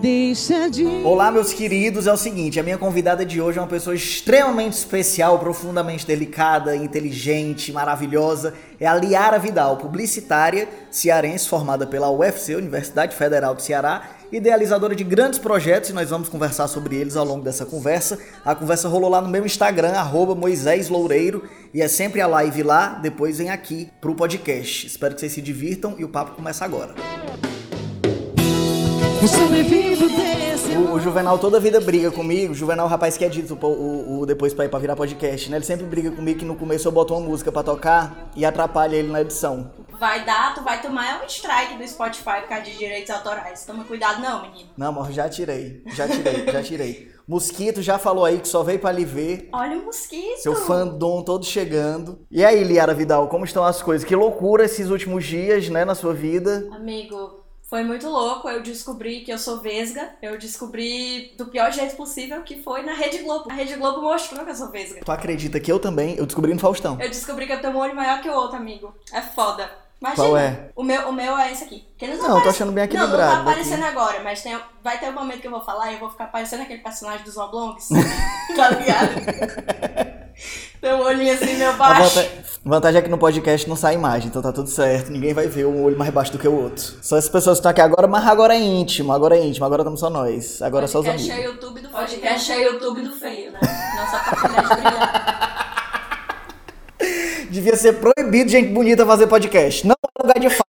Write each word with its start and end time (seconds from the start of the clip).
deixa 0.00 0.70
de. 0.70 0.84
Olá, 1.04 1.30
meus 1.30 1.52
queridos. 1.52 2.06
É 2.06 2.12
o 2.12 2.16
seguinte: 2.16 2.58
a 2.58 2.62
minha 2.62 2.78
convidada 2.78 3.24
de 3.24 3.40
hoje 3.40 3.58
é 3.58 3.60
uma 3.60 3.68
pessoa 3.68 3.94
extremamente 3.94 4.74
especial, 4.74 5.38
profundamente 5.38 6.06
delicada, 6.06 6.74
inteligente, 6.76 7.72
maravilhosa. 7.72 8.54
É 8.80 8.86
a 8.86 8.94
Liara 8.94 9.38
Vidal, 9.38 9.76
publicitária 9.76 10.68
cearense 10.90 11.48
formada 11.48 11.86
pela 11.86 12.10
UFC, 12.10 12.54
Universidade 12.54 13.14
Federal 13.14 13.54
do 13.54 13.62
Ceará, 13.62 14.10
idealizadora 14.30 14.94
de 14.94 15.04
grandes 15.04 15.38
projetos 15.38 15.90
e 15.90 15.92
nós 15.92 16.10
vamos 16.10 16.28
conversar 16.28 16.68
sobre 16.68 16.96
eles 16.96 17.16
ao 17.16 17.24
longo 17.24 17.44
dessa 17.44 17.66
conversa. 17.66 18.18
A 18.44 18.54
conversa 18.54 18.88
rolou 18.88 19.10
lá 19.10 19.20
no 19.20 19.28
meu 19.28 19.44
Instagram, 19.44 19.92
arroba 19.92 20.34
Moisés 20.34 20.88
Loureiro, 20.88 21.42
e 21.74 21.82
é 21.82 21.88
sempre 21.88 22.20
a 22.20 22.26
live 22.26 22.62
lá, 22.62 22.98
depois 23.02 23.38
vem 23.38 23.50
aqui 23.50 23.90
pro 24.00 24.14
podcast. 24.14 24.86
Espero 24.86 25.14
que 25.14 25.20
vocês 25.20 25.32
se 25.32 25.42
divirtam 25.42 25.96
e 25.98 26.04
o 26.04 26.08
papo 26.08 26.36
começa 26.36 26.64
agora. 26.64 26.94
O, 29.20 30.94
o 30.94 31.00
Juvenal 31.00 31.40
toda 31.40 31.56
a 31.56 31.60
vida 31.60 31.80
briga 31.80 32.08
comigo. 32.08 32.52
O 32.52 32.54
Juvenal 32.54 32.86
é 32.86 32.88
o 32.88 32.90
rapaz 32.90 33.16
que 33.16 33.24
edita 33.24 33.52
o, 33.52 33.66
o, 33.66 34.20
o 34.20 34.26
depois 34.26 34.54
pra 34.54 34.64
ir 34.64 34.68
pra 34.68 34.78
virar 34.78 34.94
podcast, 34.94 35.50
né? 35.50 35.56
Ele 35.56 35.64
sempre 35.64 35.84
briga 35.84 36.12
comigo 36.12 36.38
que 36.38 36.44
no 36.44 36.54
começo 36.54 36.86
eu 36.86 36.92
boto 36.92 37.14
uma 37.14 37.26
música 37.26 37.50
pra 37.50 37.64
tocar 37.64 38.30
e 38.36 38.44
atrapalha 38.44 38.94
ele 38.94 39.10
na 39.10 39.20
edição. 39.22 39.72
Vai 39.98 40.24
dar, 40.24 40.54
tu 40.54 40.62
vai 40.62 40.80
tomar 40.80 41.20
um 41.20 41.26
strike 41.26 41.76
do 41.76 41.88
Spotify 41.88 42.42
por 42.42 42.48
causa 42.48 42.64
de 42.66 42.78
direitos 42.78 43.10
autorais. 43.10 43.66
Toma 43.66 43.82
cuidado 43.82 44.22
não, 44.22 44.42
menino. 44.42 44.68
Não, 44.76 44.88
amor, 44.88 45.10
já 45.10 45.28
tirei. 45.28 45.82
Já 45.88 46.06
tirei, 46.06 46.46
já 46.52 46.62
tirei. 46.62 47.08
Mosquito 47.26 47.82
já 47.82 47.98
falou 47.98 48.24
aí 48.24 48.38
que 48.38 48.46
só 48.46 48.62
veio 48.62 48.78
pra 48.78 48.92
lhe 48.92 49.04
ver. 49.04 49.48
Olha 49.52 49.78
o 49.78 49.86
mosquito. 49.86 50.38
Seu 50.38 50.54
fandom 50.54 51.22
todo 51.22 51.44
chegando. 51.44 52.20
E 52.30 52.44
aí, 52.44 52.62
Liara 52.62 52.94
Vidal, 52.94 53.26
como 53.26 53.44
estão 53.44 53.64
as 53.64 53.82
coisas? 53.82 54.06
Que 54.06 54.14
loucura 54.14 54.64
esses 54.64 54.88
últimos 54.90 55.24
dias, 55.26 55.68
né, 55.68 55.84
na 55.84 55.96
sua 55.96 56.14
vida. 56.14 56.68
Amigo, 56.72 57.47
foi 57.68 57.84
muito 57.84 58.08
louco. 58.08 58.48
Eu 58.48 58.62
descobri 58.62 59.20
que 59.20 59.30
eu 59.30 59.38
sou 59.38 59.58
vesga. 59.60 60.10
Eu 60.22 60.38
descobri 60.38 61.34
do 61.36 61.46
pior 61.46 61.70
jeito 61.70 61.96
possível, 61.96 62.42
que 62.42 62.62
foi 62.62 62.82
na 62.82 62.94
Rede 62.94 63.18
Globo. 63.18 63.50
A 63.50 63.54
Rede 63.54 63.74
Globo 63.74 64.00
mostrou 64.00 64.44
que 64.44 64.50
eu 64.50 64.54
sou 64.54 64.70
vesga. 64.70 65.02
Tu 65.04 65.12
acredita 65.12 65.60
que 65.60 65.70
eu 65.70 65.78
também? 65.78 66.16
Eu 66.16 66.24
descobri 66.24 66.52
no 66.54 66.60
Faustão. 66.60 66.98
Eu 67.00 67.08
descobri 67.08 67.46
que 67.46 67.52
eu 67.52 67.60
tenho 67.60 67.74
um 67.74 67.78
olho 67.78 67.94
maior 67.94 68.22
que 68.22 68.28
o 68.28 68.32
outro, 68.32 68.56
amigo. 68.56 68.94
É 69.12 69.20
foda. 69.20 69.70
Imagina. 70.00 70.24
Qual 70.28 70.36
é? 70.36 70.70
O 70.76 70.82
meu, 70.82 71.08
o 71.08 71.12
meu 71.12 71.36
é 71.36 71.52
esse 71.52 71.64
aqui. 71.64 71.84
Que 71.98 72.06
não, 72.06 72.18
tá 72.18 72.28
Não, 72.28 72.36
eu 72.38 72.42
tô 72.44 72.48
achando 72.48 72.72
bem 72.72 72.86
Não, 72.86 72.94
não 72.94 73.02
equilibrado 73.02 73.32
tá 73.34 73.40
aparecendo 73.40 73.82
aqui. 73.82 73.96
agora, 73.96 74.20
mas 74.22 74.42
tem, 74.42 74.58
vai 74.82 74.98
ter 74.98 75.08
um 75.08 75.12
momento 75.12 75.40
que 75.40 75.46
eu 75.48 75.50
vou 75.50 75.60
falar 75.60 75.90
e 75.90 75.94
eu 75.94 76.00
vou 76.00 76.08
ficar 76.08 76.28
parecendo 76.28 76.62
aquele 76.62 76.80
personagem 76.80 77.24
dos 77.24 77.36
oblongs. 77.36 77.88
tá 78.56 78.70
ligado? 78.70 80.28
tem 80.80 80.92
um 80.94 81.00
olhinho 81.02 81.32
assim, 81.34 81.54
meu 81.56 81.70
A 81.70 81.72
baixo. 81.74 82.14
vanta- 82.16 82.28
vantagem 82.64 82.98
é 82.98 83.02
que 83.02 83.08
no 83.08 83.18
podcast 83.18 83.68
não 83.68 83.76
sai 83.76 83.94
imagem, 83.94 84.28
então 84.28 84.40
tá 84.42 84.52
tudo 84.52 84.68
certo. 84.68 85.10
Ninguém 85.10 85.34
vai 85.34 85.46
ver 85.46 85.66
um 85.66 85.82
olho 85.84 85.96
mais 85.98 86.10
baixo 86.12 86.32
do 86.32 86.38
que 86.38 86.46
o 86.48 86.54
outro. 86.62 86.94
Só 87.02 87.16
as 87.16 87.28
pessoas 87.28 87.56
que 87.56 87.60
estão 87.60 87.70
aqui 87.70 87.80
agora, 87.80 88.06
mas 88.06 88.26
agora 88.26 88.54
é 88.54 88.60
íntimo, 88.60 89.12
agora 89.12 89.36
é 89.36 89.44
íntimo, 89.44 89.64
agora 89.66 89.82
estamos 89.82 90.00
só 90.00 90.08
nós. 90.10 90.60
Agora 90.62 90.84
é 90.84 90.88
só 90.88 91.00
os 91.00 91.04
Podcast 91.06 91.30
é 91.30 91.34
amigos. 91.34 91.54
YouTube 91.54 91.80
do 91.80 91.88
Podcast 91.88 92.52
é 92.52 92.62
YouTube 92.64 93.02
do 93.02 93.12
feio, 93.12 93.52
né? 93.52 93.60
Nossa 93.96 94.16
oportunidade 94.30 94.68
de 94.68 94.74
brilhar. 94.82 95.38
Devia 97.50 97.76
ser 97.76 97.94
proibido 97.94 98.50
gente 98.50 98.68
bonita 98.72 99.04
fazer 99.06 99.26
podcast. 99.26 99.86
Não 99.86 99.94
é 99.94 100.22
lugar 100.22 100.38
de 100.38 100.50
fala. 100.50 100.67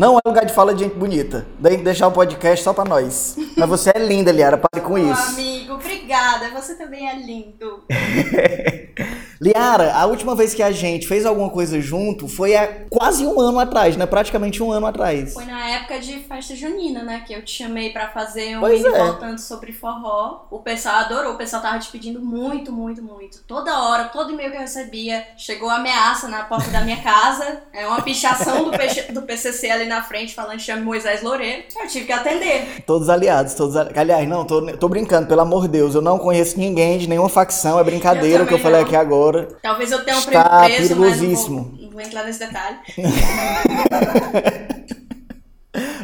Não 0.00 0.16
é 0.16 0.20
lugar 0.26 0.46
de 0.46 0.54
fala 0.54 0.72
de 0.72 0.84
gente 0.84 0.94
bonita. 0.94 1.46
Daí 1.58 1.76
deixar 1.76 2.08
o 2.08 2.10
podcast 2.10 2.64
só 2.64 2.72
pra 2.72 2.86
nós. 2.86 3.36
Mas 3.54 3.68
você 3.68 3.92
é 3.94 3.98
linda, 3.98 4.32
Liara, 4.32 4.56
pare 4.56 4.82
com 4.82 4.94
Ô, 4.94 4.96
isso. 4.96 5.32
amigo, 5.32 5.74
obrigada. 5.74 6.48
Você 6.58 6.74
também 6.74 7.06
é 7.06 7.16
lindo. 7.16 7.84
Liara, 9.40 9.94
a 9.94 10.04
última 10.04 10.34
vez 10.34 10.52
que 10.52 10.62
a 10.62 10.70
gente 10.70 11.06
fez 11.06 11.24
alguma 11.24 11.48
coisa 11.48 11.80
junto 11.80 12.28
foi 12.28 12.54
há 12.54 12.84
quase 12.90 13.26
um 13.26 13.40
ano 13.40 13.58
atrás, 13.58 13.96
né? 13.96 14.04
Praticamente 14.04 14.62
um 14.62 14.70
ano 14.70 14.86
atrás. 14.86 15.32
Foi 15.32 15.46
na 15.46 15.66
época 15.70 15.98
de 15.98 16.18
festa 16.20 16.54
junina, 16.54 17.02
né? 17.02 17.22
Que 17.26 17.32
eu 17.32 17.42
te 17.42 17.50
chamei 17.50 17.90
pra 17.90 18.08
fazer 18.08 18.58
um 18.58 18.60
Pois 18.60 18.84
é. 18.84 18.90
voltando 18.90 19.38
sobre 19.38 19.72
forró. 19.72 20.46
O 20.50 20.58
pessoal 20.58 20.96
adorou, 20.96 21.32
o 21.32 21.36
pessoal 21.38 21.62
tava 21.62 21.78
te 21.78 21.90
pedindo 21.90 22.20
muito, 22.20 22.70
muito, 22.70 23.02
muito. 23.02 23.42
Toda 23.44 23.82
hora, 23.82 24.04
todo 24.04 24.30
e-mail 24.30 24.50
que 24.50 24.56
eu 24.58 24.60
recebia, 24.60 25.26
chegou 25.38 25.70
ameaça 25.70 26.28
na 26.28 26.44
porta 26.44 26.70
da 26.70 26.82
minha 26.82 27.02
casa. 27.02 27.62
É 27.72 27.86
uma 27.86 28.02
pichação 28.02 28.64
do, 28.64 28.70
PC 28.76 29.12
do 29.12 29.22
PCC 29.22 29.70
ali 29.70 29.86
na 29.90 30.02
frente 30.02 30.34
falando 30.34 30.60
chame 30.60 30.82
Moisés 30.82 31.22
Loureiro. 31.22 31.64
Eu 31.78 31.86
tive 31.88 32.06
que 32.06 32.12
atender. 32.12 32.82
Todos 32.86 33.08
aliados, 33.10 33.54
todos 33.54 33.76
ali- 33.76 33.90
Aliás, 33.96 34.26
não, 34.28 34.44
tô, 34.44 34.62
tô 34.76 34.88
brincando, 34.88 35.26
pelo 35.26 35.40
amor 35.40 35.62
de 35.62 35.68
Deus. 35.68 35.94
Eu 35.94 36.00
não 36.00 36.18
conheço 36.18 36.58
ninguém 36.58 36.96
de 36.96 37.08
nenhuma 37.08 37.28
facção, 37.28 37.78
é 37.78 37.84
brincadeira 37.84 38.44
o 38.44 38.46
que 38.46 38.54
eu 38.54 38.58
falei 38.58 38.80
não. 38.80 38.86
aqui 38.86 38.96
agora. 38.96 39.48
Talvez 39.62 39.90
eu 39.92 40.02
tenha 40.04 40.16
um 40.16 40.22
primo 40.22 40.42
preso, 40.44 40.76
perigosíssimo. 40.88 41.58
mas 41.58 41.66
não 41.66 41.72
vou, 41.76 41.82
não 41.82 41.90
vou 41.90 42.00
entrar 42.00 42.24
nesse 42.24 42.38
detalhe. 42.38 42.76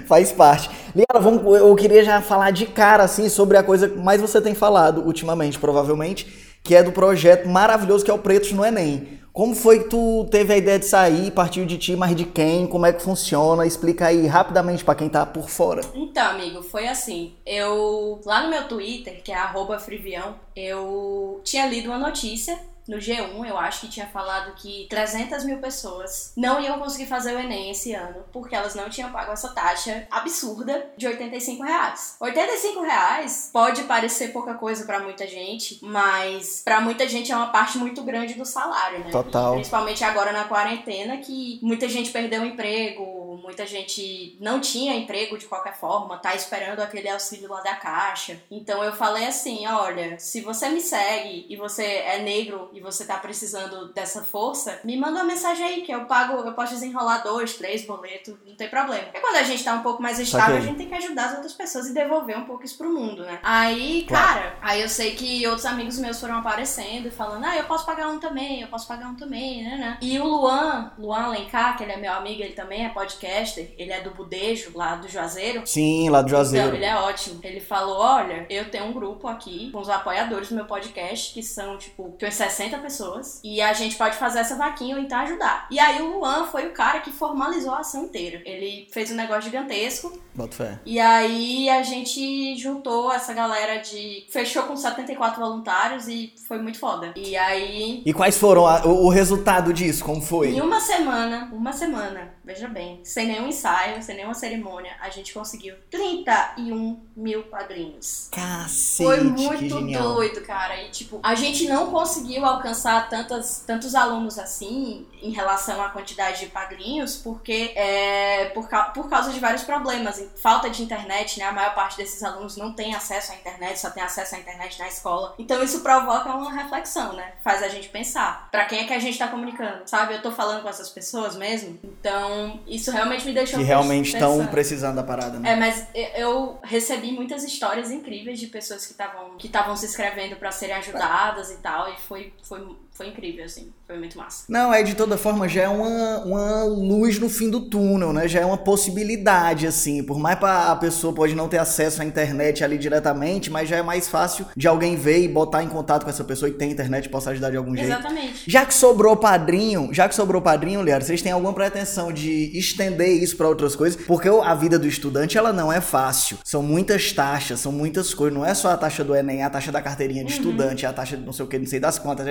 Faz 0.06 0.30
parte. 0.30 0.70
Liara, 0.94 1.18
vamos, 1.20 1.42
eu 1.58 1.74
queria 1.74 2.04
já 2.04 2.20
falar 2.20 2.52
de 2.52 2.66
cara, 2.66 3.02
assim, 3.02 3.28
sobre 3.28 3.56
a 3.56 3.62
coisa 3.62 3.88
que 3.88 3.98
mais 3.98 4.20
você 4.20 4.40
tem 4.40 4.54
falado 4.54 5.04
ultimamente, 5.04 5.58
provavelmente, 5.58 6.26
que 6.62 6.74
é 6.74 6.82
do 6.82 6.92
projeto 6.92 7.48
maravilhoso 7.48 8.04
que 8.04 8.10
é 8.10 8.14
o 8.14 8.18
Pretos 8.18 8.52
no 8.52 8.64
Enem. 8.64 9.08
Como 9.36 9.54
foi 9.54 9.80
que 9.80 9.90
tu 9.90 10.26
teve 10.30 10.54
a 10.54 10.56
ideia 10.56 10.78
de 10.78 10.86
sair? 10.86 11.30
Partiu 11.30 11.66
de 11.66 11.76
ti, 11.76 11.94
mas 11.94 12.16
de 12.16 12.24
quem? 12.24 12.66
Como 12.66 12.86
é 12.86 12.92
que 12.94 13.02
funciona? 13.02 13.66
Explica 13.66 14.06
aí 14.06 14.26
rapidamente 14.26 14.82
pra 14.82 14.94
quem 14.94 15.10
tá 15.10 15.26
por 15.26 15.50
fora. 15.50 15.82
Então, 15.94 16.30
amigo, 16.30 16.62
foi 16.62 16.88
assim. 16.88 17.34
Eu, 17.44 18.18
lá 18.24 18.44
no 18.44 18.48
meu 18.48 18.66
Twitter, 18.66 19.20
que 19.22 19.30
é 19.30 19.36
frivião, 19.78 20.36
eu 20.56 21.38
tinha 21.44 21.66
lido 21.66 21.90
uma 21.90 21.98
notícia 21.98 22.58
no 22.88 22.98
G1, 22.98 23.46
eu 23.46 23.58
acho 23.58 23.80
que 23.82 23.88
tinha 23.88 24.06
falado 24.06 24.54
que 24.54 24.86
300 24.88 25.44
mil 25.44 25.58
pessoas 25.58 26.32
não 26.36 26.60
iam 26.60 26.78
conseguir 26.78 27.06
fazer 27.06 27.34
o 27.34 27.38
Enem 27.38 27.70
esse 27.70 27.92
ano, 27.92 28.24
porque 28.32 28.54
elas 28.54 28.74
não 28.74 28.88
tinham 28.88 29.10
pago 29.10 29.32
essa 29.32 29.48
taxa 29.48 30.06
absurda 30.10 30.90
de 30.96 31.06
85 31.06 31.62
reais. 31.62 32.16
85 32.20 32.80
reais 32.80 33.50
pode 33.52 33.82
parecer 33.84 34.32
pouca 34.32 34.54
coisa 34.54 34.84
pra 34.84 35.00
muita 35.00 35.26
gente, 35.26 35.78
mas 35.82 36.62
pra 36.64 36.80
muita 36.80 37.08
gente 37.08 37.32
é 37.32 37.36
uma 37.36 37.48
parte 37.48 37.78
muito 37.78 38.02
grande 38.02 38.34
do 38.34 38.44
salário, 38.44 39.00
né? 39.00 39.10
Total. 39.10 39.54
Principalmente 39.54 40.04
agora 40.04 40.32
na 40.32 40.44
quarentena, 40.44 41.16
que 41.18 41.58
muita 41.62 41.88
gente 41.88 42.10
perdeu 42.10 42.42
o 42.42 42.46
emprego, 42.46 43.38
muita 43.42 43.66
gente 43.66 44.36
não 44.40 44.60
tinha 44.60 44.94
emprego 44.94 45.38
de 45.38 45.46
qualquer 45.46 45.74
forma, 45.74 46.18
tá 46.18 46.34
esperando 46.34 46.80
aquele 46.80 47.08
auxílio 47.08 47.48
lá 47.48 47.60
da 47.60 47.74
caixa. 47.74 48.40
Então 48.50 48.82
eu 48.82 48.92
falei 48.92 49.26
assim: 49.26 49.66
olha, 49.66 50.18
se 50.18 50.40
você 50.40 50.68
me 50.68 50.80
segue 50.80 51.46
e 51.48 51.56
você 51.56 51.84
é 51.84 52.18
negro 52.18 52.70
e 52.76 52.80
você 52.80 53.04
tá 53.04 53.16
precisando 53.16 53.92
dessa 53.92 54.22
força, 54.22 54.78
me 54.84 54.96
manda 54.96 55.14
uma 55.20 55.24
mensagem 55.24 55.64
aí 55.64 55.82
que 55.82 55.90
eu 55.92 56.04
pago, 56.04 56.34
eu 56.46 56.52
posso 56.52 56.74
desenrolar 56.74 57.18
dois, 57.18 57.54
três 57.54 57.84
boletos, 57.86 58.34
não 58.46 58.54
tem 58.54 58.68
problema. 58.68 59.04
Porque 59.04 59.20
quando 59.20 59.36
a 59.36 59.42
gente 59.42 59.64
tá 59.64 59.72
um 59.74 59.82
pouco 59.82 60.02
mais 60.02 60.18
estável, 60.18 60.56
a 60.56 60.60
gente 60.60 60.76
tem 60.76 60.88
que 60.88 60.94
ajudar 60.94 61.26
as 61.26 61.32
outras 61.34 61.52
pessoas 61.54 61.86
e 61.88 61.94
devolver 61.94 62.36
um 62.38 62.44
pouco 62.44 62.64
isso 62.64 62.76
pro 62.76 62.92
mundo, 62.92 63.22
né? 63.24 63.38
Aí, 63.42 64.04
Claro. 64.06 64.26
cara, 64.26 64.56
aí 64.60 64.80
eu 64.82 64.88
sei 64.88 65.14
que 65.14 65.46
outros 65.46 65.64
amigos 65.66 65.98
meus 65.98 66.20
foram 66.20 66.36
aparecendo 66.38 67.08
e 67.08 67.10
falando, 67.10 67.44
ah, 67.44 67.56
eu 67.56 67.64
posso 67.64 67.86
pagar 67.86 68.08
um 68.08 68.18
também, 68.18 68.60
eu 68.60 68.68
posso 68.68 68.86
pagar 68.86 69.08
um 69.08 69.14
também, 69.16 69.64
né, 69.64 69.76
né? 69.76 69.98
E 70.02 70.18
o 70.20 70.24
Luan, 70.24 70.92
Luan 70.98 71.24
Alencar, 71.24 71.76
que 71.76 71.82
ele 71.82 71.92
é 71.92 71.96
meu 71.96 72.12
amigo, 72.12 72.42
ele 72.42 72.52
também 72.52 72.84
é 72.84 72.88
podcaster, 72.90 73.74
ele 73.78 73.92
é 73.92 74.00
do 74.00 74.10
Budejo, 74.10 74.72
lá 74.74 74.96
do 74.96 75.08
Juazeiro. 75.08 75.62
Sim, 75.66 76.10
lá 76.10 76.20
do 76.20 76.26
Então, 76.28 76.38
Juazeiro. 76.38 76.74
ele 76.76 76.84
é 76.84 76.96
ótimo. 76.96 77.40
Ele 77.42 77.60
falou: 77.60 77.98
olha, 77.98 78.46
eu 78.50 78.70
tenho 78.70 78.84
um 78.86 78.92
grupo 78.92 79.26
aqui 79.28 79.70
com 79.70 79.78
os 79.80 79.88
apoiadores 79.88 80.48
do 80.48 80.54
meu 80.54 80.64
podcast, 80.66 81.32
que 81.32 81.42
são, 81.42 81.78
tipo, 81.78 82.12
que 82.18 82.24
umas 82.24 82.34
60 82.34 82.65
pessoas. 82.78 83.40
E 83.44 83.60
a 83.60 83.72
gente 83.72 83.96
pode 83.96 84.16
fazer 84.16 84.40
essa 84.40 84.56
vaquinha 84.56 84.96
ou 84.96 85.02
então 85.02 85.18
ajudar. 85.20 85.66
E 85.70 85.78
aí 85.78 86.00
o 86.02 86.18
Luan 86.18 86.46
foi 86.46 86.66
o 86.66 86.72
cara 86.72 87.00
que 87.00 87.10
formalizou 87.10 87.72
a 87.72 87.80
ação 87.80 88.04
inteira. 88.04 88.42
Ele 88.44 88.88
fez 88.92 89.10
um 89.10 89.14
negócio 89.14 89.42
gigantesco. 89.42 90.18
Bota 90.34 90.54
fé. 90.56 90.78
E 90.84 90.98
aí 91.00 91.68
a 91.70 91.82
gente 91.82 92.56
juntou 92.56 93.12
essa 93.12 93.32
galera 93.32 93.76
de. 93.80 94.26
Fechou 94.30 94.64
com 94.64 94.76
74 94.76 95.40
voluntários 95.40 96.08
e 96.08 96.32
foi 96.46 96.58
muito 96.58 96.78
foda. 96.78 97.12
E 97.16 97.36
aí. 97.36 98.02
E 98.04 98.12
quais 98.12 98.36
foram 98.36 98.66
a- 98.66 98.84
o, 98.86 99.08
resultado 99.08 99.72
disso? 99.72 100.04
Como 100.04 100.20
foi? 100.20 100.48
Em 100.50 100.60
uma 100.60 100.78
semana, 100.80 101.48
uma 101.52 101.72
semana, 101.72 102.34
veja 102.44 102.68
bem, 102.68 103.00
sem 103.02 103.26
nenhum 103.26 103.48
ensaio, 103.48 104.02
sem 104.02 104.14
nenhuma 104.16 104.34
cerimônia, 104.34 104.92
a 105.00 105.08
gente 105.08 105.32
conseguiu 105.32 105.74
31 105.90 107.00
mil 107.16 107.44
padrinhos. 107.44 108.28
Cacete, 108.30 109.04
Foi 109.08 109.20
muito 109.22 109.80
doido, 109.80 110.42
cara. 110.42 110.82
E, 110.82 110.90
tipo, 110.90 111.18
a 111.22 111.34
gente 111.34 111.66
não 111.66 111.90
conseguiu 111.90 112.44
alcançar 112.56 113.08
tantas, 113.08 113.62
tantos 113.66 113.94
alunos 113.94 114.38
assim 114.38 115.06
em 115.22 115.30
relação 115.30 115.82
à 115.82 115.88
quantidade 115.90 116.40
de 116.40 116.46
padrinhos, 116.46 117.16
porque 117.16 117.72
é 117.76 118.50
por, 118.54 118.68
por 118.94 119.08
causa 119.08 119.32
de 119.32 119.40
vários 119.40 119.62
problemas. 119.62 120.22
Falta 120.42 120.68
de 120.68 120.82
internet, 120.82 121.38
né? 121.38 121.46
A 121.46 121.52
maior 121.52 121.74
parte 121.74 121.96
desses 121.96 122.22
alunos 122.22 122.56
não 122.56 122.72
tem 122.72 122.94
acesso 122.94 123.32
à 123.32 123.34
internet, 123.34 123.78
só 123.78 123.90
tem 123.90 124.02
acesso 124.02 124.34
à 124.34 124.38
internet 124.38 124.78
na 124.78 124.88
escola. 124.88 125.34
Então 125.38 125.62
isso 125.62 125.80
provoca 125.80 126.30
uma 126.34 126.52
reflexão, 126.52 127.12
né? 127.12 127.32
Faz 127.42 127.62
a 127.62 127.68
gente 127.68 127.88
pensar. 127.88 128.48
Pra 128.50 128.64
quem 128.66 128.80
é 128.80 128.84
que 128.84 128.92
a 128.92 128.98
gente 128.98 129.18
tá 129.18 129.28
comunicando? 129.28 129.82
Sabe? 129.86 130.14
Eu 130.14 130.22
tô 130.22 130.30
falando 130.32 130.62
com 130.62 130.68
essas 130.68 130.90
pessoas 130.90 131.34
mesmo? 131.36 131.78
Então, 131.82 132.60
isso 132.66 132.90
realmente 132.90 133.24
me 133.24 133.32
deixou 133.32 133.58
Que 133.58 133.64
realmente 133.64 134.12
estão 134.12 134.46
precisando 134.46 134.96
da 134.96 135.02
parada, 135.02 135.38
né? 135.38 135.52
É, 135.52 135.56
mas 135.56 135.86
eu- 136.14 136.58
recebi 136.62 137.12
muitas 137.12 137.44
histórias 137.44 137.90
incríveis 137.90 138.38
de 138.38 138.46
pessoas 138.46 138.84
que 138.86 138.92
estavam 138.92 139.36
que 139.36 139.46
estavam 139.46 139.76
se 139.76 139.86
inscrevendo 139.86 140.36
pra 140.36 140.50
serem 140.50 140.74
ajudadas 140.76 141.50
e 141.50 141.56
tal, 141.56 141.92
e 141.92 141.96
foi, 142.00 142.32
foi, 142.46 142.76
foi 142.96 143.08
incrível, 143.08 143.44
assim. 143.44 143.70
Foi 143.86 143.98
muito 143.98 144.16
massa. 144.16 144.44
Não, 144.48 144.72
é 144.72 144.82
de 144.82 144.94
toda 144.94 145.16
forma 145.16 145.48
já 145.48 145.62
é 145.62 145.68
uma, 145.68 146.24
uma 146.24 146.64
luz 146.64 147.18
no 147.18 147.28
fim 147.28 147.50
do 147.50 147.60
túnel, 147.60 148.12
né? 148.12 148.26
Já 148.26 148.40
é 148.40 148.44
uma 148.44 148.56
possibilidade, 148.56 149.66
assim. 149.66 150.02
Por 150.02 150.18
mais 150.18 150.38
pra, 150.38 150.72
a 150.72 150.76
pessoa 150.76 151.12
pode 151.12 151.34
não 151.34 151.46
ter 151.46 151.58
acesso 151.58 152.02
à 152.02 152.04
internet 152.04 152.64
ali 152.64 152.78
diretamente, 152.78 153.50
mas 153.50 153.68
já 153.68 153.76
é 153.76 153.82
mais 153.82 154.08
fácil 154.08 154.46
de 154.56 154.66
alguém 154.66 154.96
ver 154.96 155.22
e 155.22 155.28
botar 155.28 155.62
em 155.62 155.68
contato 155.68 156.04
com 156.04 156.10
essa 156.10 156.24
pessoa 156.24 156.50
que 156.50 156.56
tem 156.56 156.70
internet 156.70 157.04
e 157.04 157.08
possa 157.08 157.30
ajudar 157.30 157.50
de 157.50 157.56
algum 157.56 157.76
jeito. 157.76 157.90
Exatamente. 157.90 158.42
Já 158.46 158.64
que 158.64 158.74
sobrou 158.74 159.14
padrinho, 159.16 159.90
já 159.92 160.08
que 160.08 160.14
sobrou 160.14 160.40
padrinho, 160.40 160.82
Liara, 160.82 161.04
vocês 161.04 161.20
têm 161.20 161.32
alguma 161.32 161.52
pretensão 161.52 162.10
de 162.10 162.58
estender 162.58 163.22
isso 163.22 163.36
pra 163.36 163.46
outras 163.46 163.76
coisas? 163.76 164.02
Porque 164.04 164.28
a 164.28 164.54
vida 164.54 164.78
do 164.78 164.88
estudante, 164.88 165.36
ela 165.36 165.52
não 165.52 165.72
é 165.72 165.80
fácil. 165.80 166.38
São 166.42 166.62
muitas 166.62 167.12
taxas, 167.12 167.60
são 167.60 167.70
muitas 167.70 168.14
coisas. 168.14 168.36
Não 168.36 168.44
é 168.44 168.54
só 168.54 168.70
a 168.70 168.76
taxa 168.76 169.04
do 169.04 169.14
Enem, 169.14 169.42
é 169.42 169.44
a 169.44 169.50
taxa 169.50 169.70
da 169.70 169.82
carteirinha 169.82 170.24
de 170.24 170.32
estudante, 170.32 170.86
é 170.86 170.88
a 170.88 170.92
taxa 170.92 171.16
de 171.16 171.24
não 171.24 171.32
sei 171.32 171.44
o 171.44 171.48
que, 171.48 171.58
não 171.58 171.66
sei 171.66 171.78
das 171.78 171.98
contas. 171.98 172.26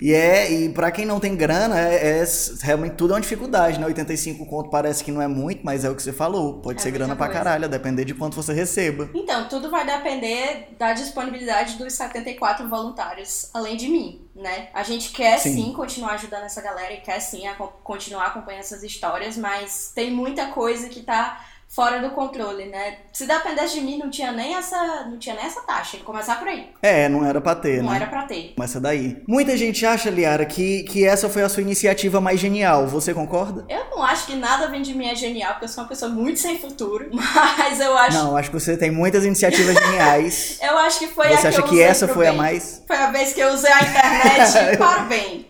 E 0.00 0.05
é, 0.12 0.50
e 0.52 0.68
pra 0.68 0.90
quem 0.90 1.04
não 1.06 1.18
tem 1.18 1.34
grana, 1.34 1.80
é, 1.80 2.20
é 2.20 2.24
realmente 2.62 2.94
tudo 2.96 3.12
é 3.12 3.14
uma 3.14 3.20
dificuldade, 3.20 3.78
né? 3.80 3.86
85 3.86 4.44
conto 4.46 4.68
parece 4.70 5.02
que 5.02 5.10
não 5.10 5.22
é 5.22 5.26
muito, 5.28 5.60
mas 5.64 5.84
é 5.84 5.90
o 5.90 5.94
que 5.94 6.02
você 6.02 6.12
falou. 6.12 6.60
Pode 6.60 6.80
É 6.80 6.82
ser 6.82 6.90
grana 6.90 7.16
pra 7.16 7.26
coisa. 7.26 7.40
caralho, 7.42 7.64
a 7.64 7.68
depender 7.68 8.04
de 8.04 8.14
quanto 8.14 8.34
você 8.36 8.52
receba. 8.52 9.08
Então, 9.14 9.48
tudo 9.48 9.70
vai 9.70 9.86
depender 9.86 10.68
da 10.78 10.92
disponibilidade 10.92 11.76
dos 11.76 11.92
74 11.94 12.68
voluntários, 12.68 13.48
além 13.54 13.76
de 13.76 13.88
mim, 13.88 14.20
né? 14.34 14.68
A 14.74 14.82
gente 14.82 15.10
quer 15.10 15.38
Sim. 15.38 15.54
sim, 15.54 15.72
continuar 15.72 16.12
ajudando 16.12 16.44
essa 16.44 16.60
galera 16.60 16.92
e 16.92 17.00
quer 17.00 17.18
sim 17.20 17.46
aco- 17.46 17.72
continuar 17.82 18.26
acompanhando 18.26 18.60
essas 18.60 18.82
histórias, 18.82 19.36
mas 19.36 19.92
tem 19.94 20.10
muita 20.10 20.46
coisa 20.48 20.88
que 20.88 21.00
tá 21.02 21.44
fora 21.76 22.00
do 22.00 22.08
controle, 22.10 22.64
né? 22.64 22.96
Se 23.12 23.26
dependesse 23.26 23.74
de 23.74 23.82
mim, 23.82 23.98
não 23.98 24.08
tinha 24.08 24.32
nem 24.32 24.54
essa, 24.54 25.04
não 25.10 25.18
tinha 25.18 25.34
nem 25.34 25.44
essa 25.44 25.60
taxa. 25.60 25.98
Começar 25.98 26.38
por 26.38 26.48
aí. 26.48 26.70
É, 26.82 27.06
não 27.06 27.22
era 27.24 27.38
pra 27.38 27.54
ter, 27.54 27.82
Não 27.82 27.90
né? 27.90 27.96
era 27.96 28.06
pra 28.06 28.22
ter. 28.22 28.54
Começa 28.56 28.80
daí. 28.80 29.22
Muita 29.28 29.54
gente 29.58 29.84
acha, 29.84 30.08
Liara, 30.08 30.46
que, 30.46 30.84
que 30.84 31.04
essa 31.06 31.28
foi 31.28 31.42
a 31.42 31.48
sua 31.50 31.60
iniciativa 31.60 32.18
mais 32.18 32.40
genial. 32.40 32.86
Você 32.86 33.12
concorda? 33.12 33.66
Eu 33.68 33.90
não 33.90 34.02
acho 34.02 34.26
que 34.26 34.34
nada 34.34 34.68
vem 34.68 34.80
de 34.80 34.94
mim 34.94 35.06
é 35.06 35.14
genial, 35.14 35.52
porque 35.52 35.66
eu 35.66 35.68
sou 35.68 35.84
uma 35.84 35.88
pessoa 35.88 36.10
muito 36.10 36.40
sem 36.40 36.58
futuro, 36.58 37.10
mas 37.12 37.78
eu 37.78 37.96
acho 37.98 38.16
Não, 38.16 38.36
acho 38.38 38.50
que 38.50 38.58
você 38.58 38.74
tem 38.74 38.90
muitas 38.90 39.26
iniciativas 39.26 39.74
geniais. 39.74 40.58
Eu 40.66 40.78
acho 40.78 40.98
que 40.98 41.08
foi 41.08 41.26
a 41.26 41.36
Você 41.36 41.42
que 41.42 41.46
acha 41.48 41.62
que 41.62 41.82
essa 41.82 42.08
foi 42.08 42.26
a 42.26 42.30
bem. 42.30 42.38
mais? 42.38 42.82
Foi 42.86 42.96
a 42.96 43.10
vez 43.10 43.32
que 43.34 43.40
eu 43.40 43.52
usei 43.52 43.70
a 43.70 43.80
internet 43.82 44.76
para 44.78 45.02
o 45.02 45.06
bem. 45.06 45.46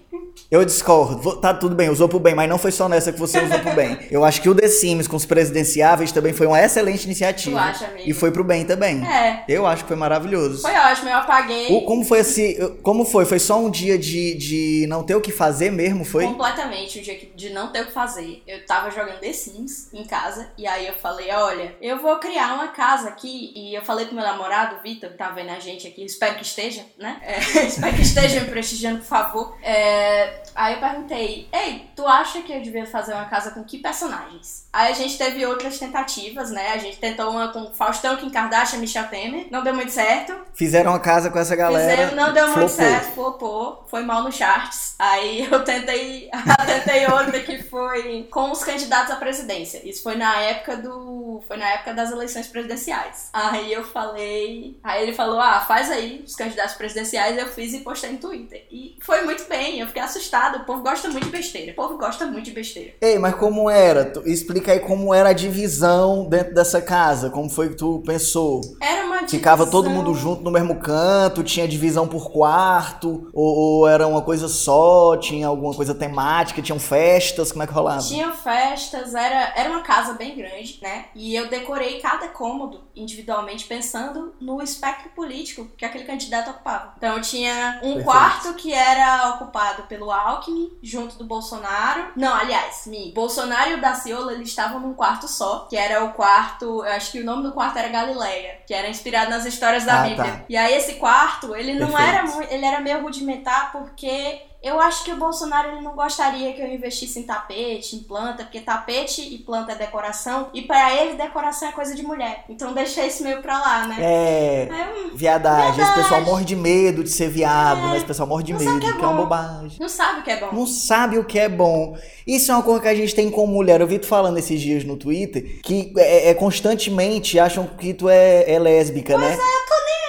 Eu 0.50 0.64
discordo. 0.64 1.36
Tá 1.40 1.52
tudo 1.52 1.74
bem, 1.74 1.88
usou 1.90 2.08
pro 2.08 2.20
bem, 2.20 2.34
mas 2.34 2.48
não 2.48 2.56
foi 2.58 2.70
só 2.70 2.88
nessa 2.88 3.12
que 3.12 3.18
você 3.18 3.40
usou 3.42 3.58
pro 3.58 3.74
bem. 3.74 3.98
Eu 4.10 4.24
acho 4.24 4.40
que 4.40 4.48
o 4.48 4.54
The 4.54 4.68
Sims 4.68 5.08
com 5.08 5.16
os 5.16 5.26
presidenciáveis 5.26 6.12
também 6.12 6.32
foi 6.32 6.46
uma 6.46 6.60
excelente 6.62 7.04
iniciativa. 7.04 7.56
Tu 7.56 7.58
acha, 7.62 7.86
amigo? 7.86 8.08
E 8.08 8.12
foi 8.12 8.30
pro 8.30 8.44
bem 8.44 8.64
também. 8.64 9.04
É, 9.04 9.44
Eu 9.48 9.66
acho 9.66 9.82
que 9.82 9.88
foi 9.88 9.96
maravilhoso. 9.96 10.62
foi 10.62 10.72
ótimo, 10.76 11.08
eu 11.08 11.16
apaguei 11.16 11.74
O- 11.76 11.82
como 11.84 12.04
foi 12.04 12.20
esse. 12.20 12.56
Como 12.82 13.04
foi? 13.04 13.24
Foi 13.24 13.38
só 13.40 13.58
um 13.58 13.68
dia 13.70 13.98
de, 13.98 14.34
de 14.34 14.86
não 14.88 15.02
ter 15.02 15.16
o 15.16 15.20
que 15.20 15.32
fazer 15.32 15.70
mesmo? 15.70 16.04
Foi? 16.04 16.24
completamente 16.26 16.98
o 16.98 17.02
dia 17.02 17.18
de 17.34 17.50
não 17.50 17.72
ter 17.72 17.82
o 17.82 17.86
que 17.86 17.92
fazer. 17.92 18.42
Eu 18.46 18.64
tava 18.66 18.90
jogando 18.90 19.18
The 19.18 19.32
Sims 19.32 19.88
em 19.92 20.04
casa, 20.04 20.48
e 20.56 20.66
aí 20.66 20.86
eu 20.86 20.94
falei, 20.94 21.30
olha, 21.32 21.74
eu 21.80 22.00
vou 22.00 22.16
criar 22.18 22.54
uma 22.54 22.68
casa 22.68 23.08
aqui, 23.08 23.52
e 23.56 23.74
eu 23.74 23.82
falei 23.82 24.06
pro 24.06 24.14
meu 24.14 24.24
namorado, 24.24 24.76
Vitor, 24.82 25.10
que 25.10 25.16
tá 25.18 25.30
vendo 25.30 25.50
a 25.50 25.58
gente 25.58 25.86
aqui, 25.88 26.04
espero 26.04 26.36
que 26.36 26.42
esteja, 26.44 26.82
né? 26.98 27.18
É, 27.22 27.38
espero 27.66 27.96
que 27.96 28.02
esteja 28.02 28.40
me 28.40 28.46
prestigiando, 28.46 28.98
por 28.98 29.06
favor. 29.06 29.56
É, 29.62 30.05
aí 30.54 30.74
eu 30.74 30.80
perguntei, 30.80 31.48
ei, 31.52 31.90
tu 31.94 32.06
acha 32.06 32.42
que 32.42 32.52
eu 32.52 32.62
devia 32.62 32.86
fazer 32.86 33.12
uma 33.14 33.26
casa 33.26 33.50
com 33.50 33.64
que 33.64 33.78
personagens? 33.78 34.66
Aí 34.72 34.92
a 34.92 34.94
gente 34.94 35.16
teve 35.16 35.44
outras 35.46 35.78
tentativas, 35.78 36.50
né? 36.50 36.72
A 36.72 36.78
gente 36.78 36.98
tentou 36.98 37.30
uma 37.30 37.48
com 37.48 37.72
Faustão, 37.72 38.16
Kim 38.16 38.28
Kardashian, 38.28 38.78
Michel 38.78 39.08
Temer, 39.08 39.46
não 39.50 39.62
deu 39.62 39.74
muito 39.74 39.90
certo. 39.90 40.34
Fizeram 40.54 40.92
uma 40.92 41.00
casa 41.00 41.30
com 41.30 41.38
essa 41.38 41.56
galera. 41.56 41.90
Fizemos, 41.90 42.14
não 42.14 42.32
deu 42.32 42.44
muito 42.48 42.58
flopou. 42.58 42.76
certo, 42.76 43.14
flopou, 43.14 43.86
foi 43.88 44.02
mal 44.02 44.22
no 44.22 44.30
charts. 44.30 44.94
Aí 44.98 45.46
eu 45.50 45.64
tentei, 45.64 46.30
tentei 46.66 47.06
outra 47.06 47.40
que 47.40 47.62
foi 47.62 48.28
com 48.30 48.50
os 48.50 48.62
candidatos 48.62 49.12
à 49.12 49.16
presidência. 49.16 49.80
Isso 49.88 50.02
foi 50.02 50.16
na 50.16 50.36
época 50.40 50.76
do, 50.76 51.42
foi 51.46 51.56
na 51.56 51.68
época 51.70 51.94
das 51.94 52.10
eleições 52.10 52.46
presidenciais. 52.46 53.30
Aí 53.32 53.72
eu 53.72 53.84
falei, 53.84 54.78
aí 54.84 55.02
ele 55.02 55.14
falou: 55.14 55.40
"Ah, 55.40 55.60
faz 55.60 55.90
aí 55.90 56.22
os 56.26 56.34
candidatos 56.34 56.74
presidenciais". 56.74 57.38
Eu 57.38 57.48
fiz 57.48 57.72
e 57.72 57.80
postei 57.80 58.12
no 58.12 58.18
Twitter. 58.18 58.66
E 58.70 58.98
foi 59.00 59.22
muito 59.22 59.44
bem, 59.48 59.80
eu 59.80 59.85
fiquei 59.86 60.02
assustada. 60.02 60.58
O 60.58 60.64
povo 60.64 60.82
gosta 60.82 61.08
muito 61.08 61.24
de 61.26 61.30
besteira. 61.30 61.72
O 61.72 61.74
povo 61.74 61.96
gosta 61.98 62.26
muito 62.26 62.44
de 62.44 62.50
besteira. 62.52 62.94
Ei, 63.00 63.18
mas 63.18 63.34
como 63.34 63.68
era? 63.70 64.04
Tu- 64.06 64.22
explica 64.28 64.72
aí 64.72 64.80
como 64.80 65.12
era 65.14 65.30
a 65.30 65.32
divisão 65.32 66.28
dentro 66.28 66.54
dessa 66.54 66.80
casa. 66.80 67.30
Como 67.30 67.48
foi 67.48 67.70
que 67.70 67.76
tu 67.76 68.02
pensou? 68.06 68.60
Era 68.80 69.04
uma 69.06 69.26
Ficava 69.28 69.64
divisão- 69.64 69.82
todo 69.82 69.90
mundo 69.90 70.14
junto 70.14 70.42
no 70.42 70.50
mesmo 70.50 70.76
canto? 70.76 71.42
Tinha 71.42 71.66
divisão 71.66 72.06
por 72.06 72.30
quarto? 72.30 73.28
Ou, 73.32 73.56
ou 73.56 73.88
era 73.88 74.06
uma 74.06 74.22
coisa 74.22 74.48
só? 74.48 75.16
Tinha 75.16 75.46
alguma 75.48 75.74
coisa 75.74 75.94
temática? 75.94 76.62
Tinham 76.62 76.78
festas? 76.78 77.50
Como 77.52 77.62
é 77.62 77.66
que 77.66 77.72
rolava? 77.72 78.00
Tinha 78.02 78.32
festas, 78.32 79.14
era, 79.14 79.52
era 79.56 79.70
uma 79.70 79.82
casa 79.82 80.12
bem 80.14 80.36
grande, 80.36 80.78
né? 80.82 81.06
E 81.14 81.34
eu 81.34 81.48
decorei 81.48 82.00
cada 82.00 82.28
cômodo 82.28 82.80
individualmente 82.94 83.64
pensando 83.66 84.34
no 84.40 84.62
espectro 84.62 85.10
político 85.14 85.68
que 85.76 85.84
aquele 85.84 86.04
candidato 86.04 86.50
ocupava. 86.50 86.94
Então 86.96 87.20
tinha 87.20 87.78
um 87.82 87.94
Perfeito. 87.94 88.04
quarto 88.04 88.54
que 88.54 88.72
era 88.72 89.30
ocupado 89.30 89.75
pelo 89.84 90.10
Alckmin, 90.10 90.70
junto 90.82 91.16
do 91.16 91.24
Bolsonaro. 91.24 92.12
Não, 92.16 92.34
aliás, 92.34 92.82
me, 92.86 93.12
Bolsonaro 93.12 93.70
e 93.70 93.74
o 93.74 93.80
Daciolo, 93.80 94.30
eles 94.30 94.48
estavam 94.48 94.80
num 94.80 94.94
quarto 94.94 95.28
só, 95.28 95.66
que 95.68 95.76
era 95.76 96.04
o 96.04 96.12
quarto, 96.12 96.64
eu 96.84 96.92
acho 96.92 97.12
que 97.12 97.20
o 97.20 97.24
nome 97.24 97.42
do 97.42 97.52
quarto 97.52 97.78
era 97.78 97.88
Galileia, 97.88 98.58
que 98.66 98.74
era 98.74 98.88
inspirado 98.88 99.30
nas 99.30 99.44
histórias 99.46 99.84
da 99.84 100.00
Ah, 100.00 100.02
Bíblia. 100.02 100.24
tá. 100.24 100.40
E 100.48 100.56
aí 100.56 100.74
esse 100.74 100.94
quarto, 100.94 101.54
ele 101.54 101.74
não 101.74 101.88
Perfeito. 101.88 102.10
era 102.14 102.22
muito, 102.24 102.52
ele 102.52 102.64
era 102.64 102.80
meio 102.80 103.02
rudimentar 103.02 103.72
porque 103.72 104.42
eu 104.66 104.80
acho 104.80 105.04
que 105.04 105.12
o 105.12 105.16
Bolsonaro 105.16 105.68
ele 105.72 105.80
não 105.82 105.94
gostaria 105.94 106.52
que 106.52 106.60
eu 106.60 106.66
investisse 106.66 107.18
em 107.18 107.22
tapete, 107.22 107.96
em 107.96 108.00
planta, 108.00 108.44
porque 108.44 108.60
tapete 108.60 109.22
e 109.22 109.38
planta 109.38 109.72
é 109.72 109.74
decoração, 109.74 110.48
e 110.52 110.62
pra 110.62 110.94
ele 110.94 111.14
decoração 111.14 111.68
é 111.68 111.72
coisa 111.72 111.94
de 111.94 112.02
mulher. 112.02 112.44
Então 112.48 112.72
deixei 112.72 113.06
isso 113.06 113.22
meio 113.22 113.40
pra 113.42 113.58
lá, 113.58 113.86
né? 113.86 113.96
É. 114.00 114.68
Aí 114.70 114.80
eu, 115.10 115.16
Viadagem. 115.16 115.82
Esse 115.82 115.94
pessoal 115.94 116.20
morre 116.22 116.44
de 116.44 116.56
medo 116.56 117.02
de 117.04 117.10
ser 117.10 117.28
viado, 117.28 117.78
É. 117.78 117.90
né? 117.90 117.96
Esse 117.96 118.06
pessoal 118.06 118.28
morre 118.28 118.42
de 118.44 118.52
Não 118.52 118.58
medo, 118.60 118.70
sabe 118.70 118.78
o 118.78 118.80
que 118.80 118.86
é 118.94 118.98
que 118.98 119.04
é 119.04 119.08
uma 119.08 119.16
bobagem. 119.22 119.76
não 119.80 119.88
sabe 119.88 120.20
o 120.20 120.22
que 120.22 120.30
é 120.30 120.40
bom. 120.40 120.48
Não 120.52 120.66
sabe 120.66 121.18
o 121.18 121.24
que 121.24 121.38
é 121.38 121.48
bom. 121.48 121.96
Isso 122.26 122.50
é 122.50 122.54
uma 122.54 122.62
coisa 122.62 122.80
que 122.82 122.88
a 122.88 122.94
gente 122.94 123.14
tem 123.14 123.30
com 123.30 123.46
mulher. 123.46 123.80
Eu 123.80 123.86
vi 123.86 123.98
tu 123.98 124.06
falando 124.06 124.36
esses 124.38 124.60
dias 124.60 124.84
no 124.84 124.96
Twitter 124.96 125.60
que 125.62 125.92
é, 125.96 126.30
é 126.30 126.34
constantemente 126.34 127.38
acham 127.38 127.66
que 127.66 127.94
tu 127.94 128.08
é, 128.08 128.50
é 128.50 128.58
lésbica, 128.58 129.16
né? 129.16 129.32
é, 129.34 129.36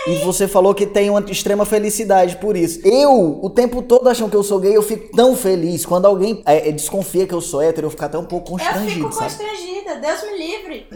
E 0.08 0.24
você 0.24 0.48
falou 0.48 0.74
que 0.74 0.86
tem 0.86 1.10
uma 1.10 1.20
extrema 1.30 1.66
felicidade 1.66 2.38
por 2.38 2.56
isso. 2.56 2.80
Eu, 2.88 3.40
o 3.42 3.50
tempo 3.50 3.82
todo 3.82 4.08
acham 4.08 4.30
que 4.30 4.36
eu 4.36 4.44
sou 4.44 4.60
gay, 4.60 4.76
eu 4.76 4.82
fico 4.82 5.16
tão 5.16 5.36
feliz. 5.36 5.86
Quando 5.86 6.06
alguém 6.06 6.42
é, 6.46 6.70
é, 6.70 6.72
desconfia 6.72 7.28
que 7.28 7.34
eu 7.34 7.42
sou 7.42 7.62
hétero, 7.62 7.88
eu 7.88 7.92
fico 7.92 8.06
até 8.06 8.18
um 8.18 8.26
pouco 8.26 8.54
Eu 8.54 8.58
fico 8.58 8.72
constrangido, 8.72 9.14
sabe? 9.14 9.36
constrangida, 9.36 9.96
Deus 9.96 10.24
me 10.24 10.38
livre. 10.38 10.88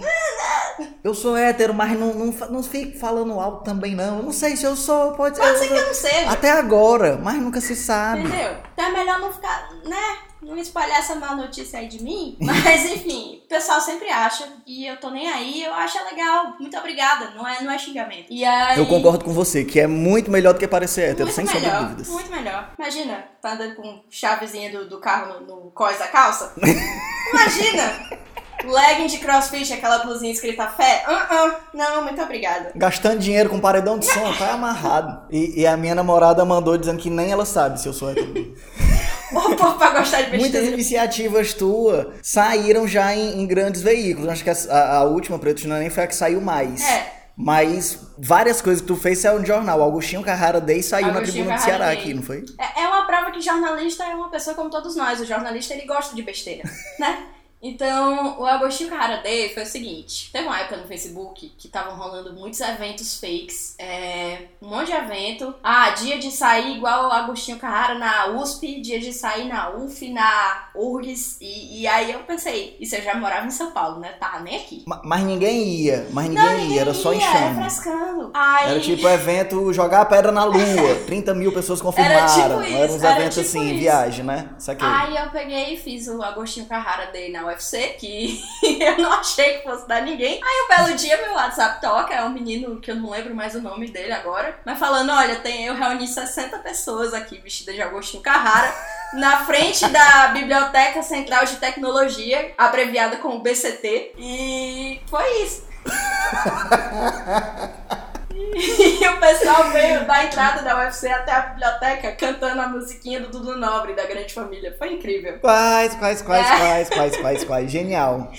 Eu 1.04 1.14
sou 1.14 1.36
hétero, 1.36 1.74
mas 1.74 2.00
não, 2.00 2.14
não, 2.14 2.34
não 2.50 2.64
fico 2.64 2.98
falando 2.98 3.40
alto 3.40 3.64
também, 3.64 3.96
não. 3.96 4.18
Eu 4.18 4.24
não 4.24 4.32
sei 4.32 4.56
se 4.56 4.66
eu 4.66 4.76
sou, 4.76 5.12
pode 5.12 5.36
ser. 5.36 5.42
Pode 5.44 5.60
ser 5.60 5.68
que 5.68 5.74
eu 5.74 5.88
não 5.88 5.94
seja. 5.94 6.30
Até 6.30 6.52
agora, 6.52 7.20
mas 7.22 7.36
nunca 7.42 7.60
se 7.60 7.76
sabe. 7.76 8.22
Entendeu? 8.22 8.54
Então 8.74 8.86
é 8.86 8.92
melhor 8.92 9.20
não 9.20 9.32
ficar, 9.34 9.70
né? 9.86 10.31
Não 10.52 10.58
espalhar 10.58 11.00
essa 11.00 11.16
má 11.16 11.34
notícia 11.34 11.80
aí 11.80 11.88
de 11.88 12.04
mim. 12.04 12.36
Mas 12.42 12.86
enfim, 12.86 13.42
o 13.46 13.48
pessoal 13.48 13.80
sempre 13.80 14.10
acha. 14.10 14.46
E 14.68 14.86
eu 14.86 14.98
tô 14.98 15.10
nem 15.10 15.30
aí, 15.30 15.64
eu 15.64 15.74
acho 15.74 15.98
legal. 16.04 16.56
Muito 16.60 16.78
obrigada. 16.78 17.32
Não 17.32 17.48
é, 17.48 17.62
não 17.62 17.72
é 17.72 17.78
xingamento. 17.78 18.26
E 18.30 18.44
aí, 18.44 18.78
Eu 18.78 18.86
concordo 18.86 19.24
com 19.24 19.32
você, 19.32 19.64
que 19.64 19.80
é 19.80 19.88
muito 19.88 20.30
melhor 20.30 20.54
do 20.54 20.60
que 20.60 20.68
parecer 20.68 21.12
hétero, 21.12 21.26
Muito 21.26 21.36
sem 21.36 21.46
sombra 21.46 21.60
de 21.62 21.66
melhor, 21.68 21.82
dúvidas. 21.84 22.08
muito 22.10 22.32
melhor. 22.32 22.70
Imagina, 22.78 23.24
tá 23.42 23.54
andando 23.54 23.76
com 23.76 24.04
chavezinha 24.10 24.70
do, 24.72 24.90
do 24.90 25.00
carro 25.00 25.40
no, 25.40 25.48
no 25.48 25.72
cós 25.72 25.98
da 25.98 26.08
calça. 26.08 26.54
Imagina! 27.32 28.20
Legging 28.64 29.08
de 29.08 29.18
crossfit, 29.18 29.74
aquela 29.74 30.00
blusinha 30.00 30.32
escrita 30.32 30.68
fé. 30.68 31.04
Ah, 31.08 31.28
ah, 31.32 31.56
não, 31.74 32.04
muito 32.04 32.22
obrigada. 32.22 32.72
Gastando 32.76 33.20
dinheiro 33.20 33.50
com 33.50 33.60
paredão 33.60 33.98
de 33.98 34.06
som, 34.06 34.34
tá 34.38 34.52
amarrado. 34.52 35.28
E, 35.32 35.62
e 35.62 35.66
a 35.66 35.76
minha 35.76 35.96
namorada 35.96 36.46
mandou 36.46 36.78
dizendo 36.78 37.00
que 37.00 37.10
nem 37.10 37.32
ela 37.32 37.46
sabe 37.46 37.80
se 37.82 37.88
eu 37.88 37.94
sou 37.94 38.12
hétero. 38.12 38.54
O 39.34 39.56
povo 39.56 39.78
pra 39.78 39.92
gostar 39.92 40.22
de 40.24 40.30
Muitas 40.32 40.52
besteira. 40.52 40.74
iniciativas 40.74 41.54
tuas 41.54 42.08
saíram 42.22 42.88
já 42.88 43.16
em, 43.16 43.42
em 43.42 43.48
grandes 43.48 43.82
veículos. 43.82 44.30
Acho 44.30 44.44
que 44.44 44.50
a, 44.50 44.98
a- 44.98 45.04
última, 45.04 45.38
Preto 45.40 45.68
nem 45.68 45.90
foi 45.90 46.04
a 46.04 46.08
que 46.08 46.16
saiu 46.16 46.42
mais. 46.42 46.82
É. 46.82 47.14
Mas 47.36 47.98
várias 48.20 48.62
coisas 48.62 48.82
que 48.82 48.88
tu 48.88 48.96
fez 48.96 49.20
saiu 49.20 49.40
no 49.40 49.46
jornal. 49.46 49.80
O 49.80 49.84
Agostinho 49.84 50.22
Carrara 50.22 50.60
Day 50.62 50.84
saiu 50.84 51.08
na 51.14 51.22
Tribuna 51.22 51.44
do 51.46 51.48
Carrara 51.50 51.64
Ceará 51.64 51.86
Day. 51.88 51.98
aqui, 51.98 52.14
não 52.14 52.22
foi? 52.22 52.44
É, 52.60 52.84
é 52.84 52.88
uma 52.88 53.06
prova 53.08 53.32
que 53.32 53.42
jornalista 53.42 54.04
é 54.04 54.14
uma 54.14 54.30
pessoa 54.30 54.56
como 54.56 54.70
todos 54.70 54.96
nós. 54.96 55.20
O 55.20 55.26
jornalista, 55.26 55.74
ele 55.74 55.86
gosta 55.88 56.16
de 56.16 56.22
besteira, 56.22 56.64
né? 57.00 57.24
Então, 57.62 58.40
o 58.40 58.46
Agostinho 58.46 58.90
Carrara 58.90 59.18
Day 59.22 59.54
foi 59.54 59.64
o 59.64 59.66
seguinte: 59.68 60.30
teve 60.32 60.46
uma 60.48 60.60
época 60.60 60.78
no 60.78 60.88
Facebook 60.88 61.52
que 61.58 61.68
estavam 61.68 61.96
rolando 61.96 62.34
muitos 62.34 62.60
eventos 62.60 63.20
fakes, 63.20 63.76
é, 63.78 64.46
um 64.62 64.70
monte 64.70 64.88
de 64.88 64.94
evento. 64.94 65.54
Ah, 65.64 65.92
dia 65.92 66.18
de 66.18 66.32
sair 66.32 66.76
igual 66.78 67.08
o 67.10 67.12
Agostinho 67.12 67.60
Carrara 67.60 67.96
na 67.96 68.28
USP, 68.30 68.82
dia 68.82 69.00
de 69.00 69.14
sair 69.14 69.48
na 69.48 69.70
UF, 69.70 70.10
na 70.12 70.70
URGS. 70.76 71.38
E, 71.40 71.82
e 71.82 71.88
aí 71.88 72.12
eu 72.12 72.20
pensei, 72.22 72.76
isso 72.80 72.96
eu 72.96 73.02
já 73.04 73.14
morava 73.16 73.46
em 73.46 73.52
São 73.52 73.72
Paulo, 73.72 74.00
né? 74.00 74.10
Tá, 74.20 74.40
nem 74.44 74.58
aqui. 74.58 74.84
Ma- 74.88 75.02
Mas 75.04 75.24
ninguém 75.24 75.64
ia, 75.68 76.08
mas 76.12 76.28
ninguém, 76.30 76.44
Não, 76.44 76.74
ia, 76.76 76.82
era 76.82 76.94
só 76.94 77.14
Era 77.14 77.18
enxame. 77.24 77.56
frescando. 77.62 78.32
Aí, 78.34 78.72
Era 78.72 78.80
tipo 78.80 79.08
evento 79.08 79.72
jogar 79.72 80.02
a 80.02 80.06
pedra 80.06 80.32
na 80.32 80.44
lua. 80.44 80.62
30 81.06 81.34
mil 81.36 81.52
pessoas 81.52 81.82
confirmaram. 81.82 82.26
tipo 82.28 82.64
isso, 82.64 82.76
Eram 82.76 82.96
uns 82.96 83.04
era 83.04 83.16
eventos 83.20 83.36
tipo 83.38 83.48
assim, 83.48 83.70
isso. 83.72 83.80
viagem, 83.80 84.26
né? 84.26 84.50
Saquei. 84.58 84.88
Aí 84.88 85.16
eu 85.16 85.30
peguei 85.30 85.74
e 85.74 85.78
fiz 85.78 86.08
o 86.08 86.22
Agostinho 86.24 86.66
Carrara 86.66 87.12
Day 87.12 87.32
na 87.32 87.51
UFC, 87.52 87.96
que 88.00 88.42
eu 88.82 88.98
não 88.98 89.12
achei 89.14 89.58
que 89.58 89.64
fosse 89.64 89.88
dar 89.88 90.02
ninguém. 90.02 90.42
Aí 90.44 90.66
um 90.66 90.68
belo 90.68 90.98
dia 90.98 91.22
meu 91.22 91.34
WhatsApp 91.34 91.82
toca, 91.82 92.14
é 92.14 92.24
um 92.24 92.30
menino 92.30 92.80
que 92.80 92.92
eu 92.92 92.96
não 92.96 93.10
lembro 93.10 93.36
mais 93.36 93.56
o 93.56 93.62
nome 93.62 93.90
dele 93.90 94.12
agora, 94.12 94.60
mas 94.66 94.80
falando, 94.80 95.12
olha, 95.12 95.38
tem, 95.38 95.66
eu 95.66 95.76
reuni 95.76 96.08
60 96.08 96.58
pessoas 96.60 97.14
aqui 97.14 97.40
vestidas 97.40 97.76
de 97.76 97.82
Agostinho 97.82 98.24
Carrara, 98.24 98.74
na 99.14 99.46
frente 99.46 99.88
da 99.88 100.30
Biblioteca 100.30 101.04
Central 101.04 101.46
de 101.46 101.58
Tecnologia, 101.58 102.54
abreviada 102.58 103.18
como 103.18 103.40
BCT, 103.40 104.14
e 104.18 105.02
foi 105.08 105.44
isso. 105.44 105.70
E 108.36 109.08
o 109.08 109.20
pessoal 109.20 109.72
veio 109.72 110.06
da 110.06 110.26
entrada 110.26 110.62
da 110.62 110.78
UFC 110.80 111.08
até 111.10 111.32
a 111.32 111.42
biblioteca 111.42 112.12
cantando 112.14 112.62
a 112.62 112.68
musiquinha 112.68 113.20
do 113.20 113.30
Dudu 113.30 113.58
Nobre 113.58 113.94
da 113.94 114.06
Grande 114.06 114.34
Família. 114.34 114.76
Foi 114.78 114.94
incrível. 114.94 115.40
Quais, 115.40 115.96
quais, 115.96 116.22
quais, 116.22 116.48
É. 116.48 116.58
quais, 116.58 116.90
quais, 116.90 117.18
quais, 117.18 117.44
quais. 117.44 117.72
Genial. 117.72 118.32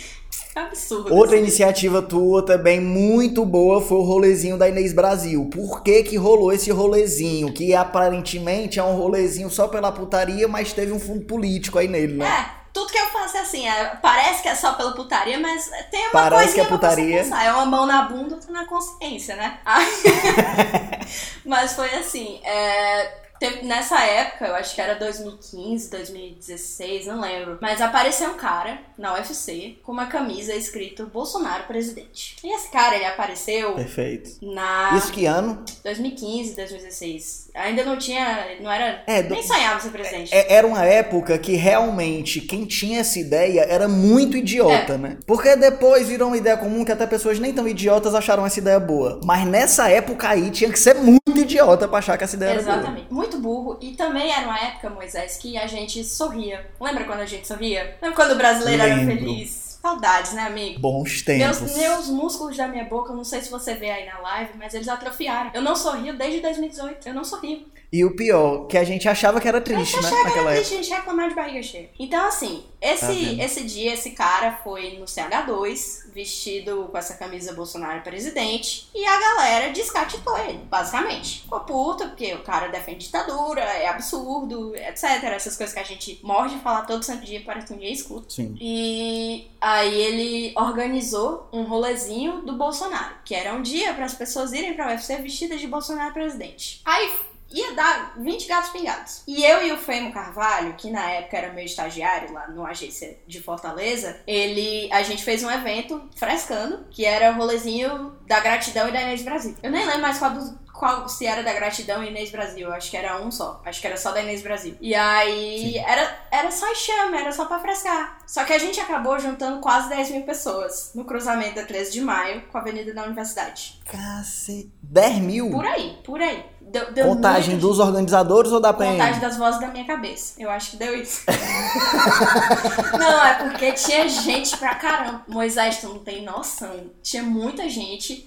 Absurdo. 0.55 1.15
Outra 1.15 1.37
assim. 1.37 1.45
iniciativa 1.45 2.03
tua 2.03 2.45
também 2.45 2.79
muito 2.79 3.45
boa 3.45 3.81
foi 3.81 3.97
o 3.99 4.03
rolezinho 4.03 4.59
da 4.59 4.69
Inês 4.69 4.93
Brasil. 4.93 5.49
Por 5.51 5.83
que 5.83 6.03
que 6.03 6.17
rolou 6.17 6.53
esse 6.53 6.71
rolezinho? 6.71 7.53
Que 7.53 7.75
aparentemente 7.75 8.79
é 8.79 8.83
um 8.85 8.95
rolezinho 8.97 9.49
só 9.49 9.67
pela 9.67 9.91
putaria, 9.91 10.47
mas 10.47 10.73
teve 10.75 10.93
um 10.93 11.01
fundo 11.01 11.25
político 11.25 11.79
aí 11.79 11.89
nele, 11.89 12.15
né? 12.15 12.27
É, 12.27 12.62
tudo 12.73 12.91
que 12.91 12.99
eu 12.99 13.09
faço 13.11 13.37
é 13.37 13.41
assim, 13.41 13.69
é, 13.69 13.97
parece 14.01 14.43
que 14.43 14.49
é 14.49 14.55
só 14.55 14.73
pela 14.73 14.93
putaria, 14.93 15.39
mas 15.39 15.71
tem 15.91 16.03
uma 16.05 16.13
Parece 16.13 16.55
que 16.55 16.61
é 16.61 16.65
putaria. 16.65 17.21
É 17.21 17.53
uma 17.53 17.67
mão 17.67 17.87
na 17.87 18.03
bunda, 18.03 18.37
outra 18.37 18.51
na 18.51 18.65
consciência, 18.65 19.37
né? 19.37 19.59
Mas 21.45 21.75
foi 21.75 21.93
assim, 21.95 22.41
é, 22.45 23.22
teve- 23.43 23.67
nessa 23.67 24.01
época, 24.05 24.47
eu 24.47 24.55
acho 24.55 24.75
que 24.75 24.81
era 24.81 24.95
2015, 24.95 25.91
2016, 25.91 27.07
não 27.07 27.21
lembro. 27.21 27.59
Mas 27.61 27.81
apareceu 27.81 28.31
um 28.31 28.35
cara 28.35 28.79
na 28.97 29.15
UFC 29.15 29.77
com 29.83 29.93
uma 29.93 30.07
camisa 30.07 30.55
escrito 30.55 31.07
Bolsonaro 31.07 31.65
presidente. 31.65 32.37
E 32.45 32.55
esse 32.55 32.71
cara, 32.71 32.95
ele 32.97 33.05
apareceu 33.05 33.73
Perfeito. 33.75 34.31
na 34.43 34.93
Isso 34.97 35.13
que 35.13 35.27
ano? 35.27 35.65
2015, 35.85 36.55
2016. 36.55 37.51
Ainda 37.55 37.85
não 37.85 37.97
tinha, 37.99 38.47
não 38.61 38.71
era, 38.71 39.03
É, 39.07 39.23
do- 39.23 39.35
nem 39.35 39.43
sonhava 39.43 39.81
ser 39.81 39.91
presidente. 39.91 40.33
É- 40.35 40.53
Era 40.55 40.67
uma 40.67 40.85
época 40.85 41.37
que 41.39 41.53
realmente 41.57 42.41
quem 42.41 42.65
tinha 42.65 43.01
essa 43.01 43.19
ideia 43.19 43.63
era 43.63 43.89
muito 43.89 44.37
É. 44.37 44.41
idiota, 44.41 44.97
né? 44.99 45.17
Porque 45.27 45.55
depois 45.57 46.07
virou 46.09 46.29
uma 46.29 46.37
ideia 46.37 46.57
comum 46.57 46.85
que 46.85 46.93
até 46.93 47.07
pessoas 47.07 47.39
nem 47.39 47.53
tão 47.53 47.67
idiotas 47.67 48.15
acharam 48.15 48.45
essa 48.47 48.59
ideia 48.59 48.79
boa. 48.81 49.21
Mas 49.25 49.47
nessa 49.47 49.89
época 49.89 50.29
aí 50.29 50.51
tinha 50.51 50.71
que 50.71 50.79
ser 50.79 50.95
muito 50.95 51.21
idiota 51.37 51.89
pra 51.89 51.99
achar 51.99 52.17
que 52.17 52.25
essa 52.25 52.37
ideia 52.37 52.51
era 52.53 52.63
boa. 52.63 52.75
Exatamente. 52.77 53.07
Muito 53.33 53.39
burro. 53.39 53.79
E 53.81 53.93
também 53.93 54.31
era 54.31 54.47
uma 54.47 54.59
época, 54.59 54.91
Moisés, 54.91 55.37
que 55.37 55.57
a 55.57 55.67
gente 55.67 56.03
sorria. 56.05 56.71
Lembra 56.81 57.05
quando 57.05 57.21
a 57.21 57.27
gente 57.27 57.47
sorria? 57.47 57.97
Lembra 58.01 58.17
quando 58.17 58.33
o 58.33 58.37
brasileiro 58.37 58.83
era 58.83 58.95
Lembro. 58.95 59.17
feliz? 59.17 59.79
Saudades, 59.83 60.33
né, 60.33 60.43
amigo? 60.43 60.79
Bons 60.79 61.25
Meus, 61.27 61.57
tempos. 61.59 61.77
meus 61.77 62.09
músculos 62.09 62.57
da 62.57 62.69
minha 62.69 62.85
boca, 62.85 63.13
não 63.13 63.25
sei 63.25 63.41
se 63.41 63.51
você 63.51 63.75
vê 63.75 63.91
aí 63.91 64.07
na 64.07 64.19
live, 64.19 64.53
mas 64.57 64.75
eles 64.75 64.87
atrofiaram. 64.89 65.51
Eu 65.55 65.61
não 65.63 65.75
sorrio 65.75 66.17
desde 66.17 66.41
2018. 66.41 67.09
Eu 67.09 67.15
não 67.15 67.25
sorrio. 67.25 67.67
E 67.93 68.05
o 68.07 68.17
pior, 68.17 68.67
que 68.69 68.79
a 68.79 68.85
gente 68.85 69.07
achava 69.07 69.39
que 69.39 69.47
era 69.47 69.61
triste, 69.61 69.97
né? 69.97 70.09
Chega 70.09 70.25
Naquela 70.25 70.51
a 70.51 70.55
época. 70.55 70.77
gente 70.77 70.91
reclamar 70.91 71.29
de 71.29 71.35
barriga 71.35 71.63
cheia. 71.63 71.91
Então, 71.99 72.27
assim, 72.27 72.65
Tá 72.81 72.89
esse, 72.89 73.07
vendo? 73.13 73.41
esse 73.43 73.65
dia, 73.65 73.93
esse 73.93 74.11
cara 74.13 74.59
foi 74.65 74.97
no 74.99 75.05
CH2, 75.05 76.11
vestido 76.13 76.89
com 76.91 76.97
essa 76.99 77.15
camisa 77.15 77.53
Bolsonaro 77.53 78.01
presidente, 78.03 78.89
e 78.95 79.05
a 79.07 79.21
galera 79.21 79.73
descatitou 79.73 80.37
ele, 80.39 80.59
basicamente. 80.71 81.43
Ficou 81.43 81.61
puta, 81.61 82.07
porque 82.09 82.33
o 82.35 82.43
cara 82.43 82.69
defende 82.69 83.05
ditadura, 83.05 83.61
é 83.61 83.87
absurdo, 83.89 84.75
etc. 84.75 85.05
Essas 85.25 85.57
coisas 85.57 85.75
que 85.75 85.81
a 85.81 85.85
gente 85.85 86.19
morre 86.23 86.51
de 86.57 86.63
falar 86.63 86.83
todo 86.87 87.03
santo 87.05 87.25
dia, 87.27 87.43
parece 87.45 87.67
que 87.67 87.73
ninguém 87.75 87.93
escuta. 87.93 88.31
Sim. 88.31 88.57
E 88.61 89.49
aí 89.61 89.95
ele 90.01 90.53
organizou 90.57 91.47
um 91.53 91.63
rolezinho 91.65 92.43
do 92.43 92.55
Bolsonaro, 92.55 93.17
que 93.25 93.35
era 93.35 93.53
um 93.53 93.63
dia 93.63 93.93
para 93.95 94.07
as 94.07 94.15
pessoas 94.15 94.53
irem 94.53 94.75
pra 94.75 94.89
UFC 94.89 95.17
vestidas 95.17 95.61
de 95.61 95.67
Bolsonaro 95.69 96.13
presidente. 96.15 96.81
Aí 96.85 97.13
ia 97.53 97.73
dar 97.75 98.15
20 98.19 98.47
gatos 98.47 98.71
pingados. 98.71 99.23
E 99.27 99.45
eu 99.45 99.67
e 99.67 99.73
o 99.73 99.79
Femo 99.79 100.13
Carvalho, 100.13 100.75
que 100.75 100.91
na 100.91 101.11
época 101.11 101.37
era 101.37 101.53
meu 101.53 101.65
estagiário 101.65 102.33
lá 102.33 102.49
no 102.49 102.67
agência 102.67 103.19
de 103.27 103.41
Fortaleza, 103.41 104.21
ele 104.27 104.89
a 104.93 105.03
gente 105.03 105.25
fez 105.25 105.43
um 105.43 105.51
evento 105.51 106.09
frescando, 106.17 106.87
que 106.91 107.05
era 107.05 107.33
o 107.33 107.37
rolezinho 107.37 108.17
da 108.27 108.41
gratidão 108.41 108.89
e 108.89 108.93
da 108.93 109.03
Inês 109.03 109.23
Brasil. 109.23 109.57
Eu 109.63 109.71
nem 109.71 109.85
lembro 109.85 110.03
mais 110.03 110.19
qual 110.19 110.33
dos 110.33 110.63
qual 110.73 111.09
se 111.09 111.27
era 111.27 111.45
da 111.45 111.53
gratidão 111.53 112.03
e 112.03 112.09
Inês 112.09 112.31
Brasil, 112.33 112.73
acho 112.73 112.91
que 112.91 112.97
era 112.97 113.23
um 113.23 113.31
só. 113.31 113.63
Acho 113.65 113.81
que 113.81 113.87
era 113.87 113.97
só 113.97 114.11
da 114.11 114.21
Inês 114.21 114.43
Brasil. 114.43 114.77
E 114.81 114.97
aí 114.97 115.79
era, 115.79 116.27
era 116.29 116.51
só 116.51 116.69
enxame, 116.73 117.19
era 117.19 117.31
só 117.31 117.45
pra 117.45 117.61
frescar. 117.61 118.19
Só 118.27 118.43
que 118.45 118.53
a 118.53 118.59
gente 118.59 118.81
acabou 118.81 119.17
juntando 119.19 119.61
quase 119.61 119.89
10 119.91 120.11
mil 120.11 120.23
pessoas 120.23 120.91
no 120.93 121.05
cruzamento 121.05 121.55
da 121.55 121.65
13 121.65 121.93
de 121.93 122.01
maio 122.01 122.43
com 122.49 122.59
a 122.59 122.61
Avenida 122.61 122.93
da 122.93 123.05
Universidade. 123.05 123.81
Cacete. 123.85 124.73
10 124.83 125.19
mil? 125.19 125.51
Por 125.51 125.67
aí, 125.67 125.99
por 126.03 126.21
aí. 126.21 126.45
Deu, 126.73 126.91
deu 126.91 127.07
Contagem 127.07 127.59
dos 127.59 127.79
organizadores 127.79 128.51
ou 128.51 128.59
da 128.59 128.73
PM? 128.73 128.97
Contagem 128.97 129.21
das 129.21 129.37
vozes 129.37 129.61
da 129.61 129.67
minha 129.67 129.85
cabeça. 129.85 130.41
Eu 130.41 130.49
acho 130.49 130.71
que 130.71 130.77
deu 130.79 130.99
isso. 130.99 131.23
não, 132.99 133.27
é 133.27 133.35
porque 133.35 133.73
tinha 133.73 134.09
gente 134.09 134.57
pra 134.57 134.75
caramba. 134.77 135.23
Moisés, 135.29 135.83
tu 135.83 135.89
não 135.91 135.99
tem 135.99 136.25
noção. 136.25 136.91
Tinha 137.03 137.23
muita 137.23 137.69
gente. 137.69 138.27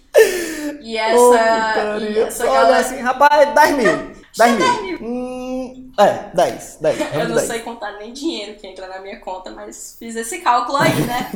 E 0.79 0.95
essa. 0.95 1.19
Ô, 1.19 1.33
e 1.99 2.19
essa 2.19 2.43
Olha 2.43 2.53
galera. 2.53 2.77
assim, 2.77 2.99
rapaz, 2.99 3.55
10 3.55 3.75
mil. 3.77 4.15
10 4.37 4.57
10 4.57 4.81
mil. 4.81 4.99
Hum, 5.01 5.91
é, 5.97 6.29
10. 6.35 6.77
10. 6.81 6.99
Eu 7.15 7.29
não 7.29 7.35
10. 7.37 7.47
sei 7.47 7.59
contar 7.61 7.93
nem 7.93 8.13
dinheiro 8.13 8.59
que 8.59 8.67
entra 8.67 8.87
na 8.87 8.99
minha 8.99 9.19
conta, 9.21 9.49
mas 9.49 9.95
fiz 9.97 10.15
esse 10.15 10.37
cálculo 10.41 10.77
aí, 10.77 11.01
né? 11.01 11.31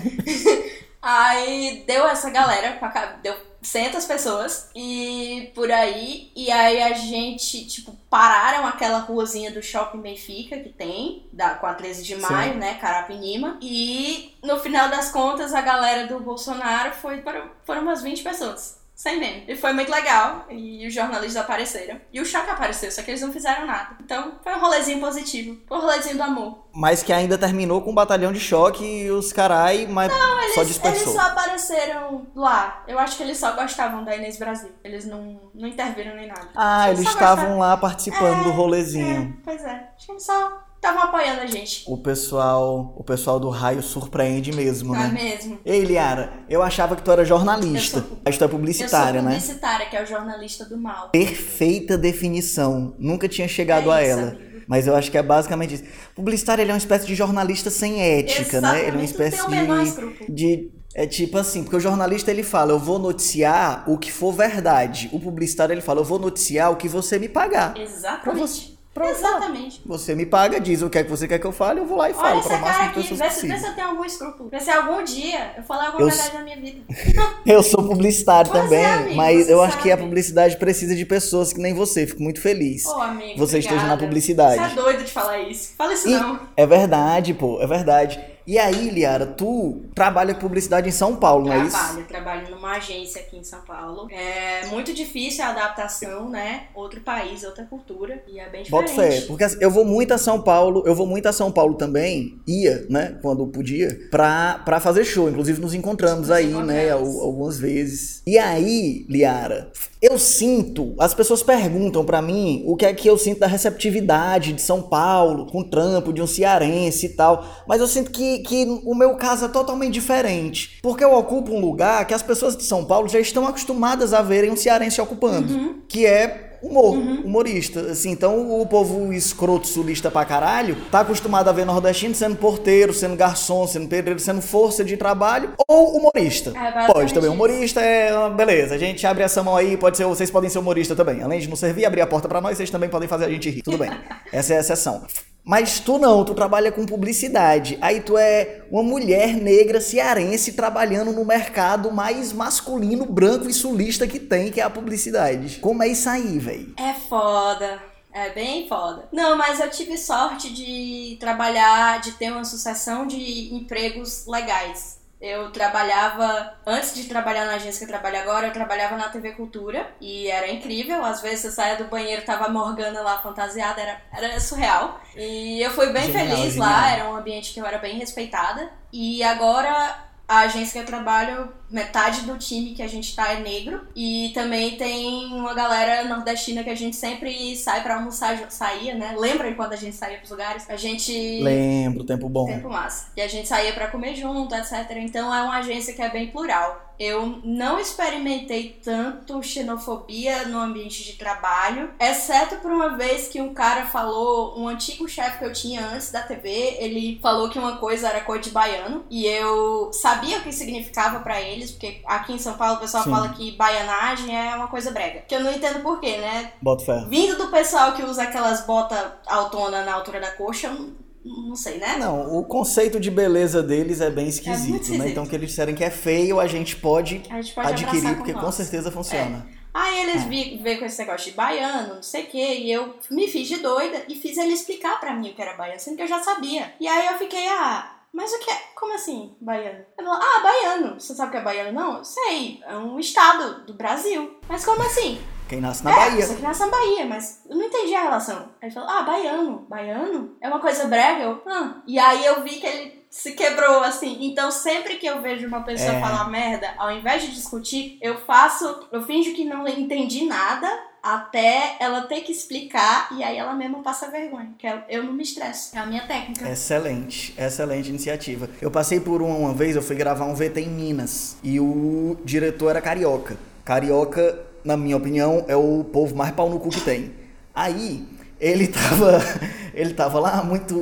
aí 1.02 1.84
deu 1.88 2.08
essa 2.08 2.30
galera, 2.30 2.74
pra 2.74 3.18
deu 3.24 3.49
100 3.62 3.92
pessoas 4.08 4.70
e 4.76 5.52
por 5.54 5.72
aí. 5.72 6.32
E 6.36 6.52
aí 6.52 6.82
a 6.82 6.94
gente, 6.94 7.66
tipo, 7.66 7.96
pararam 8.10 8.66
aquela 8.66 9.00
ruazinha 9.00 9.52
do 9.52 9.62
Shopping 9.62 10.02
Benfica 10.02 10.58
que 10.60 10.70
tem, 10.70 11.28
da, 11.32 11.52
com 11.56 11.66
a 11.66 11.74
13 11.74 12.04
de 12.04 12.16
maio, 12.16 12.56
né? 12.56 12.76
Carapinima. 12.76 13.58
E 13.62 14.36
no 14.44 14.60
final 14.60 14.90
das 14.90 15.12
contas, 15.12 15.54
a 15.54 15.62
galera 15.62 16.08
do 16.08 16.20
Bolsonaro 16.20 16.94
foi 16.96 17.18
para, 17.18 17.50
foram 17.66 17.82
umas 17.82 18.02
20 18.02 18.24
pessoas. 18.24 18.79
Sem 19.00 19.18
meme. 19.18 19.46
E 19.48 19.56
foi 19.56 19.72
muito 19.72 19.90
legal. 19.90 20.46
E 20.50 20.86
os 20.86 20.94
jornalistas 20.94 21.42
apareceram. 21.42 22.02
E 22.12 22.20
o 22.20 22.26
Choque 22.26 22.50
apareceu, 22.50 22.92
só 22.92 23.02
que 23.02 23.10
eles 23.12 23.22
não 23.22 23.32
fizeram 23.32 23.66
nada. 23.66 23.96
Então 24.04 24.34
foi 24.44 24.54
um 24.54 24.60
rolezinho 24.60 25.00
positivo. 25.00 25.58
Foi 25.70 25.78
um 25.78 25.82
rolezinho 25.82 26.18
do 26.18 26.24
amor. 26.24 26.66
Mas 26.74 27.02
que 27.02 27.14
ainda 27.14 27.38
terminou 27.38 27.82
com 27.82 27.92
um 27.92 27.96
batalhão 27.96 28.34
de 28.34 28.42
choque 28.42 28.84
e 28.84 29.10
os 29.10 29.32
carai, 29.32 29.88
mas 29.88 30.12
só 30.54 30.60
Eles, 30.60 30.68
dispersou. 30.68 31.14
eles 31.14 31.22
só 31.22 31.28
apareceram 31.30 32.28
lá. 32.36 32.84
Eu 32.90 33.00
acho 33.00 33.16
que 33.16 33.24
eles 33.24 33.38
só 33.38 33.54
gostavam 33.56 34.04
da 34.04 34.14
Inês 34.18 34.38
Brasil. 34.38 34.72
Eles 34.84 35.06
não, 35.06 35.40
não 35.56 35.70
interviram 35.70 36.14
nem 36.18 36.28
nada. 36.28 36.50
Ah, 36.54 36.90
eles 36.90 37.06
só 37.06 37.12
estavam 37.12 37.36
gostavam. 37.46 37.60
lá 37.60 37.78
participando 37.78 38.44
do 38.44 38.50
É, 38.50 38.54
rolezinho. 38.54 39.42
pois 39.46 39.64
é. 39.64 39.92
Acho 39.96 40.06
que 40.08 40.12
eles 40.12 40.26
só 40.26 40.62
estavam 40.80 41.04
apoiando 41.04 41.42
a 41.42 41.46
gente. 41.46 41.84
O 41.88 41.98
pessoal, 41.98 42.94
o 42.98 43.04
pessoal 43.04 43.40
do 43.40 43.50
raio 43.50 43.82
surpreende 43.84 44.52
mesmo, 44.52 44.96
é 44.96 45.00
né? 45.00 45.08
mesmo? 45.10 45.60
Ei, 45.66 45.84
Liara, 45.84 46.32
eu 46.50 46.64
achava 46.64 46.96
que 46.96 47.02
tu 47.04 47.12
era 47.12 47.24
jornalista. 47.26 47.98
Eu 48.00 48.04
sou- 48.04 48.18
Mas 48.26 48.38
tu 48.38 48.44
é 48.44 48.46
Eu 48.46 48.50
publicitária, 48.50 49.22
sou 49.22 49.30
né? 49.30 49.36
publicitária, 49.36 49.86
que 49.88 49.96
é 49.98 50.04
o 50.04 50.06
jornalista 50.06 50.66
do 50.66 50.78
mal. 50.78 51.10
Perfeita 51.10 51.98
definição. 51.98 52.96
Nunca 52.98 53.28
tinha 53.28 53.48
chegado 53.48 53.92
É 53.92 53.96
a 53.96 54.02
isso, 54.04 54.12
ela. 54.12 54.22
amigo. 54.32 54.50
Mas 54.68 54.86
eu 54.86 54.96
acho 54.96 55.10
que 55.10 55.18
é 55.18 55.24
basicamente 55.24 55.74
isso. 55.76 55.84
Publicitário 56.16 56.62
ele 56.62 56.70
é 56.70 56.74
uma 56.74 56.78
espécie 56.78 57.06
de 57.08 57.16
jornalista 57.16 57.70
sem 57.72 58.00
ética, 58.02 58.62
né? 58.62 58.80
Ele 58.82 58.88
é 58.88 58.92
uma 58.92 59.04
Exatamente, 59.04 59.12
espécie 59.12 60.26
de, 60.28 60.34
de. 60.34 60.72
É 60.96 61.06
tipo 61.08 61.38
assim, 61.38 61.64
porque 61.64 61.76
o 61.78 61.80
jornalista 61.80 62.30
ele 62.32 62.44
fala, 62.44 62.72
eu 62.72 62.80
vou 62.80 63.00
noticiar 63.00 63.84
o 63.90 63.98
que 63.98 64.12
for 64.12 64.32
verdade. 64.32 65.10
O 65.12 65.20
publicitário 65.20 65.74
ele 65.74 65.82
fala, 65.82 66.02
eu 66.02 66.04
vou 66.06 66.20
noticiar 66.20 66.72
o 66.72 66.76
que 66.76 66.88
você 66.88 67.18
me 67.18 67.28
pagar. 67.30 67.74
Pra 67.74 67.82
Exatamente. 67.84 68.79
Pra- 68.94 69.10
Exatamente. 69.12 69.82
Você 69.86 70.16
me 70.16 70.26
paga, 70.26 70.60
diz 70.60 70.82
o 70.82 70.90
que 70.90 70.98
é 70.98 71.04
que 71.04 71.10
você 71.10 71.28
quer 71.28 71.40
que 71.40 71.46
eu 71.48 71.52
fale, 71.52 71.80
eu 71.80 71.86
vou 71.86 71.98
lá 71.98 72.10
e 72.10 72.14
Olha 72.14 72.22
falo 72.22 72.40
essa 72.40 72.50
para 72.50 72.58
o 72.58 72.62
máximo 72.62 72.78
cara 72.78 72.90
aqui, 72.90 73.14
vê 73.16 73.30
se, 73.30 73.48
vê 73.48 73.58
se 73.58 73.68
eu 73.68 73.74
tenho 73.76 73.88
algum 73.88 74.06
escrúpulo. 74.06 74.50
Vê 74.50 74.60
se 74.60 74.70
algum 74.72 75.04
dia 75.04 75.54
eu 75.58 75.64
falar 75.64 75.88
alguma 75.88 76.04
Eu 76.04 76.08
verdade 76.10 76.34
na 76.38 76.44
minha 76.44 76.58
vida. 76.58 76.82
Eu 77.46 77.64
sou 77.64 77.82
publicitário 77.88 78.52
Pois 78.52 78.64
é, 78.64 78.68
também, 78.68 78.86
amigo, 78.86 79.16
mas 79.16 79.46
você 79.48 79.54
eu 79.54 79.62
acho 79.62 79.78
que 79.82 79.90
a 79.90 79.94
sabe. 79.94 80.04
publicidade 80.04 80.58
precisa 80.58 80.96
de 80.96 81.06
pessoas 81.06 81.52
que 81.54 81.60
nem 81.60 81.74
você. 81.74 82.06
Fico 82.06 82.22
muito 82.22 82.40
feliz. 82.42 82.86
Ô, 82.86 83.02
amigo, 83.02 83.40
Você 83.40 83.60
esteja 83.60 83.76
na 83.78 83.82
obrigada. 83.94 84.02
publicidade. 84.06 84.64
Você 84.74 84.80
é 84.80 84.84
doido 84.84 85.04
de 85.04 85.12
falar 85.12 85.40
isso. 85.40 85.74
Fala 85.78 85.94
isso 85.94 86.08
E- 86.08 86.12
não. 86.12 86.40
É 86.56 86.66
verdade, 86.68 87.34
pô, 87.34 87.62
é 87.62 87.66
verdade. 87.68 88.20
E 88.50 88.58
aí, 88.58 88.90
Liara, 88.90 89.28
tu 89.28 89.84
trabalha 89.94 90.34
publicidade 90.34 90.90
em 90.90 90.92
São 90.92 91.16
Paulo, 91.16 91.46
não 91.46 91.54
é 91.54 91.68
isso? 91.68 91.78
Trabalho, 91.78 92.08
trabalho 92.08 92.50
numa 92.50 92.72
agência 92.78 93.22
aqui 93.22 93.38
em 93.38 93.44
São 93.44 93.62
Paulo. 93.62 94.08
É 94.10 94.66
muito 94.72 94.92
difícil 94.92 95.44
a 95.46 95.50
adaptação, 95.50 96.28
né? 96.32 96.64
Outro 96.74 97.00
país, 97.02 97.44
outra 97.44 97.64
cultura. 97.66 98.24
E 98.28 98.40
é 98.40 98.50
bem 98.50 98.64
Bota 98.68 98.88
diferente. 98.88 99.22
fé, 99.22 99.28
porque 99.28 99.44
assim, 99.44 99.58
eu 99.62 99.70
vou 99.70 99.86
muito 99.86 100.16
a 100.16 100.18
São 100.18 100.42
Paulo, 100.42 100.82
eu 100.88 100.96
vou 100.96 101.06
muito 101.06 101.28
a 101.28 101.32
São 101.32 101.52
Paulo 101.52 101.76
também, 101.76 102.40
ia, 102.48 102.88
né, 102.90 103.20
quando 103.22 103.46
podia, 103.46 103.96
pra, 104.10 104.60
pra 104.66 104.80
fazer 104.80 105.06
show. 105.06 105.30
Inclusive 105.30 105.62
nos 105.62 105.76
encontramos 105.76 106.30
Nos 106.30 106.32
aí, 106.32 106.48
né, 106.48 106.86
encontramos. 106.88 107.16
al- 107.18 107.22
algumas 107.26 107.60
vezes. 107.60 108.24
E 108.26 108.40
aí, 108.40 109.06
Liara, 109.08 109.72
eu 110.02 110.18
sinto, 110.18 110.96
as 111.00 111.14
pessoas 111.14 111.44
perguntam 111.44 112.04
pra 112.04 112.20
mim 112.20 112.64
o 112.66 112.76
que 112.76 112.86
é 112.88 112.94
que 112.96 113.08
eu 113.08 113.18
sinto 113.18 113.42
da 113.42 113.48
receptividade 113.48 114.54
de 114.54 114.62
São 114.64 114.82
Paulo, 114.82 115.46
com 115.46 115.60
o 115.60 115.70
trampo 115.70 116.12
de 116.12 116.20
um 116.22 116.26
cearense 116.28 117.06
e 117.06 117.10
tal, 117.10 117.46
mas 117.68 117.80
eu 117.80 117.88
sinto 117.88 118.10
que, 118.10 118.39
que 118.40 118.66
o 118.86 118.96
meu 118.96 119.16
caso 119.16 119.46
é 119.46 119.48
totalmente 119.48 119.94
diferente, 119.94 120.80
porque 120.82 121.04
eu 121.04 121.14
ocupo 121.14 121.54
um 121.54 121.60
lugar 121.60 122.06
que 122.06 122.14
as 122.14 122.24
pessoas 122.24 122.56
de 122.56 122.64
São 122.64 122.86
Paulo 122.86 123.08
já 123.08 123.20
estão 123.20 123.48
acostumadas 123.48 124.14
a 124.14 124.22
verem 124.22 124.52
um 124.52 124.58
cearense 124.58 125.00
ocupando, 125.02 125.84
que 125.88 126.06
é 126.06 126.50
humor, 126.62 126.96
humorista. 126.96 127.80
Assim, 127.92 128.12
então 128.12 128.60
o 128.62 128.66
povo 128.66 129.12
escroto 129.14 129.68
sulista 129.68 130.12
pra 130.12 130.26
caralho 130.26 130.76
tá 130.92 131.02
acostumado 131.02 131.50
a 131.50 131.52
ver 131.52 131.66
nordestino 131.66 132.14
sendo 132.14 132.36
porteiro, 132.36 132.94
sendo 132.94 133.16
garçom, 133.16 133.66
sendo 133.68 133.88
pedreiro, 133.88 134.20
sendo 134.20 134.42
força 134.42 134.84
de 134.84 134.98
trabalho 134.98 135.54
ou 135.68 135.98
humorista. 135.98 136.54
É, 136.56 136.88
pode 136.88 137.14
também. 137.14 137.30
Humorista 137.30 137.82
é. 137.82 138.30
Beleza, 138.30 138.76
a 138.76 138.78
gente 138.78 139.06
abre 139.06 139.24
essa 139.24 139.44
mão 139.44 139.56
aí, 139.56 139.78
pode 139.78 139.98
ser, 139.98 140.06
vocês 140.06 140.30
podem 140.30 140.50
ser 140.50 140.60
humorista 140.60 140.96
também. 140.96 141.22
Além 141.22 141.40
de 141.40 141.50
não 141.50 141.56
servir, 141.56 141.86
abrir 141.86 142.02
a 142.02 142.08
porta 142.08 142.28
pra 142.28 142.42
nós, 142.42 142.58
vocês 142.58 142.70
também 142.70 142.90
podem 142.90 143.08
fazer 143.08 143.26
a 143.26 143.30
gente 143.30 143.50
rir. 143.50 143.62
Tudo 143.62 143.78
bem. 143.78 143.92
Essa 144.32 144.54
é 144.54 144.58
a 144.58 144.60
exceção. 144.60 145.04
Mas 145.50 145.80
tu 145.80 145.98
não, 145.98 146.24
tu 146.24 146.36
trabalha 146.36 146.72
com 146.72 146.86
publicidade. 146.86 147.76
Aí 147.82 148.02
tu 148.02 148.16
é 148.16 148.62
uma 148.70 148.84
mulher 148.84 149.34
negra 149.34 149.82
cearense 149.82 150.54
trabalhando 150.54 151.12
no 151.12 151.26
mercado 151.26 151.92
mais 151.92 152.32
masculino, 152.32 153.04
branco 153.04 153.50
e 153.50 153.54
sulista 153.54 154.06
que 154.06 154.20
tem, 154.20 154.52
que 154.52 154.62
é 154.62 154.64
a 154.64 154.70
publicidade. 154.70 155.58
Como 155.58 155.82
é 155.82 155.88
isso 155.88 156.08
aí, 156.08 156.38
véi? 156.38 156.72
É 156.78 156.94
foda. 156.94 157.82
É 158.14 158.30
bem 158.30 158.68
foda. 158.68 159.10
Não, 159.12 159.36
mas 159.36 159.60
eu 159.60 159.72
tive 159.72 159.98
sorte 159.98 160.54
de 160.54 161.18
trabalhar, 161.20 162.00
de 162.00 162.12
ter 162.12 162.32
uma 162.32 162.46
sucessão 162.46 163.08
de 163.08 163.52
empregos 163.52 164.28
legais. 164.28 164.99
Eu 165.22 165.52
trabalhava, 165.52 166.54
antes 166.66 166.96
de 166.96 167.04
trabalhar 167.06 167.46
na 167.46 167.56
agência 167.56 167.80
que 167.80 167.92
eu 167.92 168.00
trabalho 168.00 168.22
agora, 168.22 168.48
eu 168.48 168.54
trabalhava 168.54 168.96
na 168.96 169.10
TV 169.10 169.34
Cultura 169.34 169.94
e 170.00 170.28
era 170.30 170.50
incrível. 170.50 171.04
Às 171.04 171.22
vezes 171.22 171.44
eu 171.44 171.52
saía 171.52 171.76
do 171.76 171.90
banheiro, 171.90 172.24
tava 172.24 172.46
a 172.46 172.50
Morgana 172.50 173.02
lá 173.02 173.18
fantasiada, 173.20 173.82
era, 173.82 174.02
era 174.14 174.40
surreal. 174.40 175.02
E 175.16 175.62
eu 175.62 175.72
fui 175.72 175.92
bem 175.92 176.06
Genial, 176.06 176.38
feliz 176.38 176.54
genial. 176.54 176.70
lá, 176.70 176.92
era 176.92 177.10
um 177.10 177.16
ambiente 177.18 177.54
que 177.54 177.60
eu 177.60 177.66
era 177.66 177.78
bem 177.78 177.98
respeitada. 177.98 178.72
E 178.94 179.22
agora 179.22 180.08
a 180.26 180.40
agência 180.40 180.82
que 180.82 180.88
eu 180.88 180.90
trabalho, 180.90 181.52
metade 181.70 182.22
do 182.22 182.38
time 182.38 182.74
que 182.74 182.82
a 182.82 182.88
gente 182.88 183.16
tá 183.16 183.34
é 183.34 183.40
negro. 183.40 183.82
E 183.96 184.32
também 184.34 184.78
tem 184.78 185.26
uma 185.28 185.54
galera 185.54 186.04
nordestina 186.06 186.64
que 186.64 186.70
a 186.70 186.76
gente 186.76 186.96
sempre 186.96 187.56
sai 187.56 187.84
pra 187.84 187.96
almoçar, 187.96 188.50
saía, 188.52 188.96
né? 188.96 189.16
Lembra 189.18 189.54
quando 189.56 189.74
a 189.74 189.78
gente 189.78 189.96
saía 189.96 190.18
pros 190.18 190.32
lugares? 190.32 190.70
A 190.70 190.76
gente. 190.76 191.42
Lembro, 191.42 192.04
tempo 192.04 192.28
bom. 192.30 192.46
Tempo 192.46 192.70
massa. 192.70 193.12
E 193.16 193.22
a 193.22 193.28
gente 193.28 193.48
saía 193.48 193.74
pra 193.74 193.88
comer 193.88 194.16
junto, 194.16 194.54
etc. 194.56 194.92
Então 194.98 195.34
é 195.34 195.42
uma 195.44 195.58
agência 195.58 195.94
que 195.94 196.02
é 196.02 196.10
bem 196.10 196.28
plural. 196.28 196.90
Eu 197.00 197.40
não 197.46 197.80
experimentei 197.80 198.78
tanto 198.84 199.42
xenofobia 199.42 200.46
no 200.50 200.60
ambiente 200.60 201.02
de 201.02 201.14
trabalho, 201.14 201.92
exceto 201.98 202.58
por 202.58 202.70
uma 202.70 202.98
vez 202.98 203.30
que 203.30 203.40
um 203.40 203.54
cara 203.54 203.86
falou, 203.86 204.60
um 204.60 204.68
antigo 204.68 205.08
chefe 205.08 205.40
que 205.40 205.46
eu 205.46 205.54
tinha 205.54 205.86
antes 205.88 206.12
da 206.12 206.22
TV, 206.22 206.76
ele 206.78 207.18
falou 207.22 207.50
que 207.50 207.58
uma 207.58 207.78
coisa 207.78 208.10
era 208.10 208.20
cor 208.20 208.38
de 208.40 208.50
baiano 208.50 209.06
e 209.10 209.26
eu 209.26 209.94
sabia 209.94 210.40
o 210.40 210.42
que 210.42 210.52
significava 210.52 211.22
pra 211.22 211.42
eles, 211.60 211.72
porque 211.72 212.02
aqui 212.06 212.34
em 212.34 212.38
São 212.40 212.54
Paulo 212.56 212.76
o 212.76 212.80
pessoal 212.80 213.04
Sim. 213.04 213.12
fala 213.12 213.30
que 213.30 213.52
baianagem 213.56 214.36
é 214.36 214.56
uma 214.56 214.68
coisa 214.68 214.92
brega. 214.92 215.22
Que 215.28 215.36
eu 215.36 215.40
não 215.42 215.52
entendo 215.52 215.82
por 215.82 216.00
quê, 216.00 216.18
né? 216.18 216.54
Bota 216.62 216.86
fé. 216.86 217.06
Vindo 217.08 217.38
do 217.38 217.48
pessoal 217.48 217.94
que 217.94 218.04
usa 218.04 218.24
aquelas 218.24 218.66
botas 218.66 219.00
autonas 219.28 219.86
na 219.86 219.94
altura 219.94 220.20
da 220.20 220.32
coxa, 220.32 220.68
eu 220.68 220.94
não, 221.26 221.56
sei, 221.56 221.78
né? 221.78 221.98
Não, 221.98 222.38
o 222.38 222.44
conceito 222.46 223.00
de 223.00 223.12
beleza 223.12 223.62
deles 223.62 224.00
é 224.02 224.10
bem 224.10 224.28
esquisito, 224.28 224.72
né? 224.72 224.78
esquisito. 224.80 225.06
Então 225.08 225.26
que 225.26 225.36
eles 225.36 225.50
disserem 225.50 225.76
que 225.76 225.84
é 225.84 225.90
feio, 225.90 226.40
a 226.40 226.48
gente 226.48 226.76
pode, 226.78 227.22
A 227.30 227.42
gente 227.42 227.54
pode 227.54 227.68
adquirir, 227.68 228.16
porque 228.16 228.34
com 228.34 228.42
nós. 228.42 228.56
certeza 228.56 228.90
funciona. 228.92 229.46
Aí 229.72 230.02
eles 230.02 230.24
É. 230.24 230.28
veio 230.64 230.80
com 230.80 230.86
esse 230.86 230.98
negócio 230.98 231.30
de 231.30 231.38
baiano, 231.38 231.96
não 231.96 232.04
sei 232.04 232.24
o 232.24 232.28
quê, 232.28 232.56
e 232.62 232.72
eu 232.72 232.96
me 233.12 233.28
fiz 233.28 233.48
de 233.48 233.58
doida 233.58 234.04
e 234.08 234.16
fiz 234.16 234.36
ele 234.38 234.54
explicar 234.54 235.00
pra 235.00 235.14
mim 235.14 235.30
o 235.30 235.34
que 235.36 235.42
era 235.42 235.56
baiano, 235.56 235.80
sendo 235.80 235.96
que 235.98 236.02
eu 236.02 236.08
já 236.08 236.20
sabia. 236.24 236.74
E 236.80 236.88
aí 236.88 237.06
eu 237.08 237.18
fiquei, 237.20 237.48
ah, 237.50 237.99
mas 238.14 238.32
o 238.34 238.40
que 238.40 238.50
é? 238.50 238.58
Como 238.76 238.94
assim, 238.94 239.36
baiano? 239.40 239.86
Ele 239.98 240.08
falou, 240.08 240.14
ah, 240.22 240.40
baiano. 240.42 241.00
Você 241.00 241.14
sabe 241.14 241.30
o 241.30 241.32
que 241.32 241.38
é 241.38 241.42
baiano? 241.42 241.72
Não, 241.72 241.98
eu 241.98 242.06
sei, 242.06 242.62
é 242.66 242.76
um 242.76 243.00
estado 243.00 243.66
do 243.66 243.74
Brasil. 243.74 244.40
Mas 244.48 244.66
como 244.66 244.82
assim? 244.82 245.22
Quem 245.48 245.62
nasce 245.62 245.84
na 245.84 245.92
é, 245.92 245.96
Bahia. 245.96 246.26
Você 246.26 246.36
que 246.36 246.42
nasce 246.44 246.60
na 246.60 246.68
Bahia, 246.68 247.06
mas 247.06 247.44
eu 247.50 247.56
não 247.58 247.66
entendi 247.66 247.96
a 247.96 248.04
relação. 248.04 248.38
Aí 248.62 248.68
ele 248.68 248.72
falou, 248.72 248.90
ah, 248.90 249.02
baiano. 249.02 249.66
Baiano? 249.68 250.38
É 250.40 250.48
uma 250.48 250.60
coisa 250.60 250.86
brega? 250.86 251.24
Eu, 251.24 251.42
ah. 251.48 251.82
E 251.88 251.98
aí 251.98 252.24
eu 252.24 252.44
vi 252.44 252.60
que 252.60 252.68
ele 252.68 253.04
se 253.10 253.32
quebrou, 253.32 253.82
assim. 253.84 254.18
Então 254.22 254.52
sempre 254.52 254.98
que 254.98 255.08
eu 255.08 255.22
vejo 255.22 255.48
uma 255.48 255.64
pessoa 255.64 255.94
É. 255.94 256.00
falar 256.00 256.30
merda, 256.30 256.72
ao 256.78 256.92
invés 256.92 257.24
de 257.24 257.32
discutir, 257.34 257.98
eu 258.00 258.20
faço, 258.20 258.88
eu 258.92 259.02
finjo 259.02 259.34
que 259.34 259.44
não 259.44 259.68
entendi 259.68 260.26
nada 260.26 260.70
até 261.02 261.78
ela 261.80 262.02
ter 262.02 262.22
que 262.22 262.32
explicar 262.32 263.10
e 263.18 263.24
aí 263.24 263.38
ela 263.38 263.54
mesma 263.54 263.82
passa 263.82 264.10
vergonha. 264.10 264.52
Que 264.58 264.68
eu, 264.68 264.82
eu 264.90 265.04
não 265.04 265.14
me 265.14 265.24
estresso. 265.24 265.76
É 265.76 265.80
a 265.80 265.86
minha 265.86 266.06
técnica. 266.08 266.50
Excelente, 266.50 267.34
excelente 267.38 267.90
iniciativa. 267.90 268.50
Eu 268.62 268.72
passei 268.72 269.00
por 269.00 269.22
uma, 269.22 269.36
uma 269.36 269.54
vez, 269.54 269.76
eu 269.76 269.82
fui 269.82 269.96
gravar 269.96 270.26
um 270.26 270.36
VT 270.36 270.62
em 270.62 270.70
Minas 270.70 271.38
e 271.44 271.60
o 271.60 272.18
diretor 272.24 272.70
era 272.70 272.82
carioca. 272.82 273.38
Carioca, 273.64 274.40
na 274.64 274.76
minha 274.76 274.98
opinião, 274.98 275.46
é 275.48 275.56
o 275.56 275.84
povo 275.84 276.16
mais 276.16 276.32
pau 276.32 276.50
no 276.50 276.60
cu 276.60 276.70
que 276.70 276.82
tem. 276.82 277.14
Aí 277.54 278.08
ele 278.40 278.68
tava, 278.68 279.20
ele 279.74 279.94
tava 279.94 280.20
lá 280.20 280.44
muito, 280.44 280.76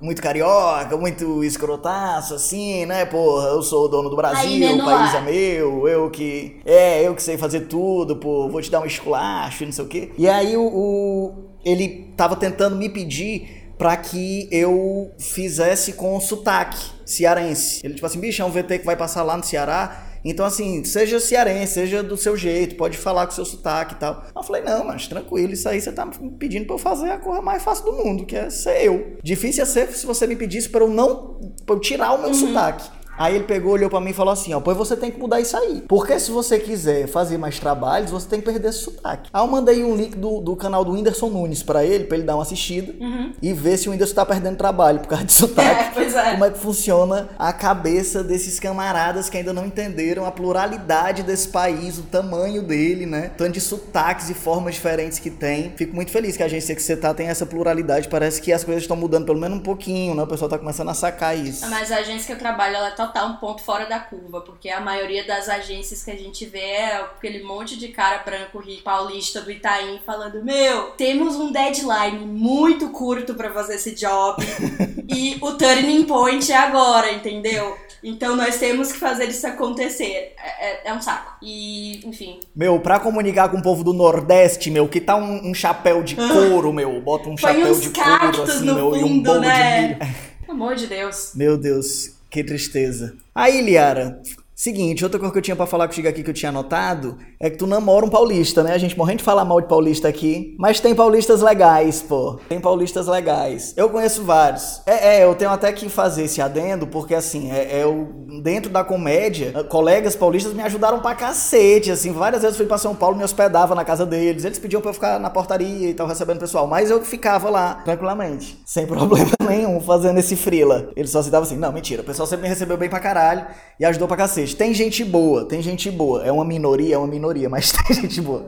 muito 0.00 0.22
carioca, 0.22 0.96
muito 0.96 1.42
escrotaço, 1.44 2.34
assim, 2.34 2.86
né? 2.86 3.04
Porra, 3.04 3.48
eu 3.48 3.62
sou 3.62 3.84
o 3.86 3.88
dono 3.88 4.08
do 4.10 4.16
Brasil, 4.16 4.48
Aí, 4.50 4.56
o 4.56 4.76
menor. 4.76 4.84
país 4.84 5.14
é 5.14 5.20
meu, 5.20 5.88
eu 5.88 6.10
que, 6.10 6.60
é, 6.64 7.02
eu 7.06 7.14
que 7.14 7.22
sei 7.22 7.36
fazer 7.36 7.62
tudo, 7.62 8.16
pô, 8.16 8.48
vou 8.48 8.60
te 8.62 8.70
dar 8.70 8.80
um 8.80 8.86
esculacho, 8.86 9.64
não 9.64 9.72
sei 9.72 9.84
o 9.84 9.88
quê. 9.88 10.10
E 10.16 10.28
aí 10.28 10.56
o, 10.56 10.62
o- 10.66 11.48
ele 11.64 12.12
tava 12.16 12.36
tentando 12.36 12.76
me 12.76 12.88
pedir 12.88 13.72
pra 13.76 13.96
que 13.96 14.48
eu 14.50 15.10
fizesse 15.18 15.92
com 15.92 16.18
sotaque 16.20 16.84
cearense. 17.04 17.80
Ele 17.84 17.94
tipo 17.94 18.06
assim, 18.06 18.18
bicho, 18.20 18.42
é 18.42 18.44
um 18.44 18.50
VT 18.50 18.80
que 18.80 18.84
vai 18.86 18.96
passar 18.96 19.22
lá 19.22 19.36
no 19.36 19.44
Ceará, 19.44 20.07
então 20.24 20.44
assim, 20.44 20.84
seja 20.84 21.20
cearense, 21.20 21.74
seja 21.74 22.02
do 22.02 22.16
seu 22.16 22.36
jeito, 22.36 22.76
pode 22.76 22.96
falar 22.96 23.26
com 23.26 23.32
seu 23.32 23.44
sotaque 23.44 23.94
e 23.94 23.98
tal. 23.98 24.24
Eu 24.34 24.42
falei, 24.42 24.62
não, 24.62 24.84
mas 24.84 25.06
tranquilo, 25.06 25.52
isso 25.52 25.68
aí 25.68 25.80
você 25.80 25.92
tá 25.92 26.04
me 26.06 26.30
pedindo 26.38 26.66
pra 26.66 26.74
eu 26.74 26.78
fazer 26.78 27.10
a 27.10 27.18
coisa 27.18 27.42
mais 27.42 27.62
fácil 27.62 27.84
do 27.84 27.92
mundo, 27.92 28.26
que 28.26 28.36
é 28.36 28.50
ser 28.50 28.84
eu. 28.84 29.16
Difícil 29.22 29.62
ia 29.62 29.66
ser 29.66 29.88
se 29.88 30.06
você 30.06 30.26
me 30.26 30.36
pedisse 30.36 30.68
pra 30.68 30.84
eu 30.84 30.90
não, 30.90 31.40
pra 31.64 31.74
eu 31.74 31.80
tirar 31.80 32.12
o 32.12 32.22
meu 32.22 32.34
sotaque. 32.34 32.97
Aí 33.18 33.34
ele 33.34 33.44
pegou, 33.44 33.72
olhou 33.72 33.90
pra 33.90 34.00
mim 34.00 34.10
e 34.10 34.14
falou 34.14 34.32
assim, 34.32 34.54
ó, 34.54 34.60
pois 34.60 34.76
você 34.76 34.96
tem 34.96 35.10
que 35.10 35.18
mudar 35.18 35.40
isso 35.40 35.56
aí. 35.56 35.82
Porque 35.88 36.18
se 36.20 36.30
você 36.30 36.58
quiser 36.58 37.06
fazer 37.08 37.38
mais 37.38 37.58
trabalhos, 37.58 38.10
você 38.10 38.28
tem 38.28 38.40
que 38.40 38.46
perder 38.46 38.68
esse 38.68 38.78
sotaque. 38.78 39.28
Aí 39.32 39.42
eu 39.42 39.46
mandei 39.46 39.84
um 39.84 39.96
link 39.96 40.16
do, 40.16 40.40
do 40.40 40.54
canal 40.56 40.84
do 40.84 40.92
Whindersson 40.92 41.28
Nunes 41.28 41.62
pra 41.62 41.84
ele, 41.84 42.04
pra 42.04 42.16
ele 42.16 42.26
dar 42.26 42.36
uma 42.36 42.42
assistida 42.42 42.94
e 43.42 43.52
ver 43.52 43.76
se 43.76 43.88
o 43.88 43.92
Whindersson 43.92 44.14
tá 44.14 44.24
perdendo 44.24 44.56
trabalho 44.56 45.00
por 45.00 45.08
causa 45.08 45.24
de 45.24 45.32
sotaque. 45.34 45.68
É, 45.68 45.90
pois 45.92 46.14
é. 46.14 46.30
Como 46.32 46.44
é 46.44 46.50
que 46.50 46.58
funciona 46.58 47.28
a 47.38 47.52
cabeça 47.52 48.22
desses 48.22 48.60
camaradas 48.60 49.28
que 49.28 49.36
ainda 49.36 49.52
não 49.52 49.66
entenderam 49.66 50.24
a 50.24 50.30
pluralidade 50.30 51.22
desse 51.22 51.48
país, 51.48 51.98
o 51.98 52.02
tamanho 52.02 52.62
dele, 52.62 53.06
né? 53.06 53.32
Tanto 53.36 53.52
de 53.52 53.60
sotaques 53.60 54.30
e 54.30 54.34
formas 54.34 54.74
diferentes 54.74 55.18
que 55.18 55.30
tem. 55.30 55.72
Fico 55.76 55.94
muito 55.94 56.10
feliz 56.10 56.36
que 56.36 56.42
a 56.42 56.46
agência 56.46 56.74
que 56.74 56.82
você 56.82 56.96
tá 56.96 57.12
tem 57.12 57.28
essa 57.28 57.46
pluralidade. 57.46 58.08
Parece 58.08 58.40
que 58.40 58.52
as 58.52 58.64
coisas 58.64 58.84
estão 58.84 58.96
mudando 58.96 59.26
pelo 59.26 59.40
menos 59.40 59.58
um 59.58 59.62
pouquinho, 59.62 60.14
né? 60.14 60.22
O 60.22 60.26
pessoal 60.26 60.48
tá 60.48 60.58
começando 60.58 60.88
a 60.88 60.94
sacar 60.94 61.36
isso. 61.36 61.68
Mas 61.68 61.90
a 61.90 61.96
agência 61.96 62.26
que 62.26 62.32
eu 62.32 62.38
trabalho, 62.38 62.76
ela 62.76 62.88
é 62.88 62.90
total 63.08 63.28
um 63.30 63.36
ponto 63.36 63.62
fora 63.62 63.86
da 63.86 63.98
curva, 63.98 64.40
porque 64.40 64.70
a 64.70 64.80
maioria 64.80 65.26
das 65.26 65.48
agências 65.48 66.02
que 66.04 66.10
a 66.10 66.16
gente 66.16 66.44
vê 66.46 66.58
é 66.60 66.96
aquele 66.96 67.42
monte 67.42 67.76
de 67.78 67.88
cara 67.88 68.22
branco 68.24 68.58
rico 68.58 68.82
paulista 68.82 69.40
do 69.40 69.50
Itaim 69.50 70.00
falando: 70.04 70.42
Meu, 70.44 70.90
temos 70.92 71.36
um 71.36 71.50
deadline 71.50 72.24
muito 72.24 72.90
curto 72.90 73.34
pra 73.34 73.52
fazer 73.52 73.74
esse 73.74 73.94
job 73.94 74.42
e 75.08 75.36
o 75.40 75.52
turning 75.54 76.04
point 76.04 76.50
é 76.52 76.56
agora, 76.56 77.12
entendeu? 77.12 77.76
Então 78.02 78.36
nós 78.36 78.58
temos 78.58 78.92
que 78.92 78.98
fazer 78.98 79.24
isso 79.24 79.46
acontecer. 79.46 80.34
É, 80.38 80.66
é- 80.66 80.80
é 80.84 80.94
um 80.94 81.02
saco. 81.02 81.36
E, 81.42 82.06
enfim. 82.06 82.38
Meu, 82.54 82.78
pra 82.78 83.00
comunicar 83.00 83.48
com 83.48 83.58
o 83.58 83.62
povo 83.62 83.82
do 83.82 83.92
Nordeste, 83.92 84.70
meu, 84.70 84.86
que 84.88 85.00
tá 85.00 85.16
um, 85.16 85.50
um 85.50 85.54
chapéu 85.54 86.02
de 86.02 86.14
couro, 86.14 86.72
meu. 86.72 87.00
Bota 87.00 87.28
um 87.28 87.34
Põe 87.34 87.54
chapéu 87.54 87.72
uns 87.72 87.80
de 87.80 87.90
couro 87.90 88.08
cactos 88.08 88.50
assim, 88.50 88.64
no 88.66 88.74
meu, 88.74 88.96
e 88.96 89.02
um 89.02 89.08
fundo, 89.08 89.22
bolo 89.24 89.40
né? 89.40 89.82
de 89.88 89.94
milho. 90.04 90.14
Pelo 90.40 90.52
amor 90.52 90.74
de 90.76 90.86
Deus. 90.86 91.32
Meu 91.34 91.58
Deus, 91.58 92.17
que 92.30 92.44
tristeza. 92.44 93.14
Aí, 93.34 93.60
Liara, 93.60 94.20
Seguinte, 94.58 95.04
outra 95.04 95.20
coisa 95.20 95.32
que 95.32 95.38
eu 95.38 95.42
tinha 95.42 95.54
para 95.54 95.66
falar 95.66 95.86
contigo 95.86 96.08
aqui 96.08 96.20
que 96.20 96.30
eu 96.30 96.34
tinha 96.34 96.48
anotado 96.48 97.16
é 97.38 97.48
que 97.48 97.56
tu 97.56 97.64
namora 97.64 98.04
um 98.04 98.08
paulista, 98.08 98.60
né? 98.60 98.72
A 98.72 98.78
gente 98.78 98.98
morrendo 98.98 99.18
de 99.18 99.22
falar 99.22 99.44
mal 99.44 99.60
de 99.60 99.68
paulista 99.68 100.08
aqui. 100.08 100.56
Mas 100.58 100.80
tem 100.80 100.96
paulistas 100.96 101.40
legais, 101.40 102.02
pô. 102.02 102.40
Tem 102.48 102.58
paulistas 102.58 103.06
legais. 103.06 103.72
Eu 103.76 103.88
conheço 103.88 104.24
vários. 104.24 104.82
É, 104.84 105.18
é 105.18 105.24
eu 105.24 105.32
tenho 105.36 105.52
até 105.52 105.70
que 105.72 105.88
fazer 105.88 106.24
esse 106.24 106.42
adendo, 106.42 106.88
porque 106.88 107.14
assim, 107.14 107.52
é, 107.52 107.78
é 107.78 107.84
eu, 107.84 108.08
dentro 108.42 108.68
da 108.68 108.82
comédia, 108.82 109.62
colegas 109.68 110.16
paulistas 110.16 110.52
me 110.52 110.62
ajudaram 110.62 110.98
pra 110.98 111.14
cacete, 111.14 111.92
assim. 111.92 112.10
Várias 112.12 112.42
vezes 112.42 112.56
fui 112.56 112.66
pra 112.66 112.78
São 112.78 112.96
Paulo, 112.96 113.16
me 113.16 113.22
hospedava 113.22 113.76
na 113.76 113.84
casa 113.84 114.04
deles. 114.04 114.44
Eles 114.44 114.58
pediam 114.58 114.82
pra 114.82 114.90
eu 114.90 114.94
ficar 114.94 115.20
na 115.20 115.30
portaria 115.30 115.88
e 115.88 115.94
tal, 115.94 116.08
recebendo 116.08 116.40
pessoal. 116.40 116.66
Mas 116.66 116.90
eu 116.90 117.00
ficava 117.04 117.48
lá, 117.48 117.74
tranquilamente. 117.84 118.60
Sem 118.66 118.84
problema 118.90 119.30
nenhum, 119.48 119.80
fazendo 119.80 120.18
esse 120.18 120.34
frila. 120.34 120.90
Eles 120.96 121.12
só 121.12 121.22
se 121.22 121.30
davam 121.30 121.46
assim, 121.46 121.56
não, 121.56 121.70
mentira. 121.70 122.02
O 122.02 122.04
pessoal 122.04 122.26
sempre 122.26 122.42
me 122.42 122.48
recebeu 122.48 122.76
bem 122.76 122.88
pra 122.88 122.98
caralho 122.98 123.46
e 123.78 123.84
ajudou 123.84 124.08
pra 124.08 124.16
cacete. 124.16 124.47
Tem 124.54 124.72
gente 124.74 125.04
boa, 125.04 125.44
tem 125.44 125.60
gente 125.62 125.90
boa. 125.90 126.24
É 126.24 126.32
uma 126.32 126.44
minoria, 126.44 126.94
é 126.94 126.98
uma 126.98 127.06
minoria, 127.06 127.48
mas 127.48 127.72
tem 127.86 127.96
gente 127.96 128.20
boa. 128.20 128.46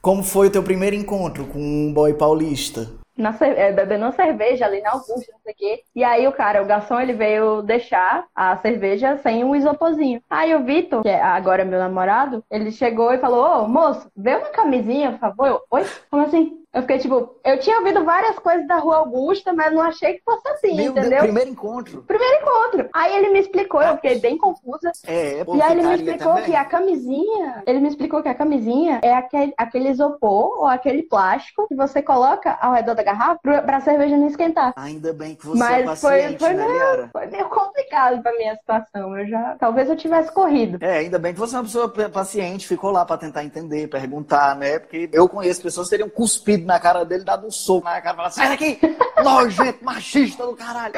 Como 0.00 0.22
foi 0.22 0.48
o 0.48 0.50
teu 0.50 0.62
primeiro 0.62 0.94
encontro 0.96 1.46
com 1.46 1.58
um 1.58 1.92
boy 1.92 2.14
paulista? 2.14 2.90
Na, 3.16 3.32
é, 3.40 3.70
bebendo 3.70 4.04
uma 4.04 4.12
cerveja 4.12 4.66
ali 4.66 4.80
na 4.80 4.90
Augusta, 4.90 5.32
não 5.32 5.40
sei 5.44 5.52
o 5.52 5.56
quê. 5.56 5.82
E 5.94 6.02
aí 6.02 6.26
o 6.26 6.32
cara, 6.32 6.62
o 6.62 6.66
garçom, 6.66 6.98
ele 6.98 7.12
veio 7.12 7.62
deixar 7.62 8.26
a 8.34 8.56
cerveja 8.56 9.16
sem 9.18 9.44
um 9.44 9.54
isoporzinho. 9.54 10.20
Aí 10.28 10.52
o 10.54 10.64
Vitor, 10.64 11.02
que 11.02 11.08
é 11.08 11.22
agora 11.22 11.64
meu 11.64 11.78
namorado, 11.78 12.42
ele 12.50 12.72
chegou 12.72 13.12
e 13.12 13.18
falou, 13.18 13.62
ô 13.62 13.68
moço, 13.68 14.10
vê 14.16 14.34
uma 14.34 14.48
camisinha, 14.48 15.12
por 15.12 15.20
favor. 15.20 15.46
Eu, 15.46 15.60
Oi? 15.70 15.86
Como 16.10 16.24
assim? 16.24 16.63
Eu 16.74 16.82
fiquei 16.82 16.98
tipo, 16.98 17.36
eu 17.44 17.58
tinha 17.60 17.78
ouvido 17.78 18.04
várias 18.04 18.36
coisas 18.36 18.66
da 18.66 18.78
Rua 18.78 18.96
Augusta, 18.96 19.52
mas 19.52 19.72
não 19.72 19.80
achei 19.80 20.14
que 20.14 20.22
fosse 20.24 20.48
assim, 20.48 20.74
Meu 20.74 20.90
entendeu? 20.90 21.20
Primeiro 21.20 21.50
encontro. 21.50 22.02
Primeiro 22.02 22.42
encontro. 22.42 22.88
Aí 22.92 23.16
ele 23.16 23.30
me 23.30 23.38
explicou, 23.38 23.80
eu 23.80 23.94
fiquei 23.94 24.18
bem 24.18 24.36
confusa. 24.36 24.90
É, 25.06 25.44
E 25.46 25.62
aí 25.62 25.72
ele 25.72 25.86
me 25.86 25.94
explicou 25.94 26.32
também. 26.32 26.44
que 26.46 26.56
a 26.56 26.64
camisinha, 26.64 27.62
ele 27.64 27.78
me 27.78 27.88
explicou 27.88 28.22
que 28.22 28.28
a 28.28 28.34
camisinha 28.34 28.98
é 29.02 29.14
aquele, 29.14 29.54
aquele 29.56 29.88
isopor 29.90 30.58
ou 30.58 30.66
aquele 30.66 31.04
plástico 31.04 31.68
que 31.68 31.76
você 31.76 32.02
coloca 32.02 32.58
ao 32.60 32.72
redor 32.72 32.94
da 32.94 33.04
garrafa 33.04 33.38
pra, 33.40 33.62
pra 33.62 33.80
cerveja 33.80 34.16
não 34.16 34.26
esquentar. 34.26 34.72
Ainda 34.76 35.12
bem 35.12 35.36
que 35.36 35.46
você 35.46 35.58
mas 35.58 35.82
é 35.82 35.84
paciente, 35.84 36.38
foi, 36.40 36.48
foi 36.48 36.54
né, 36.54 36.66
meio, 36.66 37.08
foi 37.12 37.26
meio 37.26 37.48
complicado 37.48 38.20
pra 38.20 38.32
minha 38.32 38.56
situação. 38.56 39.16
Eu 39.16 39.28
já, 39.28 39.56
talvez 39.60 39.88
eu 39.88 39.96
tivesse 39.96 40.32
corrido. 40.32 40.78
É, 40.80 40.98
ainda 40.98 41.20
bem 41.20 41.32
que 41.32 41.38
você 41.38 41.54
é 41.54 41.58
uma 41.58 41.64
pessoa 41.64 41.88
paciente, 41.88 42.66
ficou 42.66 42.90
lá 42.90 43.04
pra 43.04 43.16
tentar 43.16 43.44
entender, 43.44 43.86
perguntar, 43.88 44.56
né? 44.56 44.80
Porque 44.80 45.08
eu 45.12 45.28
conheço 45.28 45.62
pessoas 45.62 45.86
que 45.86 45.96
teriam 45.96 46.08
cuspido 46.08 46.63
na 46.64 46.80
cara 46.80 47.04
dele, 47.04 47.24
dado 47.24 47.46
um 47.46 47.50
soco 47.50 47.84
na 47.84 48.00
cara 48.00 48.14
e 48.14 48.16
falar: 48.16 48.30
sai 48.30 48.48
daqui, 48.48 48.78
nojento, 49.22 49.84
machista 49.84 50.46
do 50.46 50.56
caralho. 50.56 50.94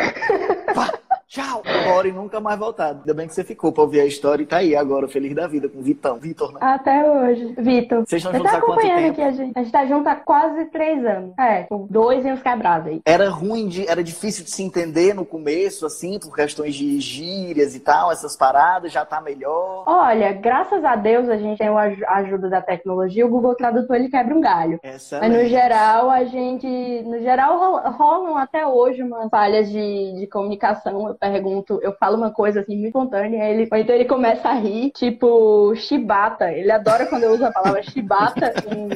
Tchau. 1.26 1.62
Embora 1.64 2.08
e 2.08 2.12
nunca 2.12 2.40
mais 2.40 2.58
voltado. 2.58 3.00
Ainda 3.00 3.14
bem 3.14 3.26
que 3.26 3.34
você 3.34 3.44
ficou 3.44 3.72
pra 3.72 3.82
ouvir 3.82 4.00
a 4.00 4.06
história 4.06 4.42
e 4.42 4.46
tá 4.46 4.58
aí 4.58 4.76
agora, 4.76 5.08
feliz 5.08 5.34
da 5.34 5.46
vida, 5.46 5.68
com 5.68 5.78
o 5.78 5.82
Vitão. 5.82 6.18
Vitor, 6.18 6.52
né? 6.52 6.58
Até 6.62 7.10
hoje. 7.10 7.54
Vitor. 7.58 8.04
Vocês 8.06 8.22
estão 8.22 8.32
juntos 8.32 8.50
tá 8.50 8.58
há 8.58 8.60
quanto 8.60 8.80
tempo? 8.80 9.10
Aqui 9.10 9.22
a, 9.22 9.30
gente. 9.32 9.58
a 9.58 9.62
gente 9.62 9.72
tá 9.72 9.86
junto 9.86 10.08
há 10.08 10.16
quase 10.16 10.64
três 10.66 11.04
anos. 11.04 11.32
É, 11.38 11.64
com 11.64 11.86
dois 11.86 12.24
e 12.24 12.32
uns 12.32 12.42
quebrados 12.42 12.88
aí. 12.88 13.00
Era 13.04 13.28
ruim, 13.28 13.68
de, 13.68 13.86
era 13.88 14.02
difícil 14.02 14.44
de 14.44 14.50
se 14.50 14.62
entender 14.62 15.14
no 15.14 15.24
começo, 15.24 15.86
assim, 15.86 16.18
por 16.18 16.34
questões 16.34 16.74
de 16.74 17.00
gírias 17.00 17.74
e 17.74 17.80
tal, 17.80 18.10
essas 18.10 18.36
paradas, 18.36 18.92
já 18.92 19.04
tá 19.04 19.20
melhor? 19.20 19.84
Olha, 19.86 20.32
graças 20.32 20.84
a 20.84 20.96
Deus 20.96 21.28
a 21.28 21.36
gente 21.36 21.58
tem 21.58 21.68
a 21.68 22.14
ajuda 22.16 22.48
da 22.48 22.60
tecnologia, 22.60 23.26
o 23.26 23.30
Google 23.30 23.54
Tradutor 23.54 23.96
ele 23.96 24.08
quebra 24.08 24.34
um 24.34 24.40
galho. 24.40 24.78
Excelente. 24.82 25.28
Mas 25.28 25.42
no 25.42 25.48
geral, 25.48 26.10
a 26.10 26.24
gente, 26.24 26.66
no 27.04 27.20
geral, 27.20 27.90
rolam 27.92 28.36
até 28.36 28.66
hoje 28.66 29.02
umas 29.02 29.28
falhas 29.30 29.70
de, 29.70 30.14
de 30.20 30.26
comunicação. 30.26 31.15
Pergunto, 31.18 31.80
eu 31.82 31.92
falo 31.92 32.16
uma 32.16 32.30
coisa 32.30 32.60
assim 32.60 32.74
muito 32.74 32.88
espontânea, 32.88 33.48
ele, 33.48 33.68
ou 33.70 33.78
então 33.78 33.94
ele 33.94 34.04
começa 34.04 34.48
a 34.48 34.54
rir, 34.54 34.90
tipo 34.90 35.74
chibata. 35.76 36.52
Ele 36.52 36.70
adora 36.70 37.06
quando 37.06 37.24
eu 37.24 37.32
uso 37.32 37.44
a 37.44 37.52
palavra 37.52 37.82
chibata 37.82 38.52
em 38.70 38.88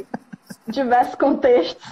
diversos 0.71 1.15
contextos. 1.15 1.83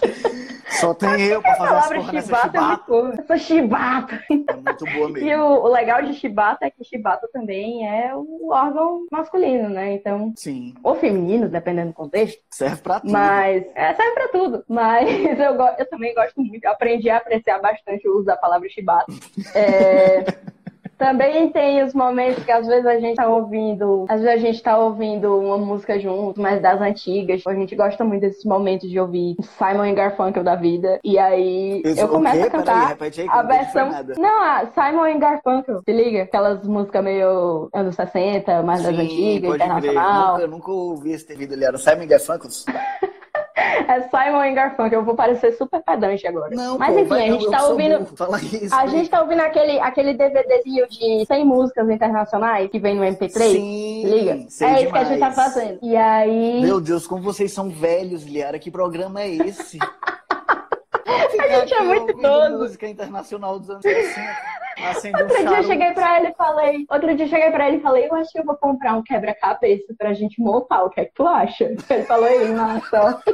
Só 0.80 0.94
tem 0.94 1.24
eu 1.26 1.40
pra 1.40 1.54
fazer 1.54 1.74
as 1.74 1.88
porra 1.88 2.12
nessa 2.12 2.36
chibata. 2.42 2.84
Eu 2.88 3.26
sou 3.26 3.38
chibata. 3.38 4.24
É 4.30 4.54
muito 4.54 4.84
boa 4.84 5.08
mesmo. 5.10 5.28
E 5.28 5.36
o, 5.36 5.62
o, 5.62 5.68
legal 5.68 6.02
de 6.02 6.14
chibata 6.14 6.66
é 6.66 6.70
que 6.70 6.84
chibata 6.84 7.28
também 7.32 7.88
é 7.88 8.14
o 8.14 8.50
órgão 8.50 9.06
masculino, 9.10 9.68
né? 9.68 9.94
Então, 9.94 10.32
Sim. 10.36 10.74
ou 10.82 10.94
feminino, 10.94 11.48
dependendo 11.48 11.88
do 11.88 11.94
contexto. 11.94 12.40
Serve 12.50 12.82
pra 12.82 13.00
tudo. 13.00 13.12
Mas, 13.12 13.64
é, 13.74 13.94
serve 13.94 14.12
pra 14.12 14.28
tudo. 14.28 14.64
Mas 14.68 15.08
eu, 15.38 15.54
eu 15.78 15.90
também 15.90 16.14
gosto 16.14 16.40
muito, 16.40 16.64
eu 16.64 16.70
aprendi 16.70 17.08
a 17.10 17.16
apreciar 17.16 17.60
bastante 17.60 18.06
o 18.08 18.16
uso 18.16 18.26
da 18.26 18.36
palavra 18.36 18.68
chibata. 18.68 19.12
É... 19.54 20.24
Também 20.98 21.48
tem 21.50 21.84
os 21.84 21.94
momentos 21.94 22.44
que 22.44 22.50
às 22.50 22.66
vezes 22.66 22.84
a 22.84 22.98
gente 22.98 23.14
tá 23.14 23.28
ouvindo, 23.28 24.04
às 24.08 24.20
vezes 24.20 24.34
a 24.34 24.46
gente 24.46 24.62
tá 24.62 24.76
ouvindo 24.76 25.38
uma 25.38 25.56
música 25.56 25.98
junto, 26.00 26.40
mas 26.40 26.60
das 26.60 26.80
antigas. 26.80 27.40
A 27.46 27.54
gente 27.54 27.76
gosta 27.76 28.04
muito 28.04 28.22
desses 28.22 28.44
momentos 28.44 28.90
de 28.90 28.98
ouvir 28.98 29.36
Simon 29.40 29.86
e 29.86 29.94
Garfunkel 29.94 30.42
da 30.42 30.56
vida. 30.56 30.98
E 31.04 31.16
aí 31.16 31.80
Isso, 31.84 32.00
eu 32.00 32.08
começo 32.08 32.44
a 32.44 32.50
cantar 32.50 32.96
aí, 33.00 33.10
aí, 33.16 33.28
a 33.28 33.42
versão. 33.42 33.90
Não, 34.18 34.42
a 34.42 34.66
Simon 34.66 35.06
e 35.06 35.18
Garfunkel, 35.18 35.80
se 35.84 35.92
liga? 35.92 36.22
Aquelas 36.24 36.66
músicas 36.66 37.04
meio 37.04 37.68
anos 37.72 37.94
60, 37.94 38.62
mais 38.64 38.80
Sim, 38.80 38.86
das 38.86 38.98
antigas, 38.98 39.54
internacional. 39.54 40.32
Nunca, 40.32 40.46
nunca 40.48 40.70
ouvi 40.72 41.12
esse 41.12 41.32
vídeo 41.32 41.54
ali, 41.54 41.64
era 41.64 41.78
Simon 41.78 42.02
e 42.02 42.06
Garfunkel. 42.06 42.50
É 43.88 44.02
Simon 44.02 44.44
e 44.44 44.52
Garfunkel. 44.52 45.00
Eu 45.00 45.04
vou 45.04 45.14
parecer 45.14 45.52
super 45.52 45.82
pedante 45.82 46.26
agora. 46.26 46.54
Não, 46.54 46.78
Mas 46.78 46.92
pô, 46.92 47.00
enfim, 47.00 47.08
vai, 47.08 47.28
a 47.28 47.32
gente 47.32 47.44
não, 47.44 47.50
tá 47.50 47.66
ouvindo. 47.66 48.06
Isso, 48.62 48.74
a 48.74 48.86
gente 48.86 49.08
tá 49.08 49.22
ouvindo 49.22 49.40
aquele, 49.40 49.80
aquele 49.80 50.12
DVDzinho 50.12 50.86
de 50.88 51.24
100 51.26 51.44
músicas 51.46 51.88
internacionais 51.88 52.70
que 52.70 52.78
vem 52.78 52.94
no 52.94 53.02
MP3. 53.02 53.38
Sim, 53.38 54.04
liga? 54.04 54.32
é 54.32 54.34
demais. 54.34 54.82
isso 54.82 54.92
que 54.92 54.98
a 54.98 55.04
gente 55.04 55.20
tá 55.20 55.32
fazendo. 55.32 55.78
E 55.80 55.96
aí. 55.96 56.60
Meu 56.60 56.82
Deus, 56.82 57.06
como 57.06 57.22
vocês 57.22 57.50
são 57.50 57.70
velhos, 57.70 58.24
Liara. 58.24 58.58
Que 58.58 58.70
programa 58.70 59.22
é 59.22 59.30
esse? 59.30 59.78
a 61.40 61.60
gente 61.60 61.72
é 61.72 61.82
muito 61.82 62.12
todo. 62.12 62.58
música 62.58 62.86
internacional 62.86 63.58
dos 63.58 63.70
anos 63.70 63.82
60. 63.82 64.58
Outro 65.20 65.42
um 65.42 65.46
dia 65.46 65.56
eu 65.58 65.64
cheguei 65.64 65.92
pra 65.92 66.18
ele 66.18 66.28
e 66.28 66.34
falei. 66.34 66.86
Outro 66.90 67.14
dia 67.14 67.26
eu 67.26 67.28
cheguei 67.28 67.50
pra 67.50 67.68
ele 67.68 67.78
e 67.78 67.80
falei, 67.80 68.06
eu 68.08 68.14
acho 68.14 68.30
que 68.30 68.38
eu 68.38 68.44
vou 68.44 68.56
comprar 68.56 68.94
um 68.94 69.02
quebra-cabeça 69.02 69.94
pra 69.96 70.14
gente 70.14 70.40
montar. 70.40 70.84
O 70.84 70.90
que 70.90 71.00
é 71.00 71.04
que 71.04 71.14
tu 71.14 71.26
acha? 71.26 71.64
Ele 71.90 72.04
falou 72.04 72.26
aí, 72.26 72.48
massa. 72.50 73.22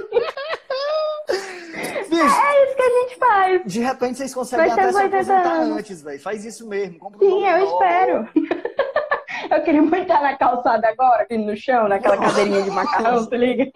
Bicho, 2.08 2.22
é 2.22 2.64
isso 2.64 2.76
que 2.76 2.82
a 2.82 2.90
gente 2.90 3.16
faz. 3.18 3.62
De 3.64 3.80
repente 3.80 4.18
vocês 4.18 4.34
conseguem 4.34 4.70
até 4.70 4.92
se 4.92 4.98
aposentar 4.98 5.60
antes, 5.62 6.02
velho. 6.02 6.20
Faz 6.20 6.44
isso 6.44 6.68
mesmo. 6.68 6.98
Compra 6.98 7.18
Sim, 7.18 7.46
eu 7.46 7.64
espero. 7.64 8.28
eu 9.50 9.62
queria 9.62 9.82
muito 9.82 10.02
estar 10.02 10.22
na 10.22 10.36
calçada 10.36 10.88
agora, 10.88 11.26
no 11.30 11.56
chão, 11.56 11.88
naquela 11.88 12.16
cadeirinha 12.18 12.62
de 12.62 12.70
macarrão, 12.70 13.26
tu 13.26 13.34
liga? 13.34 13.70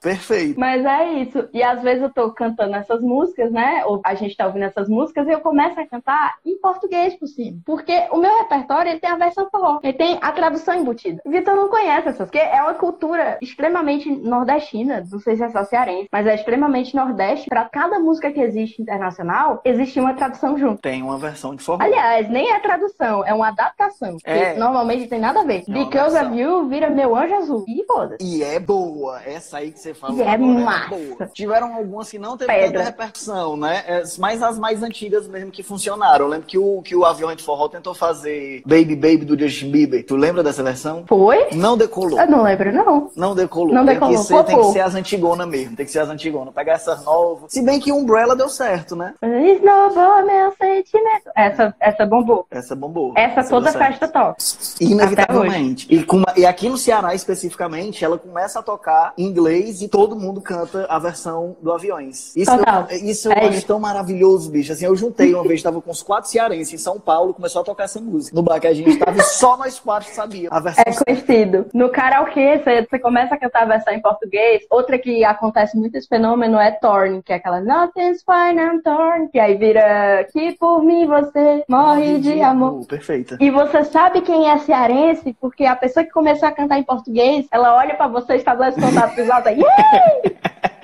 Perfeito. 0.00 0.58
Mas 0.58 0.84
é 0.84 1.12
isso. 1.14 1.48
E 1.52 1.62
às 1.62 1.82
vezes 1.82 2.02
eu 2.02 2.10
tô 2.10 2.32
cantando 2.32 2.74
essas 2.74 3.00
músicas, 3.02 3.52
né? 3.52 3.84
Ou 3.84 4.00
a 4.04 4.14
gente 4.14 4.36
tá 4.36 4.46
ouvindo 4.46 4.64
essas 4.64 4.88
músicas 4.88 5.26
e 5.26 5.30
eu 5.30 5.40
começo 5.40 5.78
a 5.78 5.86
cantar 5.86 6.36
em 6.44 6.58
português 6.58 7.14
por 7.14 7.26
cima. 7.26 7.58
Porque 7.64 7.92
o 8.10 8.16
meu 8.16 8.38
repertório, 8.38 8.90
ele 8.90 9.00
tem 9.00 9.10
a 9.10 9.16
versão 9.16 9.48
forró. 9.50 9.80
Ele 9.82 9.92
tem 9.92 10.18
a 10.20 10.32
tradução 10.32 10.74
embutida. 10.74 11.20
O 11.24 11.30
Vitor 11.30 11.54
não 11.54 11.68
conhece 11.68 12.08
essas, 12.08 12.16
porque 12.16 12.38
é 12.38 12.62
uma 12.62 12.74
cultura 12.74 13.38
extremamente 13.40 14.10
nordestina. 14.10 15.04
Não 15.10 15.18
sei 15.18 15.36
se 15.36 15.42
é 15.42 15.50
só 15.50 15.64
cearense, 15.64 16.08
mas 16.10 16.26
é 16.26 16.34
extremamente 16.34 16.94
nordeste. 16.94 17.48
Pra 17.48 17.64
cada 17.64 17.98
música 17.98 18.30
que 18.32 18.40
existe 18.40 18.80
internacional, 18.80 19.60
existe 19.64 20.00
uma 20.00 20.14
tradução 20.14 20.58
junto. 20.58 20.80
Tem 20.80 21.02
uma 21.02 21.18
versão 21.18 21.54
de 21.54 21.62
forró. 21.62 21.82
Aliás, 21.82 22.28
nem 22.28 22.52
é 22.52 22.60
tradução, 22.60 23.24
é 23.24 23.34
uma 23.34 23.48
adaptação. 23.48 24.16
É. 24.24 24.54
Normalmente 24.54 25.08
tem 25.08 25.20
nada 25.20 25.40
a 25.40 25.44
ver. 25.44 25.64
É 25.68 25.72
Because 25.72 26.16
of 26.16 26.36
You 26.36 26.68
vira 26.68 26.90
meu 26.90 27.14
anjo 27.14 27.34
azul. 27.34 27.64
E 27.68 27.84
foda 27.84 28.16
E 28.20 28.42
é 28.42 28.58
boa. 28.58 29.20
Essa 29.24 29.58
aí 29.58 29.72
que 29.72 29.80
você 29.80 29.89
você 29.90 29.94
falou. 29.94 30.18
E 30.18 30.22
é 30.22 30.36
massa. 30.36 30.94
É 31.20 31.26
Tiveram 31.26 31.74
algumas 31.74 32.10
que 32.10 32.18
não 32.18 32.36
teve 32.36 32.52
tanta 32.52 32.82
repercussão, 32.82 33.56
né? 33.56 33.84
É, 33.86 34.02
mas 34.18 34.42
as 34.42 34.58
mais 34.58 34.82
antigas 34.82 35.26
mesmo 35.26 35.50
que 35.50 35.62
funcionaram. 35.62 36.26
Eu 36.26 36.30
lembro 36.30 36.46
que 36.46 36.58
o, 36.58 36.82
que 36.82 36.94
o 36.94 37.04
Avião 37.04 37.34
de 37.34 37.42
Forró 37.42 37.68
tentou 37.68 37.94
fazer 37.94 38.62
Baby 38.66 38.96
Baby 38.96 39.24
do 39.24 39.38
Justin 39.38 39.70
Bieber. 39.70 40.04
Tu 40.04 40.16
lembra 40.16 40.42
dessa 40.42 40.62
versão? 40.62 41.04
Foi? 41.06 41.48
Não 41.52 41.76
decolou. 41.76 42.18
Eu 42.18 42.30
não 42.30 42.42
lembro, 42.42 42.72
não. 42.72 43.10
Não 43.16 43.34
decolou. 43.34 43.74
Não 43.74 43.84
decolou. 43.84 44.14
Tem 44.14 44.20
que 44.20 44.26
ser, 44.26 44.44
tem 44.44 44.58
que 44.58 44.72
ser 44.72 44.80
as 44.80 44.94
antigonas 44.94 45.48
mesmo. 45.48 45.76
Tem 45.76 45.86
que 45.86 45.92
ser 45.92 46.00
as 46.00 46.08
antigonas. 46.08 46.54
Pegar 46.54 46.74
essas 46.74 47.04
novas. 47.04 47.52
Se 47.52 47.62
bem 47.62 47.80
que 47.80 47.92
Umbrella 47.92 48.36
deu 48.36 48.48
certo, 48.48 48.96
né? 48.96 49.14
Esnobou 49.22 50.24
meu 50.24 50.52
sentimento. 50.52 51.30
Essa, 51.36 51.74
essa 51.80 52.06
bombou. 52.06 52.46
Essa 52.50 52.74
bombou. 52.74 53.12
Essa, 53.16 53.40
essa 53.40 53.50
toda 53.50 53.72
festa 53.72 54.08
toca. 54.08 54.36
Inevitavelmente. 54.80 55.86
E, 55.90 56.02
com, 56.02 56.22
e 56.36 56.46
aqui 56.46 56.68
no 56.68 56.76
Ceará 56.76 57.14
especificamente, 57.14 58.04
ela 58.04 58.18
começa 58.18 58.58
a 58.58 58.62
tocar 58.62 59.12
inglês 59.16 59.79
e 59.82 59.88
todo 59.88 60.16
mundo 60.16 60.40
canta 60.40 60.86
a 60.88 60.98
versão 60.98 61.56
do 61.62 61.72
Aviões. 61.72 62.34
Isso, 62.36 62.56
Total. 62.56 62.86
eu, 62.90 62.96
isso 62.98 63.28
eu 63.28 63.32
É 63.32 63.46
acho 63.46 63.58
isso. 63.58 63.66
tão 63.66 63.80
maravilhoso, 63.80 64.50
bicho. 64.50 64.72
Assim, 64.72 64.84
eu 64.86 64.96
juntei 64.96 65.34
uma 65.34 65.42
vez, 65.44 65.62
tava 65.62 65.80
com 65.80 65.90
os 65.90 66.02
quatro 66.02 66.30
cearenses 66.30 66.74
em 66.74 66.78
São 66.78 66.98
Paulo, 66.98 67.34
começou 67.34 67.62
a 67.62 67.64
tocar 67.64 67.84
essa 67.84 68.00
música. 68.00 68.34
No 68.34 68.42
bar 68.42 68.60
que 68.60 68.66
a 68.66 68.74
gente 68.74 68.98
tava 68.98 69.18
e 69.18 69.22
só 69.22 69.56
nós 69.56 69.78
quatro 69.78 70.08
sabíamos 70.12 70.56
a 70.56 70.60
versão. 70.60 70.84
É 70.86 70.92
conhecido. 71.04 71.66
No 71.74 71.88
karaokê, 71.90 72.58
você, 72.58 72.86
você 72.88 72.98
começa 72.98 73.34
a 73.34 73.38
cantar 73.38 73.62
a 73.62 73.66
versão 73.66 73.92
em 73.92 74.00
português. 74.00 74.62
Outra 74.70 74.98
que 74.98 75.24
acontece 75.24 75.76
muito 75.76 75.94
esse 75.96 76.08
fenômeno 76.08 76.58
é 76.58 76.70
Torn, 76.70 77.22
que 77.22 77.32
é 77.32 77.36
aquela 77.36 77.60
Nothing's 77.60 78.22
fine, 78.24 78.60
I'm 78.60 78.82
torn. 78.82 79.28
Que 79.28 79.38
aí 79.38 79.56
vira 79.56 80.26
que 80.32 80.52
por 80.52 80.82
mim 80.82 81.06
você 81.06 81.64
morre 81.68 82.18
de 82.18 82.40
amor. 82.42 82.86
Perfeita. 82.86 83.36
E 83.40 83.50
você 83.50 83.84
sabe 83.84 84.20
quem 84.22 84.50
é 84.50 84.58
cearense, 84.58 85.36
porque 85.40 85.64
a 85.64 85.76
pessoa 85.76 86.04
que 86.04 86.10
começou 86.10 86.48
a 86.48 86.52
cantar 86.52 86.78
em 86.78 86.82
português, 86.82 87.46
ela 87.50 87.76
olha 87.76 87.94
pra 87.94 88.08
você, 88.08 88.36
estabelece 88.36 88.80
contato 88.80 89.14
visual, 89.14 89.42
tá, 89.42 89.50
yeah! 89.50 89.69
Woo! 89.78 90.30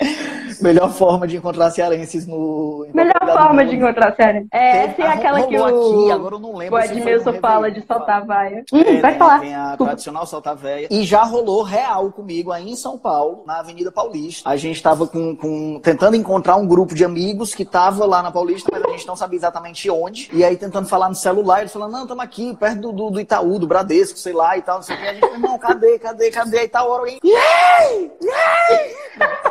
Melhor 0.60 0.90
forma 0.92 1.26
de 1.26 1.36
encontrar 1.38 1.70
cearenses 1.70 2.26
no. 2.26 2.86
Melhor 2.92 3.14
forma 3.24 3.64
de 3.64 3.76
encontrar 3.76 4.14
cearense. 4.14 4.48
É, 4.52 4.84
essa 4.86 5.02
é 5.02 5.06
aquela 5.06 5.42
que 5.44 5.58
o, 5.58 5.64
aqui, 5.64 6.10
agora 6.10 6.34
eu 6.34 6.38
não 6.38 6.54
lembro 6.54 6.76
o 6.76 6.80
Edmilson 6.82 7.32
fala 7.34 7.70
de 7.70 7.82
soltar 7.86 8.26
vaia. 8.26 8.62
É, 8.72 8.76
Hum, 8.76 8.84
tem- 8.84 9.00
vai 9.00 9.14
falar. 9.16 9.40
Tem 9.40 9.54
a 9.54 9.76
tradicional 9.76 10.26
Salta 10.26 10.54
Véia. 10.54 10.86
E 10.90 11.02
já 11.04 11.22
rolou 11.22 11.62
real 11.62 12.10
comigo 12.12 12.52
aí 12.52 12.70
em 12.70 12.76
São 12.76 12.98
Paulo, 12.98 13.42
na 13.46 13.60
Avenida 13.60 13.90
Paulista. 13.90 14.48
A 14.50 14.56
gente 14.56 14.82
tava 14.82 15.06
com, 15.06 15.34
com- 15.34 15.80
tentando 15.82 16.14
encontrar 16.16 16.56
um 16.56 16.66
grupo 16.66 16.94
de 16.94 17.04
amigos 17.04 17.54
que 17.54 17.64
tava 17.64 18.04
lá 18.04 18.22
na 18.22 18.30
Paulista, 18.30 18.68
mas 18.70 18.82
a 18.84 18.88
gente 18.90 19.06
não 19.06 19.16
sabia 19.16 19.38
exatamente 19.38 19.88
onde. 19.90 20.28
E 20.32 20.44
aí 20.44 20.56
tentando 20.58 20.88
falar 20.88 21.08
no 21.08 21.14
celular, 21.14 21.60
eles 21.60 21.72
falando, 21.72 21.92
não, 21.92 22.02
estamos 22.02 22.22
aqui, 22.22 22.54
perto 22.56 22.80
do, 22.80 22.92
do, 22.92 23.10
do 23.12 23.20
Itaú, 23.20 23.58
do 23.58 23.66
Bradesco, 23.66 24.18
sei 24.18 24.32
lá 24.34 24.58
e 24.58 24.62
tal, 24.62 24.76
não 24.76 24.82
sei 24.82 24.96
o 24.96 24.98
que. 25.00 25.06
A 25.06 25.14
gente, 25.14 25.38
não, 25.38 25.58
cadê, 25.58 25.98
cadê, 25.98 26.30
cadê? 26.30 26.58
Aí 26.58 26.68
tá 26.68 26.80
a 26.80 26.84
hora 26.84 27.00
alguém. 27.00 27.18
Yay! 27.24 28.10
Yay! 28.22 28.94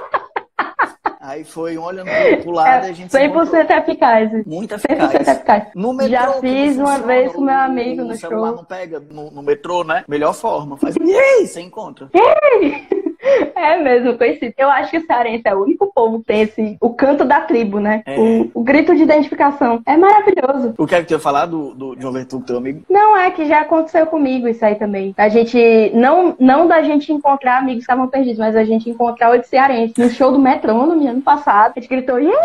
Aí 1.19 1.43
foi 1.43 1.77
um 1.77 1.83
olhando 1.83 2.09
pro, 2.43 2.51
lado 2.51 2.85
e 2.85 2.89
a 2.89 2.93
É 2.93 2.93
gente 2.93 3.11
se 3.11 3.21
encontrou. 3.21 3.45
100% 3.45 3.69
eficaz. 3.71 4.45
Muito 4.45 4.75
100% 4.75 4.79
eficaz. 5.03 5.27
eficaz. 5.27 5.63
No 5.75 5.91
metrô, 5.93 6.09
Já 6.11 6.27
como 6.27 6.39
fiz 6.39 6.77
uma 6.77 6.85
funciona, 6.87 7.07
vez 7.07 7.31
com 7.33 7.41
meu 7.41 7.55
amigo 7.55 8.03
no 8.05 8.13
o 8.13 8.15
celular 8.15 8.47
show. 8.47 8.55
não 8.55 8.63
pega 8.63 8.99
no, 9.01 9.29
no 9.29 9.43
metrô, 9.43 9.83
né? 9.83 10.05
Melhor 10.07 10.33
forma. 10.33 10.77
Faz 10.77 10.95
e 11.01 11.13
aí, 11.13 11.45
você 11.45 11.59
encontra. 11.61 12.09
É 13.55 13.77
mesmo, 13.77 14.17
conhecido. 14.17 14.53
Eu 14.57 14.69
acho 14.69 14.89
que 14.91 14.97
o 14.97 15.05
cearense 15.05 15.43
é 15.45 15.53
o 15.53 15.63
único 15.63 15.91
povo 15.93 16.19
que 16.19 16.25
tem 16.25 16.41
esse, 16.41 16.77
o 16.79 16.89
canto 16.93 17.25
da 17.25 17.41
tribo, 17.41 17.79
né? 17.79 18.01
É. 18.05 18.17
O, 18.17 18.49
o 18.53 18.63
grito 18.63 18.95
de 18.95 19.03
identificação. 19.03 19.81
É 19.85 19.97
maravilhoso. 19.97 20.73
O 20.77 20.87
que 20.87 20.95
é 20.95 21.01
que 21.01 21.07
tu 21.07 21.11
ia 21.11 21.19
falar 21.19 21.45
do, 21.45 21.73
do 21.73 21.95
João 21.99 22.13
Vertugo, 22.13 22.45
teu 22.45 22.57
amigo? 22.57 22.81
Não, 22.89 23.17
é 23.17 23.29
que 23.31 23.45
já 23.45 23.61
aconteceu 23.61 24.05
comigo 24.07 24.47
isso 24.47 24.63
aí 24.63 24.75
também. 24.75 25.13
A 25.17 25.27
gente, 25.29 25.91
não, 25.93 26.35
não 26.39 26.67
da 26.67 26.81
gente 26.81 27.11
encontrar 27.11 27.57
amigos 27.57 27.85
que 27.85 27.91
estavam 27.91 28.07
perdidos, 28.07 28.39
mas 28.39 28.55
a 28.55 28.63
gente 28.63 28.89
encontrar 28.89 29.31
oito 29.31 29.47
cearenses. 29.47 29.97
No 29.97 30.09
show 30.09 30.31
do 30.31 30.39
Metrônomo, 30.39 31.07
ano 31.07 31.21
passado, 31.21 31.73
a 31.75 31.79
gente 31.79 31.89
gritou, 31.89 32.17
yeah! 32.19 32.39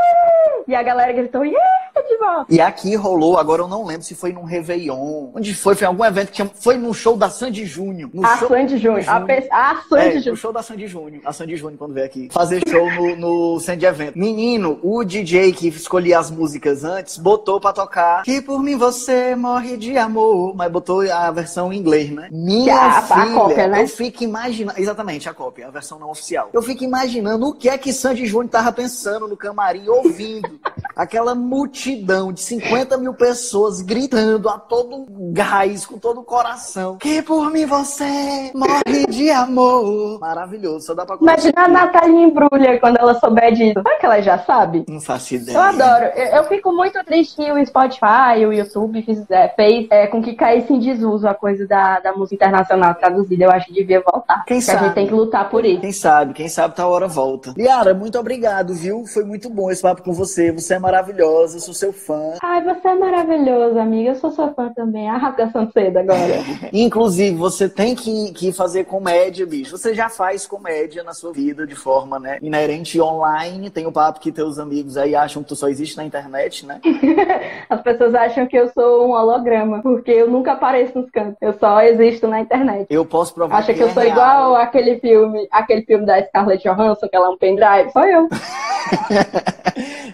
E 0.67 0.75
a 0.75 0.83
galera 0.83 1.13
gritou, 1.13 1.45
yeah, 1.45 1.69
de 2.09 2.17
volta. 2.19 2.47
E 2.53 2.61
aqui 2.61 2.97
rolou, 2.97 3.39
agora 3.39 3.63
eu 3.63 3.69
não 3.69 3.85
lembro 3.85 4.03
se 4.03 4.15
foi 4.15 4.33
num 4.33 4.45
Réveillon. 4.45 5.31
Onde 5.35 5.55
foi? 5.55 5.75
Foi 5.75 5.85
em 5.85 5.89
algum 5.89 6.05
evento 6.05 6.29
que 6.29 6.33
tinha, 6.35 6.51
foi 6.55 6.77
no 6.77 6.93
show 6.93 7.17
da 7.17 7.29
Sandy 7.31 7.65
Júnior. 7.65 8.11
A 8.25 8.37
show... 8.39 8.49
Sandy 8.49 8.79
Júnior. 8.79 9.05
A, 9.09 9.21
pe- 9.21 9.49
a 9.51 9.73
É, 9.73 9.77
Sandy 9.89 10.15
no 10.17 10.21
Júnior. 10.21 10.37
show 10.37 10.53
da 10.53 10.63
Sandy 10.63 10.74
Júnior. 10.87 11.23
A 11.25 11.33
Sandy 11.33 11.57
Júnior, 11.57 11.79
quando 11.79 11.95
veio 11.95 12.07
aqui. 12.07 12.29
Fazer 12.31 12.63
show 12.69 12.91
no, 12.93 13.17
no 13.55 13.61
Sandy 13.61 13.87
Evento. 13.87 14.19
Menino, 14.19 14.79
o 14.83 15.03
DJ 15.05 15.53
que 15.53 15.69
escolhia 15.69 16.19
as 16.19 16.31
músicas 16.31 16.85
antes, 16.85 17.17
botou 17.17 17.61
pra 17.61 17.73
tocar 17.73 18.23
Que 18.25 18.41
por 18.43 18.63
mim 18.63 18.77
você 18.77 19.35
morre 19.35 19.77
de 19.77 19.97
amor. 19.97 20.55
Mas 20.57 20.71
botou 20.71 21.01
a 21.11 21.31
versão 21.31 21.73
em 21.73 21.79
inglês, 21.79 22.11
né? 22.11 22.29
Minha 22.31 22.75
A- 22.77 22.99
a 22.99 23.03
filha, 23.03 23.35
cópia, 23.35 23.69
né? 23.69 23.83
eu 23.83 23.89
fico 23.89 24.25
imaginando... 24.25 24.79
Exatamente, 24.79 25.29
a 25.29 25.35
cópia, 25.35 25.69
a 25.69 25.71
versão 25.71 25.99
não 25.99 26.11
oficial. 26.11 26.51
Eu 26.53 26.63
fico 26.63 26.85
imaginando 26.85 27.47
o 27.49 27.55
que 27.55 27.69
é 27.69 27.79
que 27.79 27.93
Sandy 27.93 28.27
Júnior 28.27 28.51
tava 28.51 28.73
pensando 28.73 29.27
no 29.29 29.37
camarim, 29.37 29.89
ouvindo. 29.89 30.59
Aquela 30.97 31.35
multidão 31.35 32.33
de 32.33 32.41
50 32.41 32.97
mil 32.99 33.15
pessoas 33.15 33.81
gritando 33.81 34.49
a 34.49 34.59
todo 34.59 35.07
gás, 35.33 35.85
com 35.87 35.99
todo 35.99 36.21
o 36.21 36.25
coração. 36.25 36.97
Que 36.99 37.21
por 37.23 37.51
mim 37.51 37.67
você 37.67 38.53
morre 38.55 39.07
de 39.09 39.31
amor. 39.31 40.21
Maravilhoso, 40.21 40.54
só 40.81 40.95
dá 40.95 41.05
pra 41.07 41.17
Imagina 41.21 41.53
a 41.65 41.69
Natália 41.69 42.21
embrulha 42.27 42.79
quando 42.81 42.97
ela 42.99 43.15
souber 43.15 43.53
disso. 43.53 43.75
Será 43.83 43.99
que 43.99 44.07
ela 44.07 44.21
já 44.21 44.39
sabe? 44.39 44.85
Não 44.89 45.01
faço 45.01 45.35
ideia. 45.35 45.57
Eu 45.57 45.61
adoro. 45.63 46.05
Eu, 46.17 46.27
eu 46.37 46.45
fico 46.45 46.73
muito 46.73 47.03
triste 47.05 47.37
que 47.37 47.51
o 47.53 47.65
Spotify, 47.67 48.45
o 48.47 48.53
YouTube 48.53 49.03
fiz- 49.03 49.31
é, 49.31 49.49
fez 49.49 49.87
é, 49.91 50.07
com 50.07 50.23
que 50.23 50.35
caísse 50.35 50.73
em 50.73 50.79
desuso 50.79 51.27
a 51.29 51.35
coisa 51.35 51.67
da, 51.67 52.01
da 52.01 52.13
música 52.13 52.35
internacional 52.35 52.95
traduzida. 52.95 53.45
Eu 53.45 53.51
acho 53.51 53.67
que 53.67 53.73
devia 53.75 54.01
voltar. 54.01 54.45
Quem 54.45 54.59
Porque 54.59 54.71
a 54.71 54.75
sabe? 54.75 54.85
gente 54.87 54.95
tem 54.95 55.07
que 55.07 55.15
lutar 55.15 55.49
por 55.51 55.65
isso. 55.65 55.81
Quem 55.81 55.93
sabe, 55.93 56.35
quem 56.35 56.49
sabe 56.49 56.75
tá 56.75 56.83
a 56.85 56.89
hora 56.89 57.07
volta. 57.09 57.55
Liara, 57.57 57.95
muito 57.95 58.19
obrigado, 58.19 58.75
viu? 58.75 59.05
Foi 59.07 59.25
muito 59.25 59.49
bom 59.51 59.71
esse 59.71 59.83
papo 59.83 60.03
com 60.03 60.13
você. 60.13 60.53
Você 60.53 60.75
é 60.75 60.79
maravilhosa, 60.79 61.57
eu 61.57 61.61
sou 61.61 61.75
seu 61.75 61.93
fã. 61.93 62.33
Ai, 62.43 62.63
você 62.63 62.89
é 62.89 62.95
maravilhoso, 62.95 63.79
amiga. 63.79 64.11
Eu 64.11 64.15
sou 64.17 64.31
sua 64.31 64.53
fã 64.53 64.73
também. 64.75 65.09
A 65.09 65.17
rasgação 65.17 65.71
cedo 65.73 65.99
agora. 65.99 66.35
Inclusive, 66.73 67.37
você 67.37 67.69
tem 67.69 67.95
que, 67.95 68.33
que 68.33 68.53
fazer 68.53 68.85
comédia, 68.85 69.47
bicho. 69.47 69.77
Você 69.77 69.95
já 69.95 70.09
faz 70.09 70.44
comédia 70.47 71.03
na 71.03 71.13
sua 71.13 71.33
vida 71.33 71.67
de 71.67 71.75
forma, 71.75 72.19
né, 72.19 72.39
inerente 72.43 73.01
online. 73.01 73.71
Tem 73.71 73.87
o 73.87 73.93
papo 73.93 74.21
que 74.21 74.33
teus 74.33 74.59
amigos 74.59 74.97
aí 74.97 75.15
acham 75.15 75.43
que 75.43 75.49
tu 75.49 75.57
só 75.57 75.69
existe 75.69 75.97
na 75.97 76.05
internet, 76.05 76.67
né? 76.67 76.81
As 77.69 77.81
pessoas 77.83 78.15
acham 78.15 78.47
que 78.47 78.57
eu 78.57 78.69
sou 78.73 79.09
um 79.09 79.13
holograma, 79.13 79.83
porque 79.83 80.11
eu 80.11 80.31
nunca 80.31 80.53
apareço 80.53 80.99
nos 80.99 81.11
cantos. 81.11 81.37
Eu 81.41 81.53
só 81.55 81.81
existo 81.83 82.29
na 82.29 82.41
internet. 82.41 82.87
Eu 82.91 83.05
posso 83.05 83.35
provar 83.35 83.59
Acha 83.59 83.75
que 83.75 83.83
é 83.83 83.85
eu 83.85 83.91
sou 83.91 84.03
real. 84.03 84.13
igual 84.13 84.57
aquele 84.57 84.99
filme, 85.01 85.47
aquele 85.51 85.83
filme 85.83 86.07
da 86.07 86.23
Scarlett 86.25 86.63
Johansson, 86.63 87.09
que 87.09 87.17
ela 87.17 87.27
é 87.27 87.31
um 87.31 87.39
pendrive? 87.39 87.91
Sou 87.93 88.05
eu. 88.05 88.29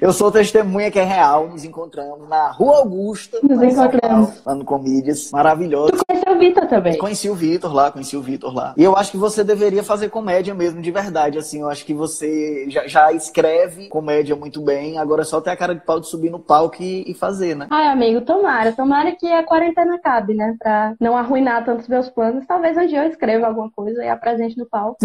Eu 0.01 0.15
sou 0.15 0.31
testemunha 0.33 0.91
que 0.91 0.99
é 0.99 1.05
real. 1.05 1.49
Nos 1.49 1.65
encontramos 1.65 2.27
na 2.27 2.51
Rua 2.51 2.79
Augusta. 2.79 3.39
Nos 3.43 3.63
encontramos. 3.63 4.43
Lá 4.47 4.55
no 4.55 4.65
Comídias. 4.65 5.31
Maravilhoso. 5.31 5.93
Conhece 6.07 6.31
o 6.31 6.39
Vitor 6.39 6.67
também. 6.67 6.97
Conheci 6.97 7.29
o 7.29 7.35
Vitor 7.35 7.75
lá, 7.75 7.91
conheci 7.91 8.17
o 8.17 8.23
Vitor 8.23 8.55
lá. 8.55 8.73
E 8.77 8.83
eu 8.83 8.97
acho 8.97 9.11
que 9.11 9.19
você 9.19 9.45
deveria 9.45 9.83
fazer 9.83 10.09
comédia 10.21 10.55
mesmo, 10.55 10.83
de 10.83 10.91
verdade. 10.91 11.39
Assim, 11.39 11.61
eu 11.61 11.69
acho 11.69 11.85
que 11.85 11.95
você 11.95 12.67
já, 12.69 12.87
já 12.87 13.13
escreve 13.13 13.89
comédia 13.89 14.37
muito 14.37 14.61
bem. 14.61 14.99
Agora 14.99 15.23
é 15.23 15.25
só 15.25 15.41
ter 15.41 15.51
a 15.51 15.57
cara 15.57 15.75
de 15.75 15.81
pau 15.81 15.99
de 15.99 16.07
subir 16.09 16.31
no 16.31 16.39
palco 16.39 16.77
e, 16.83 17.11
e 17.11 17.15
fazer, 17.15 17.57
né? 17.57 17.67
Ai, 17.71 17.87
amigo, 17.87 18.21
tomara. 18.21 18.73
Tomara 18.73 19.13
que 19.13 19.27
a 19.27 19.43
quarentena 19.43 19.95
acabe, 19.97 20.35
né? 20.35 20.55
Pra 20.59 20.93
não 21.01 21.17
arruinar 21.17 21.65
tantos 21.65 21.89
meus 21.89 22.09
planos. 22.11 22.45
Talvez 22.47 22.77
um 22.77 22.87
dia 22.87 23.05
eu 23.05 23.11
escreva 23.11 23.47
alguma 23.47 23.71
coisa 23.71 24.05
e 24.05 24.09
apresente 24.09 24.59
no 24.59 24.67
palco. 24.67 24.99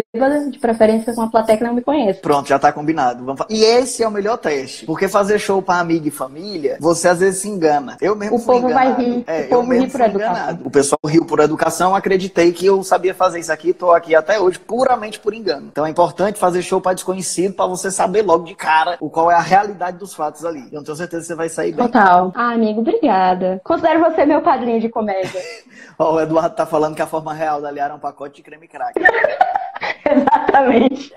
De 0.50 0.58
preferência 0.58 1.14
com 1.14 1.20
uma 1.22 1.30
plateia 1.30 1.58
que 1.58 1.64
não 1.64 1.74
me 1.74 1.82
conhece. 1.82 2.20
Pronto, 2.20 2.48
já 2.48 2.58
tá 2.58 2.72
combinado. 2.72 3.24
Vamos 3.24 3.44
E 3.50 3.62
esse 3.64 4.02
é 4.02 4.08
o 4.08 4.10
melhor 4.10 4.36
teste. 4.38 4.84
Porque 4.86 5.08
fazer 5.08 5.38
show 5.38 5.60
pra 5.62 5.78
amigo 5.78 6.08
e 6.08 6.10
família, 6.10 6.76
você 6.80 7.08
às 7.08 7.20
vezes 7.20 7.40
se 7.42 7.48
engana. 7.48 7.96
Eu 8.00 8.14
mesmo 8.16 8.36
O 8.36 8.44
povo 8.44 8.68
vai 8.68 8.88
enganado. 8.88 9.02
rir. 9.02 9.24
É, 9.26 9.42
O 9.42 9.48
povo 9.48 9.72
ri 9.72 9.86
por 9.90 10.00
educação. 10.00 10.32
enganado. 10.32 10.66
O 10.66 10.70
pessoal 10.70 10.98
riu 11.06 11.24
por 11.24 11.40
educação, 11.40 11.94
acreditei 11.94 12.52
que 12.52 12.66
eu 12.66 12.82
sabia 12.82 13.14
fazer 13.14 13.40
isso 13.40 13.52
aqui, 13.52 13.72
tô 13.72 13.92
aqui 13.92 14.14
até 14.14 14.40
hoje 14.40 14.58
puramente 14.58 15.05
por 15.20 15.32
engano. 15.32 15.68
Então 15.70 15.86
é 15.86 15.90
importante 15.90 16.38
fazer 16.38 16.62
show 16.62 16.80
pra 16.80 16.92
desconhecido 16.92 17.54
pra 17.54 17.66
você 17.66 17.90
saber 17.90 18.22
logo 18.22 18.44
de 18.44 18.54
cara 18.54 18.96
o 19.00 19.08
qual 19.08 19.30
é 19.30 19.34
a 19.34 19.40
realidade 19.40 19.98
dos 19.98 20.14
fatos 20.14 20.44
ali. 20.44 20.68
Eu 20.72 20.82
tenho 20.82 20.96
certeza 20.96 21.22
que 21.22 21.28
você 21.28 21.34
vai 21.34 21.48
sair 21.48 21.72
bem. 21.72 21.86
Total. 21.86 22.32
Ah, 22.34 22.52
amigo, 22.52 22.80
obrigada. 22.80 23.60
Considero 23.64 24.00
você 24.00 24.24
meu 24.26 24.42
padrinho 24.42 24.80
de 24.80 24.88
comédia. 24.88 25.40
Ó, 25.98 26.14
o 26.14 26.20
Eduardo 26.20 26.54
tá 26.54 26.66
falando 26.66 26.94
que 26.94 27.02
a 27.02 27.06
forma 27.06 27.32
real 27.32 27.60
da 27.60 27.70
Liara 27.70 27.92
é 27.92 27.96
um 27.96 28.00
pacote 28.00 28.36
de 28.36 28.42
creme 28.42 28.68
crack. 28.68 28.94
Exatamente. 30.04 31.12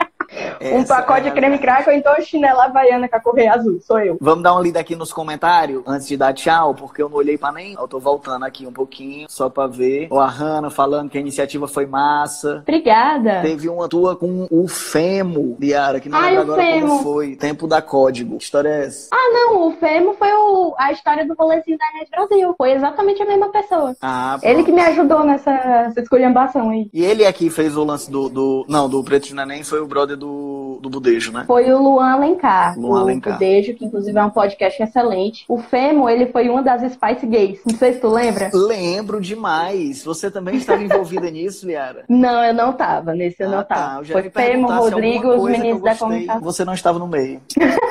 Um 0.61 0.79
Essa 0.81 0.95
pacote 0.95 1.21
é 1.21 1.23
de 1.29 1.31
creme 1.31 1.57
crack 1.57 1.87
ou 1.89 1.95
então 1.95 2.13
chinela 2.21 2.65
havaiana 2.65 3.07
com 3.09 3.15
a 3.15 3.19
correia 3.19 3.53
azul. 3.53 3.79
Sou 3.81 3.99
eu. 3.99 4.17
Vamos 4.19 4.43
dar 4.43 4.53
uma 4.53 4.61
lida 4.61 4.79
aqui 4.79 4.95
nos 4.95 5.11
comentários 5.13 5.83
antes 5.87 6.07
de 6.07 6.15
dar 6.17 6.33
tchau, 6.33 6.73
porque 6.73 7.01
eu 7.01 7.09
não 7.09 7.17
olhei 7.17 7.37
pra 7.37 7.51
nem. 7.51 7.73
Eu 7.73 7.87
tô 7.87 7.99
voltando 7.99 8.45
aqui 8.45 8.65
um 8.67 8.71
pouquinho, 8.73 9.27
só 9.29 9.49
pra 9.49 9.67
ver. 9.67 10.07
Ó, 10.11 10.19
a 10.19 10.27
Hanna 10.27 10.69
falando 10.69 11.09
que 11.09 11.17
a 11.17 11.21
iniciativa 11.21 11.67
foi 11.67 11.85
massa. 11.85 12.57
Obrigada. 12.61 13.41
Teve 13.41 13.69
uma 13.69 13.87
tua 13.87 14.15
com 14.15 14.47
o 14.51 14.67
Femo, 14.67 15.55
Liara, 15.59 15.99
que 15.99 16.09
não 16.09 16.17
Ai, 16.17 16.35
lembro 16.37 16.53
agora 16.53 16.61
como 16.73 16.87
Femo. 16.87 17.03
foi. 17.03 17.35
Tempo 17.35 17.67
da 17.67 17.81
Código. 17.81 18.37
Que 18.37 18.43
história 18.43 18.69
é 18.69 18.85
essa? 18.85 19.09
Ah, 19.13 19.29
não, 19.33 19.67
o 19.67 19.71
Femo 19.73 20.13
foi 20.13 20.31
o- 20.31 20.73
a 20.77 20.91
história 20.91 21.25
do 21.25 21.33
rolezinho 21.33 21.77
da 21.77 21.85
Net 21.99 22.09
Brasil. 22.11 22.53
Foi 22.57 22.71
exatamente 22.71 23.21
a 23.21 23.25
mesma 23.25 23.49
pessoa. 23.49 23.95
Ah, 24.01 24.37
Ele 24.41 24.53
pronto. 24.55 24.65
que 24.65 24.71
me 24.71 24.81
ajudou 24.81 25.23
nessa, 25.23 25.51
nessa 25.51 26.01
esculhambação 26.01 26.69
aí. 26.69 26.89
E 26.93 27.03
ele 27.03 27.25
aqui 27.25 27.49
fez 27.49 27.75
o 27.77 27.83
lance 27.83 28.09
do, 28.11 28.29
do. 28.29 28.65
Não, 28.67 28.89
do 28.89 29.03
Preto 29.03 29.27
de 29.27 29.35
Neném 29.35 29.63
foi 29.63 29.79
o 29.79 29.87
brother 29.87 30.17
do, 30.19 30.77
do 30.81 30.89
Budejo, 30.89 31.31
né? 31.31 31.45
Foi 31.47 31.71
o 31.71 31.81
Luan 31.81 32.11
Alencar. 32.13 32.77
Luan 32.79 32.99
o 32.99 33.01
Alencar. 33.03 33.33
Budejo, 33.33 33.73
que 33.73 33.85
inclusive 33.85 34.17
é 34.19 34.23
um 34.23 34.29
podcast 34.29 34.83
excelente. 34.83 35.45
O 35.47 35.57
Femo, 35.57 36.07
ele 36.09 36.27
foi 36.27 36.49
uma 36.49 36.61
das 36.61 36.81
Spice 36.93 37.25
Gays. 37.25 37.59
Não 37.65 37.75
sei 37.77 37.93
se 37.93 37.99
tu 37.99 38.09
lembra. 38.09 38.51
Lembro 38.53 39.19
demais. 39.21 40.03
Você 40.03 40.29
também 40.29 40.55
estava 40.57 40.83
envolvida 40.83 41.29
nisso, 41.31 41.65
Liara? 41.65 42.03
Não, 42.07 42.43
eu 42.43 42.53
não 42.53 42.73
tava. 42.73 43.13
Nesse 43.15 43.41
eu 43.41 43.47
Ah, 43.47 43.51
não 43.51 43.57
tá. 43.63 43.75
tava. 43.75 43.99
Eu 44.01 44.03
já 44.05 44.13
Foi 44.13 44.29
Femo, 44.29 44.67
Rodrigo, 44.71 45.29
os 45.29 45.43
meninos 45.49 45.81
da 45.81 45.95
comunicação. 45.95 46.41
Você 46.41 46.63
não 46.65 46.73
estava 46.73 46.99
no 46.99 47.07
meio. 47.07 47.41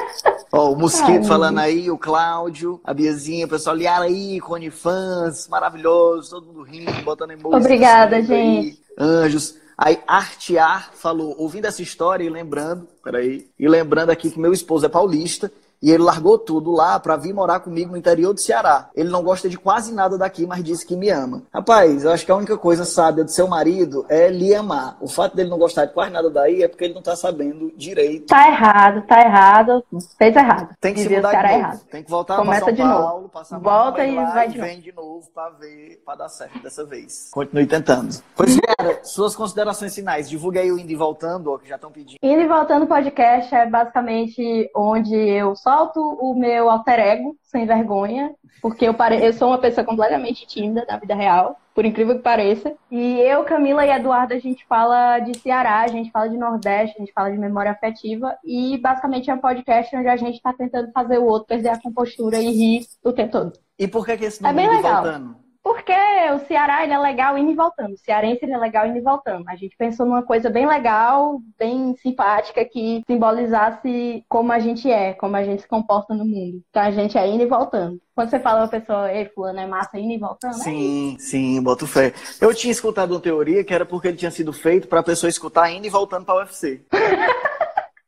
Ó, 0.53 0.73
o 0.73 0.77
Mosquito 0.79 1.27
falando 1.27 1.59
aí, 1.59 1.91
o 1.91 1.99
Cláudio, 1.99 2.81
a 2.83 2.95
Biazinha, 2.95 3.45
o 3.45 3.49
pessoal, 3.49 3.77
Liara 3.77 4.05
aí, 4.07 4.41
Cone 4.41 4.71
fãs, 4.71 5.47
maravilhoso, 5.49 6.31
todo 6.31 6.47
mundo 6.47 6.63
rindo, 6.63 6.91
botando 7.05 7.33
emoji. 7.33 7.57
Obrigada, 7.57 8.17
sorrindo 8.23 8.33
aí. 8.35 8.63
gente. 8.63 8.79
Anjos. 8.99 9.55
Aí 9.81 10.03
Artear 10.09 10.91
falou, 10.93 11.37
ouvindo 11.39 11.67
essa 11.67 11.81
história 11.81 12.25
e 12.25 12.29
lembrando, 12.29 12.89
peraí, 13.01 13.49
e 13.57 13.69
lembrando 13.69 14.11
aqui 14.11 14.29
que 14.29 14.41
meu 14.41 14.53
esposo 14.53 14.85
é 14.85 14.89
paulista, 14.89 15.53
e 15.83 15.91
ele 15.91 16.03
largou 16.03 16.39
tudo 16.39 16.73
lá 16.73 16.99
para 16.99 17.17
vir 17.17 17.33
morar 17.33 17.61
comigo 17.61 17.91
no 17.93 17.97
interior 17.97 18.33
do 18.35 18.41
Ceará. 18.41 18.91
Ele 18.95 19.09
não 19.09 19.23
gosta 19.23 19.49
de 19.49 19.57
quase 19.59 19.93
nada 19.95 20.19
daqui, 20.19 20.47
mas 20.47 20.63
disse 20.65 20.87
que 20.87 20.97
me 20.97 21.11
ama. 21.11 21.43
Rapaz, 21.53 22.05
eu 22.05 22.13
acho 22.13 22.25
que 22.25 22.33
a 22.33 22.37
única 22.37 22.57
coisa 22.57 22.85
sábia 22.85 23.25
do 23.25 23.31
seu 23.31 23.47
marido 23.49 24.05
é 24.09 24.29
lhe 24.29 24.55
amar. 24.55 24.97
O 25.01 25.09
fato 25.09 25.37
dele 25.37 25.51
não 25.51 25.59
gostar 25.59 25.85
de 25.87 25.93
quase 25.93 26.11
nada 26.13 26.31
daí 26.31 26.63
é 26.63 26.69
porque 26.69 26.85
ele 26.85 26.95
não 26.95 27.03
tá 27.03 27.15
sabendo 27.17 27.73
direito. 27.77 28.27
Tá 28.27 28.49
errado, 28.49 29.03
tá 29.07 29.21
errado. 29.21 29.85
Fez 30.17 30.35
errado. 30.35 30.69
Tem 30.81 30.95
que 30.95 31.01
se 31.01 31.09
mudar 31.09 31.31
de 31.31 31.37
novo. 31.43 31.55
errado. 31.55 31.81
Tem 31.91 32.03
que 32.03 32.11
voltar 32.11 32.37
Começa 32.37 32.65
pra 32.65 32.67
São 32.67 32.75
de 32.75 32.83
Paulo, 32.83 33.17
novo. 33.19 33.29
passar 33.29 33.59
Volta 33.59 34.05
e 34.05 34.15
vai 34.17 34.49
de 34.49 34.59
novo. 34.59 34.69
vem 34.69 34.81
de 34.81 34.93
novo 34.93 35.29
pra 35.35 35.51
ver, 35.51 36.03
pra 36.05 36.15
dar 36.15 36.29
certo 36.29 36.59
dessa 36.63 36.85
vez. 36.85 37.29
Continue 37.33 37.67
tentando. 37.67 38.15
Pois, 38.37 38.59
cara, 38.61 39.01
suas 39.05 39.35
considerações 39.37 39.95
finais. 39.95 40.29
Divulgue 40.29 40.59
aí 40.59 40.73
o 40.73 40.79
Indo 40.79 40.91
e 40.93 40.97
Voltando, 40.97 41.53
ó, 41.53 41.59
que 41.59 41.69
já 41.69 41.77
estão 41.77 41.91
pedindo. 41.91 42.19
Indo 42.23 42.41
e 42.43 42.49
voltando 42.49 42.87
podcast 42.87 43.55
é 43.55 43.67
basicamente 43.67 44.71
onde 44.75 45.15
eu 45.15 45.55
solto 45.69 46.01
o 46.01 46.35
meu 46.35 46.71
alter 46.71 46.99
ego, 46.99 47.37
sem 47.43 47.67
vergonha, 47.67 48.35
porque 48.63 48.89
eu, 48.89 48.95
pare... 48.95 49.23
eu 49.23 49.33
sou 49.35 49.49
uma 49.49 49.59
pessoa 49.59 49.85
completamente 49.85 50.47
tímida 50.47 50.87
na 50.89 50.97
vida 50.97 51.15
real, 51.15 51.61
por 51.75 51.85
incrível 51.85 52.17
que 52.17 52.23
pareça. 52.23 52.73
E 52.91 53.21
eu, 53.21 53.45
Camila 53.45 53.85
e 53.85 53.91
Eduardo, 53.91 54.33
a 54.33 54.39
gente 54.39 54.67
fala 54.67 55.19
de 55.19 55.39
Ceará, 55.39 55.81
a 55.81 55.89
gente 55.89 56.11
fala 56.11 56.29
de 56.31 56.39
Nordeste, 56.39 56.97
a 56.97 57.01
gente 57.01 57.13
fala 57.13 57.31
de 57.31 57.37
memória 57.37 57.71
afetiva, 57.71 58.35
e 58.43 58.79
basicamente 58.79 59.31
é 59.31 59.35
um 59.35 59.39
podcast 59.39 59.95
onde 59.95 60.09
a 60.09 60.17
gente 60.17 60.37
está 60.37 60.55
tentando 60.55 60.91
fazer 60.91 61.19
o 61.19 61.27
outro 61.27 61.49
perder 61.49 61.69
a 61.69 61.81
compostura 61.81 62.39
e 62.39 62.51
rir 62.51 62.87
o 63.05 63.13
tempo 63.13 63.33
todo. 63.33 63.53
E 63.79 63.87
por 63.87 64.07
que, 64.07 64.17
que 64.17 64.25
esse 64.25 64.43
É 64.43 64.49
nome 64.49 64.57
bem 64.57 64.67
Indo 64.67 64.75
e 64.75 64.77
legal. 64.79 65.03
Voltando? 65.03 65.48
Porque 65.69 65.93
o 66.35 66.47
Ceará 66.47 66.83
ele 66.83 66.95
é 66.95 66.99
legal 66.99 67.37
indo 67.37 67.51
e 67.51 67.55
voltando. 67.55 67.93
O 67.93 67.99
cearense 67.99 68.43
ele 68.43 68.55
é 68.55 68.57
legal 68.57 68.87
indo 68.87 68.97
e 68.97 69.03
voltando. 69.03 69.47
A 69.47 69.55
gente 69.55 69.77
pensou 69.77 70.07
numa 70.07 70.23
coisa 70.23 70.49
bem 70.49 70.67
legal, 70.67 71.43
bem 71.59 71.95
simpática, 71.97 72.65
que 72.65 73.03
simbolizasse 73.07 74.25
como 74.31 74.51
a 74.51 74.59
gente 74.59 74.91
é, 74.91 75.13
como 75.13 75.37
a 75.37 75.45
gente 75.45 75.61
se 75.61 75.69
comporta 75.69 76.15
no 76.15 76.25
mundo. 76.25 76.63
Então 76.71 76.83
a 76.83 76.91
gente 76.91 77.19
é 77.19 77.29
indo 77.29 77.43
e 77.43 77.47
voltando. 77.47 78.01
Quando 78.15 78.31
você 78.31 78.41
fala 78.41 78.63
uma 78.63 78.69
pessoa, 78.69 79.13
ei, 79.13 79.27
fulano, 79.27 79.61
é 79.61 79.67
massa 79.67 79.99
indo 79.99 80.15
e 80.15 80.19
voltando? 80.19 80.55
Sim, 80.55 81.19
sim, 81.21 81.63
boto 81.63 81.87
fé. 81.87 82.15
Eu 82.41 82.55
tinha 82.55 82.73
escutado 82.73 83.11
uma 83.11 83.21
teoria 83.21 83.63
que 83.63 83.75
era 83.75 83.85
porque 83.85 84.09
ele 84.09 84.17
tinha 84.17 84.31
sido 84.31 84.55
feito 84.55 84.89
pra 84.89 85.03
pessoa 85.03 85.29
escutar 85.29 85.71
indo 85.71 85.87
e 85.87 85.91
voltando 85.91 86.25
pra 86.25 86.37
UFC. 86.37 86.83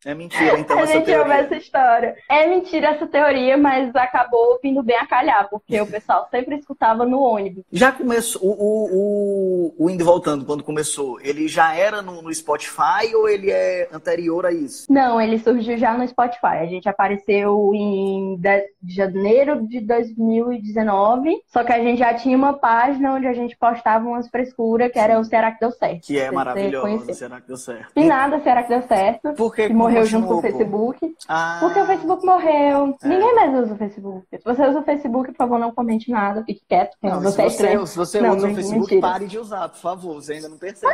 É 0.05 0.15
mentira, 0.15 0.59
então, 0.59 0.79
a 0.79 0.83
essa 0.83 0.93
gente 0.95 1.11
ouve 1.11 1.25
teoria. 1.25 1.35
essa 1.35 1.57
história. 1.57 2.17
É 2.29 2.47
mentira 2.47 2.89
essa 2.89 3.07
teoria, 3.07 3.57
mas 3.59 3.95
acabou 3.95 4.59
vindo 4.63 4.83
bem 4.83 4.97
a 4.97 5.07
calhar, 5.07 5.49
porque 5.51 5.79
o 5.81 5.87
pessoal 5.87 6.27
sempre 6.31 6.57
escutava 6.57 7.05
no 7.05 7.21
ônibus. 7.21 7.65
Já 7.71 7.93
começou, 7.93 8.41
o, 8.43 8.51
o, 8.51 9.75
o, 9.77 9.85
o 9.87 9.91
Indo 9.91 10.05
Voltando, 10.05 10.45
quando 10.47 10.65
começou, 10.65 11.21
ele 11.21 11.47
já 11.49 11.75
era 11.75 12.01
no, 12.01 12.23
no 12.23 12.33
Spotify 12.33 13.15
ou 13.15 13.29
ele 13.29 13.51
é 13.51 13.89
anterior 13.93 14.47
a 14.47 14.53
isso? 14.53 14.91
Não, 14.91 15.21
ele 15.21 15.39
surgiu 15.39 15.77
já 15.77 15.93
no 15.97 16.07
Spotify. 16.09 16.47
A 16.63 16.67
gente 16.67 16.89
apareceu 16.89 17.71
em 17.75 18.37
de- 18.39 18.71
janeiro 18.89 19.67
de 19.67 19.81
2019, 19.81 21.43
só 21.47 21.63
que 21.65 21.73
a 21.73 21.79
gente 21.83 21.99
já 21.99 22.15
tinha 22.15 22.37
uma 22.37 22.55
página 22.55 23.15
onde 23.15 23.27
a 23.27 23.33
gente 23.33 23.57
postava 23.57 24.07
umas 24.07 24.29
frescuras, 24.29 24.91
que 24.91 24.99
era 24.99 25.19
o 25.19 25.25
Será 25.25 25.53
que 25.53 25.61
deu 25.61 25.71
certo? 25.71 26.07
Que 26.07 26.19
é 26.19 26.31
maravilhoso, 26.31 27.13
será 27.15 27.41
que 27.41 27.47
deu 27.49 27.57
certo? 27.57 27.93
E 27.95 28.05
nada, 28.05 28.41
será 28.41 28.63
que 28.63 28.69
deu 28.71 28.83
certo? 28.83 29.33
Por 29.35 29.55
que 29.55 29.63
Que 29.63 29.69
que 29.69 29.75
morreu 29.91 30.07
junto 30.07 30.27
com 30.29 30.35
o? 30.35 30.43
Facebook. 30.43 31.15
Ah, 31.29 31.59
Porque 31.61 31.81
o 31.81 31.87
Facebook 31.87 32.27
morreu. 32.27 32.97
É. 33.03 33.09
Ninguém 33.09 33.35
mais 33.35 33.65
usa 33.65 33.75
o 33.75 33.77
Facebook. 33.77 34.27
Se 34.33 34.45
você 34.45 34.67
usa 34.67 34.79
o 34.81 34.85
Facebook, 34.85 35.29
por 35.33 35.37
favor, 35.37 35.59
não 35.59 35.73
comente 35.73 36.11
nada, 36.11 36.43
fique 36.45 36.63
quieto. 36.69 36.97
Não, 37.03 37.21
você 37.21 37.31
se 37.33 37.41
é 37.41 37.45
você, 37.45 37.47
estranho. 37.47 37.87
se 37.87 37.97
você 37.97 38.21
Não, 38.21 38.37
usa 38.37 38.49
o 38.49 38.55
Facebook, 38.55 38.81
mentira. 38.95 39.01
pare 39.01 39.27
de 39.27 39.39
usar, 39.39 39.69
por 39.69 39.79
favor. 39.79 40.15
Você 40.15 40.35
ainda 40.35 40.49
não 40.49 40.59
percebeu 40.59 40.91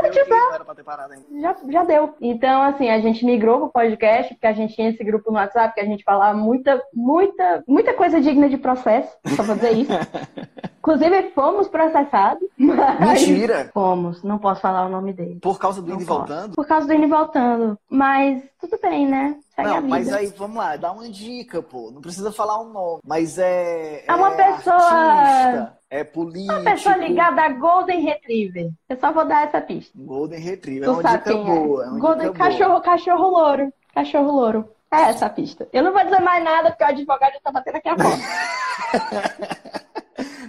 ter 0.77 0.85
parado 0.85 1.15
ainda. 1.15 1.25
Já, 1.41 1.57
já 1.69 1.85
deu. 1.85 2.15
Então, 2.21 2.63
assim, 2.63 2.89
a 2.91 3.01
gente 3.01 3.25
migrou 3.25 3.59
pro 3.61 3.69
podcast, 3.71 4.35
porque 4.35 4.47
a 4.47 4.53
gente 4.53 4.75
tinha 4.75 4.91
esse 4.91 5.03
grupo 5.03 5.31
no 5.31 5.39
WhatsApp, 5.39 5.75
que 5.75 5.81
a 5.81 5.85
gente 5.85 6.05
falava 6.05 6.37
muita, 6.37 6.81
muita, 6.95 7.65
muita 7.67 7.95
coisa 7.95 8.21
digna 8.21 8.49
de 8.49 8.59
processo, 8.59 9.11
só 9.35 9.43
vou 9.43 9.55
dizer 9.55 9.73
isso. 9.73 9.93
Inclusive, 10.87 11.31
fomos 11.35 11.67
processados. 11.67 12.49
Mentira! 12.57 13.69
Fomos, 13.75 14.23
não 14.23 14.39
posso 14.39 14.61
falar 14.61 14.87
o 14.87 14.89
nome 14.89 15.13
dele. 15.13 15.41
Por 15.43 15.59
causa 15.59 15.83
do 15.83 15.89
Não 15.89 15.95
Indo 15.97 16.05
e. 16.05 16.07
Voltando? 16.07 16.55
Por 16.55 16.65
causa 16.65 16.87
do 16.87 16.95
indo 16.95 17.05
e 17.05 17.09
voltando. 17.09 17.77
Mas 17.91 18.41
tudo 18.61 18.79
bem, 18.81 19.05
né? 19.09 19.37
Segue 19.57 19.69
a 19.69 19.81
Não, 19.81 19.89
mas 19.89 20.13
aí, 20.13 20.29
vamos 20.29 20.57
lá, 20.59 20.77
dá 20.77 20.93
uma 20.93 21.09
dica, 21.09 21.61
pô. 21.61 21.91
Não 21.93 22.01
precisa 22.01 22.31
falar 22.31 22.61
o 22.61 22.69
nome. 22.73 23.01
Mas 23.05 23.37
é. 23.37 24.05
É 24.07 24.15
uma 24.15 24.31
pessoa- 24.31 24.77
Artista, 24.77 25.79
é 25.91 26.05
político. 26.05 26.53
Uma 26.55 26.63
pessoa 26.71 26.97
ligada 26.99 27.43
a 27.43 27.49
Golden 27.49 28.01
Retriever. 28.03 28.71
Eu 28.89 28.97
só 28.97 29.11
vou 29.13 29.25
dar 29.27 29.49
essa 29.49 29.61
pista. 29.61 29.93
Golden 29.97 30.39
Retriever. 30.39 30.85
É 30.89 30.93
Tu 30.93 30.93
uma 30.93 31.03
sabe 31.03 31.19
dica 31.19 31.31
quem 31.33 31.45
boa. 31.45 31.83
É 31.83 31.87
é. 31.87 31.91
uma 31.91 31.99
Golden 31.99 32.31
dica 32.31 32.39
boa. 32.39 32.51
cachorro, 32.51 32.81
cachorro 32.81 33.29
louro. 33.31 33.73
Cachorro 33.93 34.31
louro. 34.31 34.69
É 34.93 35.03
essa 35.11 35.27
a 35.27 35.31
pista. 35.31 35.67
Eu 35.73 35.83
não 35.83 35.93
vou 35.93 36.05
dizer 36.05 36.21
mais 36.21 36.45
nada, 36.45 36.71
porque 36.71 36.85
o 36.85 36.87
advogado 36.87 37.33
já 37.33 37.41
tá 37.43 37.51
batendo 37.51 37.77
aqui 37.77 37.89
a 37.89 37.97
porta. 37.97 39.77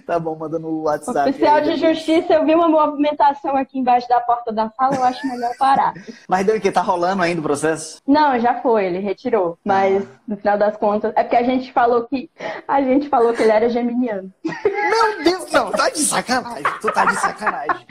Tá 0.07 0.17
bom, 0.17 0.37
manda 0.37 0.57
no 0.57 0.83
WhatsApp. 0.83 1.31
Oficial 1.31 1.59
de 1.59 1.75
justiça, 1.75 2.35
eu 2.35 2.45
vi 2.45 2.55
uma 2.55 2.69
movimentação 2.69 3.57
aqui 3.57 3.77
embaixo 3.77 4.07
da 4.07 4.21
porta 4.21 4.53
da 4.53 4.69
sala, 4.69 4.95
eu 4.95 5.03
acho 5.03 5.27
melhor 5.27 5.51
parar. 5.59 5.93
Mas 6.29 6.45
deu 6.45 6.55
o 6.55 6.61
quê? 6.61 6.71
Tá 6.71 6.79
rolando 6.81 7.21
ainda 7.21 7.41
o 7.41 7.43
processo? 7.43 8.01
Não, 8.07 8.39
já 8.39 8.61
foi, 8.61 8.85
ele 8.85 8.99
retirou. 8.99 9.59
Mas 9.65 10.07
no 10.25 10.37
final 10.37 10.57
das 10.57 10.77
contas, 10.77 11.11
é 11.13 11.23
porque 11.23 11.35
a 11.35 11.43
gente 11.43 11.73
falou 11.73 12.07
que 12.07 12.31
a 12.65 12.81
gente 12.81 13.09
falou 13.09 13.33
que 13.33 13.43
ele 13.43 13.51
era 13.51 13.69
geminiano. 13.69 14.31
Meu 14.45 15.23
Deus, 15.25 15.51
não, 15.51 15.71
tá 15.71 15.89
de 15.89 15.99
sacanagem. 15.99 16.63
Tu 16.79 16.89
tá 16.93 17.03
de 17.03 17.15
sacanagem. 17.15 17.85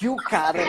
Que 0.00 0.08
o 0.08 0.16
cara 0.16 0.62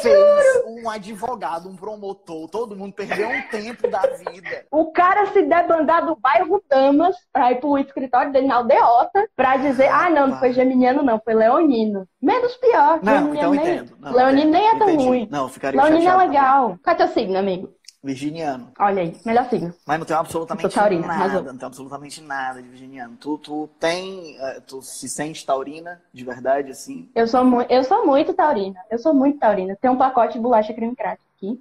fez 0.00 0.64
um 0.64 0.88
advogado, 0.88 1.68
um 1.68 1.74
promotor, 1.74 2.48
todo 2.48 2.76
mundo 2.76 2.92
perdeu 2.92 3.28
um 3.28 3.42
tempo 3.50 3.90
da 3.90 4.00
vida. 4.02 4.64
O 4.70 4.92
cara 4.92 5.26
se 5.32 5.42
debandar 5.42 6.06
do 6.06 6.14
bairro 6.14 6.62
Damas 6.70 7.16
pra 7.32 7.50
ir 7.50 7.56
pro 7.58 7.76
escritório 7.78 8.30
dele 8.30 8.46
na 8.46 8.54
aldeota 8.54 9.28
pra 9.34 9.56
dizer, 9.56 9.88
ah, 9.88 10.08
não, 10.08 10.28
não 10.28 10.38
foi 10.38 10.52
geminiano, 10.52 11.02
não, 11.02 11.18
foi 11.18 11.34
leonino. 11.34 12.06
Menos 12.22 12.56
pior. 12.58 13.00
Não, 13.02 13.34
então 13.34 13.50
nem- 13.50 13.60
entendo. 13.60 13.96
Não, 13.98 14.12
Leonino 14.12 14.50
entendo, 14.50 14.52
nem 14.52 14.68
é 14.68 14.78
tão 14.78 14.88
entendi. 14.88 15.06
ruim. 15.08 15.28
Não, 15.30 15.48
ficaria 15.48 15.82
Leonino 15.82 16.08
é 16.08 16.16
legal. 16.16 16.78
Qual 16.82 16.94
é 16.94 16.96
teu 16.96 17.08
signo, 17.08 17.36
amigo? 17.36 17.68
Virginiano. 18.06 18.72
Olha 18.78 19.02
aí, 19.02 19.16
melhor 19.24 19.48
signo. 19.50 19.74
Mas 19.84 19.98
não 19.98 20.06
tem 20.06 20.16
absolutamente 20.16 20.72
sou 20.72 20.80
taurina, 20.80 21.06
nada, 21.06 21.24
arrasou. 21.24 21.42
não 21.42 21.58
tem 21.58 21.66
absolutamente 21.66 22.22
nada 22.22 22.62
de 22.62 22.68
virginiano. 22.68 23.16
Tu, 23.16 23.38
tu 23.38 23.68
tem, 23.80 24.36
eh, 24.38 24.60
tu 24.66 24.80
se 24.80 25.08
sente 25.08 25.44
taurina, 25.44 26.00
de 26.12 26.24
verdade, 26.24 26.70
assim? 26.70 27.10
Eu 27.14 27.26
sou, 27.26 27.62
eu 27.62 27.82
sou 27.84 28.06
muito 28.06 28.32
taurina. 28.32 28.78
Eu 28.90 28.98
sou 28.98 29.12
muito 29.12 29.38
taurina. 29.38 29.76
Tem 29.80 29.90
um 29.90 29.98
pacote 29.98 30.34
de 30.34 30.40
bolacha 30.40 30.72
creme 30.72 30.94
crack 30.94 31.20
aqui. 31.36 31.60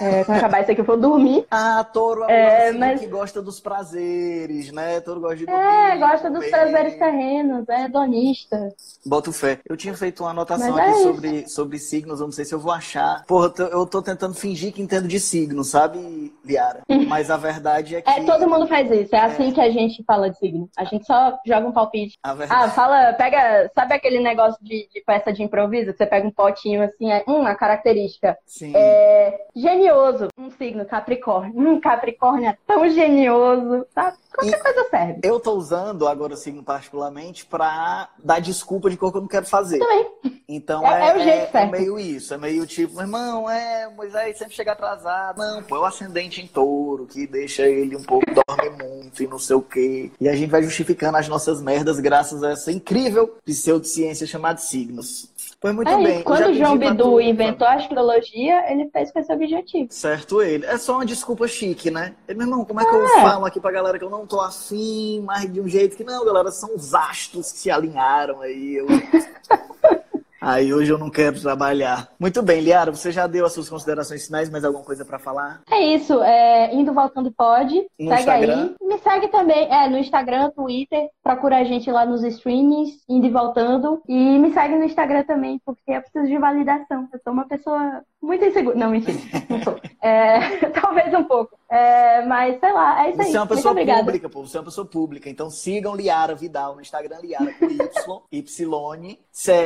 É, 0.00 0.24
quando 0.24 0.36
acabar 0.36 0.60
isso 0.60 0.70
aqui, 0.70 0.80
eu 0.80 0.84
vou 0.84 0.96
dormir. 0.98 1.46
Ah, 1.50 1.82
touro 1.84 2.24
é, 2.24 2.68
É, 2.68 2.72
mas- 2.72 3.00
que 3.00 3.06
gosta 3.06 3.40
dos 3.40 3.58
prazeres, 3.58 4.70
né? 4.70 5.00
Touro 5.00 5.20
gosta 5.20 5.36
de 5.36 5.46
dormir. 5.46 5.62
É, 5.62 5.96
gosta 5.96 6.30
dos 6.30 6.44
comer. 6.44 6.50
prazeres 6.50 6.98
terrenos, 6.98 7.68
é 7.68 7.84
hedonista. 7.84 8.68
Boto 9.04 9.32
fé. 9.32 9.58
Eu 9.66 9.76
tinha 9.76 9.94
feito 9.94 10.22
uma 10.22 10.30
anotação 10.30 10.72
Mas 10.72 10.78
é 10.78 10.82
aqui 10.82 10.90
isso. 10.90 11.02
sobre, 11.02 11.48
sobre 11.48 11.78
signos, 11.78 12.20
eu 12.20 12.26
não 12.26 12.32
sei 12.32 12.44
se 12.44 12.54
eu 12.54 12.58
vou 12.60 12.72
achar. 12.72 13.24
Porra, 13.26 13.52
eu 13.70 13.86
tô, 13.86 14.02
tentando 14.02 14.34
fingir 14.34 14.72
que 14.72 14.82
entendo 14.82 15.08
de 15.08 15.18
signos, 15.18 15.68
sabe, 15.70 16.32
Liara? 16.44 16.82
Mas 17.08 17.30
a 17.30 17.36
verdade 17.36 17.96
é 17.96 18.02
que. 18.02 18.10
É, 18.10 18.22
todo 18.24 18.48
mundo 18.48 18.66
faz 18.66 18.90
isso. 18.90 19.14
É 19.14 19.20
assim 19.20 19.52
que 19.52 19.60
a 19.60 19.70
gente 19.70 20.04
fala 20.04 20.28
de 20.28 20.38
signo. 20.38 20.68
A 20.76 20.84
gente 20.84 21.06
só 21.06 21.38
joga 21.46 21.66
um 21.66 21.72
palpite. 21.72 22.18
Ah, 22.22 22.68
fala, 22.68 23.14
pega, 23.14 23.70
sabe 23.74 23.94
aquele 23.94 24.20
negócio 24.20 24.62
de, 24.62 24.88
de 24.92 25.00
peça 25.06 25.32
de 25.32 25.42
improviso? 25.42 25.92
Você 25.96 26.04
pega 26.04 26.26
um 26.26 26.30
potinho 26.30 26.82
assim, 26.82 27.10
é, 27.10 27.24
hum, 27.26 27.46
a 27.46 27.54
característica. 27.54 28.36
Sim. 28.44 28.72
É, 28.76 29.45
genioso, 29.56 30.28
um 30.38 30.50
signo, 30.50 30.84
Capricórnio. 30.84 31.52
Hum, 31.58 31.80
Capricórnio 31.80 32.50
é 32.50 32.58
tão 32.66 32.88
genioso, 32.90 33.86
sabe? 33.94 34.16
Qualquer 34.34 34.58
E- 34.58 34.62
coisa 34.62 34.88
serve. 34.90 35.20
Eu 35.24 35.40
tô 35.40 35.52
usando 35.54 36.06
agora 36.06 36.34
o 36.34 36.36
signo 36.36 36.62
particularmente 36.62 37.46
pra 37.46 38.10
dar 38.22 38.38
desculpa 38.38 38.90
de 38.90 38.96
coisa 38.98 39.12
que 39.12 39.16
eu 39.18 39.22
não 39.22 39.28
quero 39.28 39.46
fazer. 39.46 39.78
Também. 39.78 40.06
Então 40.46 40.86
É- 40.86 41.18
é, 41.18 41.50
é 41.54 41.62
é 41.62 41.66
meio 41.66 41.98
isso. 41.98 42.34
É 42.34 42.36
meio 42.38 42.66
tipo, 42.66 42.92
meu 42.94 43.02
irmão, 43.02 43.48
é, 43.50 43.88
Moisés 43.88 44.36
sempre 44.36 44.54
chega 44.54 44.72
atrasado. 44.72 45.38
Não, 45.38 45.62
pô, 45.62 45.76
é 45.76 45.78
o 45.80 45.84
ascendente 45.86 46.40
em 46.42 46.46
touro, 46.46 47.06
que 47.06 47.26
deixa 47.26 47.66
ele 47.66 47.96
um 47.96 48.02
pouco, 48.02 48.26
dorme 48.26 48.70
muito 48.84 49.22
e 49.22 49.26
não 49.26 49.38
sei 49.38 49.56
o 49.56 49.62
quê. 49.62 50.10
E 50.20 50.28
a 50.28 50.36
gente 50.36 50.50
vai 50.50 50.62
justificando 50.62 51.16
as 51.16 51.28
nossas 51.28 51.62
merdas 51.62 51.98
graças 51.98 52.42
a 52.44 52.50
essa 52.50 52.70
incrível 52.70 53.36
pseudociência 53.44 54.26
chamada 54.26 54.58
signos. 54.58 55.30
Pois 55.74 55.74
muito 55.76 55.88
é 55.88 55.96
bem. 55.96 56.06
isso. 56.06 56.18
eu 56.20 56.24
Quando 56.24 56.54
João 56.54 56.76
Bidu 56.78 57.02
tu- 57.04 57.20
inventou 57.20 57.66
a 57.66 57.74
astrologia, 57.74 58.70
ele 58.72 58.88
fez 58.90 59.10
com 59.10 59.18
esse 59.18 59.32
objetivo. 59.32 59.88
Certo 59.90 60.40
ele. 60.42 60.64
É 60.66 60.76
só 60.78 60.94
uma 60.94 61.06
desculpa 61.06 61.48
chique, 61.48 61.90
né? 61.90 62.14
Ele, 62.28 62.38
meu 62.38 62.46
irmão, 62.46 62.64
como 62.64 62.80
é 62.80 62.84
que 62.84 62.94
eu 62.94 63.04
É. 63.04 63.22
falo 63.22 63.44
aqui 63.46 63.58
pra 63.60 63.70
galera 63.72 63.98
que 63.98 64.04
eu 64.04 64.10
não 64.10 64.26
tô 64.26 64.40
afim, 64.40 65.22
mas 65.26 65.52
de 65.52 65.60
um 65.60 65.66
jeito 65.68 65.96
que 65.96 66.04
não, 66.04 66.24
galera, 66.24 66.50
são 66.50 66.74
os 66.74 66.94
astros 66.94 67.50
que 67.50 67.58
se 67.58 67.70
alinharam 67.70 68.40
aí. 68.42 68.76
Eu... 68.76 68.86
Aí 70.46 70.72
hoje 70.72 70.92
eu 70.92 70.98
não 70.98 71.10
quero 71.10 71.40
trabalhar. 71.40 72.08
Muito 72.20 72.40
bem, 72.40 72.60
Liara, 72.60 72.92
você 72.92 73.10
já 73.10 73.26
deu 73.26 73.44
as 73.44 73.52
suas 73.52 73.68
considerações 73.68 74.26
finais, 74.26 74.48
mais 74.48 74.64
alguma 74.64 74.84
coisa 74.84 75.04
para 75.04 75.18
falar? 75.18 75.62
É 75.68 75.80
isso, 75.80 76.22
é, 76.22 76.72
indo 76.72 76.92
voltando 76.92 77.32
pode. 77.32 77.74
No 77.98 78.10
segue 78.10 78.20
Instagram. 78.20 78.76
aí. 78.80 78.88
Me 78.88 78.98
segue 78.98 79.28
também, 79.28 79.68
é, 79.68 79.88
no 79.88 79.98
Instagram, 79.98 80.50
Twitter, 80.50 81.08
procura 81.20 81.56
a 81.56 81.64
gente 81.64 81.90
lá 81.90 82.06
nos 82.06 82.22
streamings, 82.22 82.90
indo 83.08 83.26
e 83.26 83.30
voltando. 83.30 84.00
E 84.08 84.38
me 84.38 84.52
segue 84.52 84.76
no 84.76 84.84
Instagram 84.84 85.24
também, 85.24 85.60
porque 85.66 85.90
eu 85.90 86.00
preciso 86.00 86.28
de 86.28 86.38
validação. 86.38 87.08
Eu 87.12 87.18
sou 87.24 87.32
uma 87.32 87.48
pessoa 87.48 88.02
muito 88.26 88.44
insegura. 88.44 88.76
Não, 88.76 88.90
mentira, 88.90 89.16
não 89.48 89.62
sou. 89.64 89.80
É, 90.02 90.58
talvez 90.80 91.14
um 91.14 91.24
pouco. 91.24 91.56
É, 91.70 92.24
mas 92.26 92.58
sei 92.60 92.72
lá, 92.72 93.06
é 93.06 93.10
isso 93.10 93.22
aí. 93.22 93.30
Você 93.30 93.36
é 93.36 93.40
uma 93.40 93.46
pessoa 93.46 93.74
pública, 93.74 94.28
pô. 94.28 94.46
Você 94.46 94.56
é 94.56 94.60
uma 94.60 94.64
pessoa 94.66 94.86
pública. 94.86 95.30
Então 95.30 95.50
sigam 95.50 95.96
Liara 95.96 96.34
Vidal 96.34 96.74
no 96.74 96.80
Instagram, 96.80 97.18
Liara 97.22 97.52
com 97.54 97.66
Y, 97.66 98.22
Y. 98.30 99.18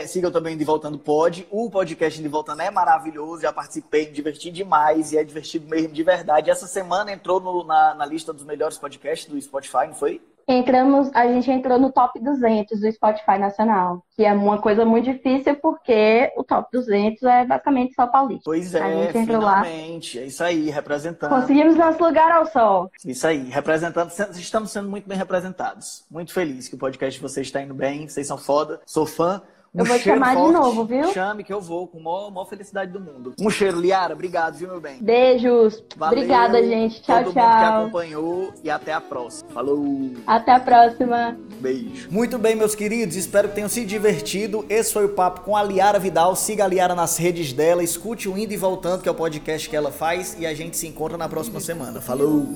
Sigam 0.07 0.31
também 0.31 0.57
De 0.57 0.65
Voltando 0.65 0.99
Pod. 0.99 1.47
O 1.51 1.71
podcast 1.71 2.21
De 2.21 2.29
Voltando 2.29 2.63
é 2.63 2.71
maravilhoso. 2.71 3.43
Já 3.43 3.53
participei, 3.53 4.07
me 4.07 4.13
diverti 4.13 4.51
demais. 4.51 5.13
E 5.13 5.19
é 5.19 5.25
divertido 5.25 5.69
mesmo, 5.69 5.93
de 5.93 6.03
verdade. 6.03 6.51
Essa 6.51 6.67
semana 6.67 7.13
entrou 7.13 7.41
no, 7.41 7.65
na, 7.65 7.95
na 7.95 8.07
lista 8.07 8.33
dos 8.33 8.45
melhores 8.45 8.79
podcasts 8.79 9.29
do 9.29 9.41
Spotify, 9.41 9.87
não 9.87 9.95
foi? 9.95 10.21
Entramos, 10.49 11.11
a 11.15 11.27
gente 11.27 11.51
entrou 11.51 11.79
no 11.79 11.93
top 11.93 12.19
200 12.21 12.81
do 12.81 12.93
Spotify 12.93 13.39
nacional, 13.39 14.05
que 14.17 14.25
é 14.25 14.33
uma 14.33 14.61
coisa 14.61 14.85
muito 14.85 15.05
difícil 15.05 15.57
porque 15.57 16.33
o 16.37 16.45
top 16.45 16.69
200 16.73 17.23
é 17.23 17.45
basicamente 17.45 17.95
só 17.95 18.07
paulista. 18.07 18.43
Pois 18.45 18.75
é, 18.75 18.83
a 18.83 18.91
gente 18.91 19.19
entrou 19.19 19.41
finalmente, 19.41 20.19
lá. 20.19 20.25
é 20.25 20.27
isso 20.27 20.45
aí, 20.45 20.71
representando. 20.71 21.31
Conseguimos 21.31 21.77
nosso 21.77 22.03
lugar 22.03 22.31
ao 22.33 22.47
sol. 22.47 22.91
Isso 23.05 23.27
aí, 23.27 23.49
representando, 23.49 24.11
estamos 24.33 24.71
sendo 24.71 24.89
muito 24.89 25.09
bem 25.09 25.17
representados. 25.17 26.05
Muito 26.11 26.33
feliz 26.33 26.69
que 26.69 26.75
o 26.75 26.79
podcast 26.79 27.19
de 27.19 27.23
vocês 27.23 27.47
está 27.47 27.61
indo 27.63 27.75
bem, 27.75 28.09
vocês 28.09 28.27
são 28.27 28.39
foda, 28.39 28.81
sou 28.87 29.07
fã. 29.07 29.43
Um 29.73 29.81
eu 29.81 29.85
vou 29.85 29.99
te 29.99 30.05
chamar 30.05 30.35
forte. 30.35 30.47
de 30.49 30.53
novo, 30.53 30.85
viu? 30.85 31.13
Chame 31.13 31.45
que 31.45 31.53
eu 31.53 31.61
vou, 31.61 31.87
com 31.87 32.01
a 32.01 32.03
maior, 32.03 32.31
maior, 32.33 32.45
felicidade 32.47 32.91
do 32.91 32.99
mundo. 32.99 33.35
Um 33.41 33.49
cheiro, 33.49 33.81
Liara. 33.81 34.15
Obrigado, 34.15 34.57
viu, 34.57 34.69
meu 34.69 34.81
bem? 34.81 34.99
Beijos. 35.01 35.83
Valeu, 35.97 36.19
Obrigada, 36.19 36.61
gente. 36.63 37.01
Tchau, 37.03 37.23
todo 37.23 37.35
tchau. 37.35 37.45
Mundo 37.45 37.59
que 37.59 37.65
acompanhou 37.65 38.55
e 38.65 38.71
até 38.71 38.93
a 38.93 39.01
próxima. 39.01 39.49
Falou. 39.51 40.11
Até 40.27 40.53
a 40.53 40.61
próxima. 40.61 41.39
Beijo. 41.61 42.09
Muito 42.11 42.37
bem, 42.37 42.57
meus 42.57 42.75
queridos. 42.75 43.15
Espero 43.15 43.49
que 43.49 43.55
tenham 43.55 43.69
se 43.69 43.85
divertido. 43.85 44.67
Esse 44.69 44.93
foi 44.93 45.05
o 45.05 45.11
papo 45.11 45.43
com 45.43 45.57
a 45.57 45.63
Liara 45.63 46.01
Vidal. 46.01 46.35
Siga 46.35 46.65
a 46.65 46.69
Liara 46.69 46.97
nas 46.97 47.17
redes 47.17 47.53
dela. 47.53 47.85
Escute 47.85 48.29
o 48.29 48.37
Indo 48.37 48.53
e 48.53 48.57
Voltando, 48.57 49.03
que 49.03 49.09
é 49.09 49.13
o 49.13 49.15
podcast 49.15 49.71
que 49.71 49.77
ela 49.77 49.93
faz. 49.93 50.37
E 50.39 50.47
a 50.47 50.55
gente 50.55 50.77
se 50.77 50.89
encontra 50.89 51.17
na 51.17 51.29
próxima 51.29 51.61
semana. 51.61 52.01
Falou. 52.01 52.49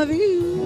love 0.00 0.12
you. 0.12 0.59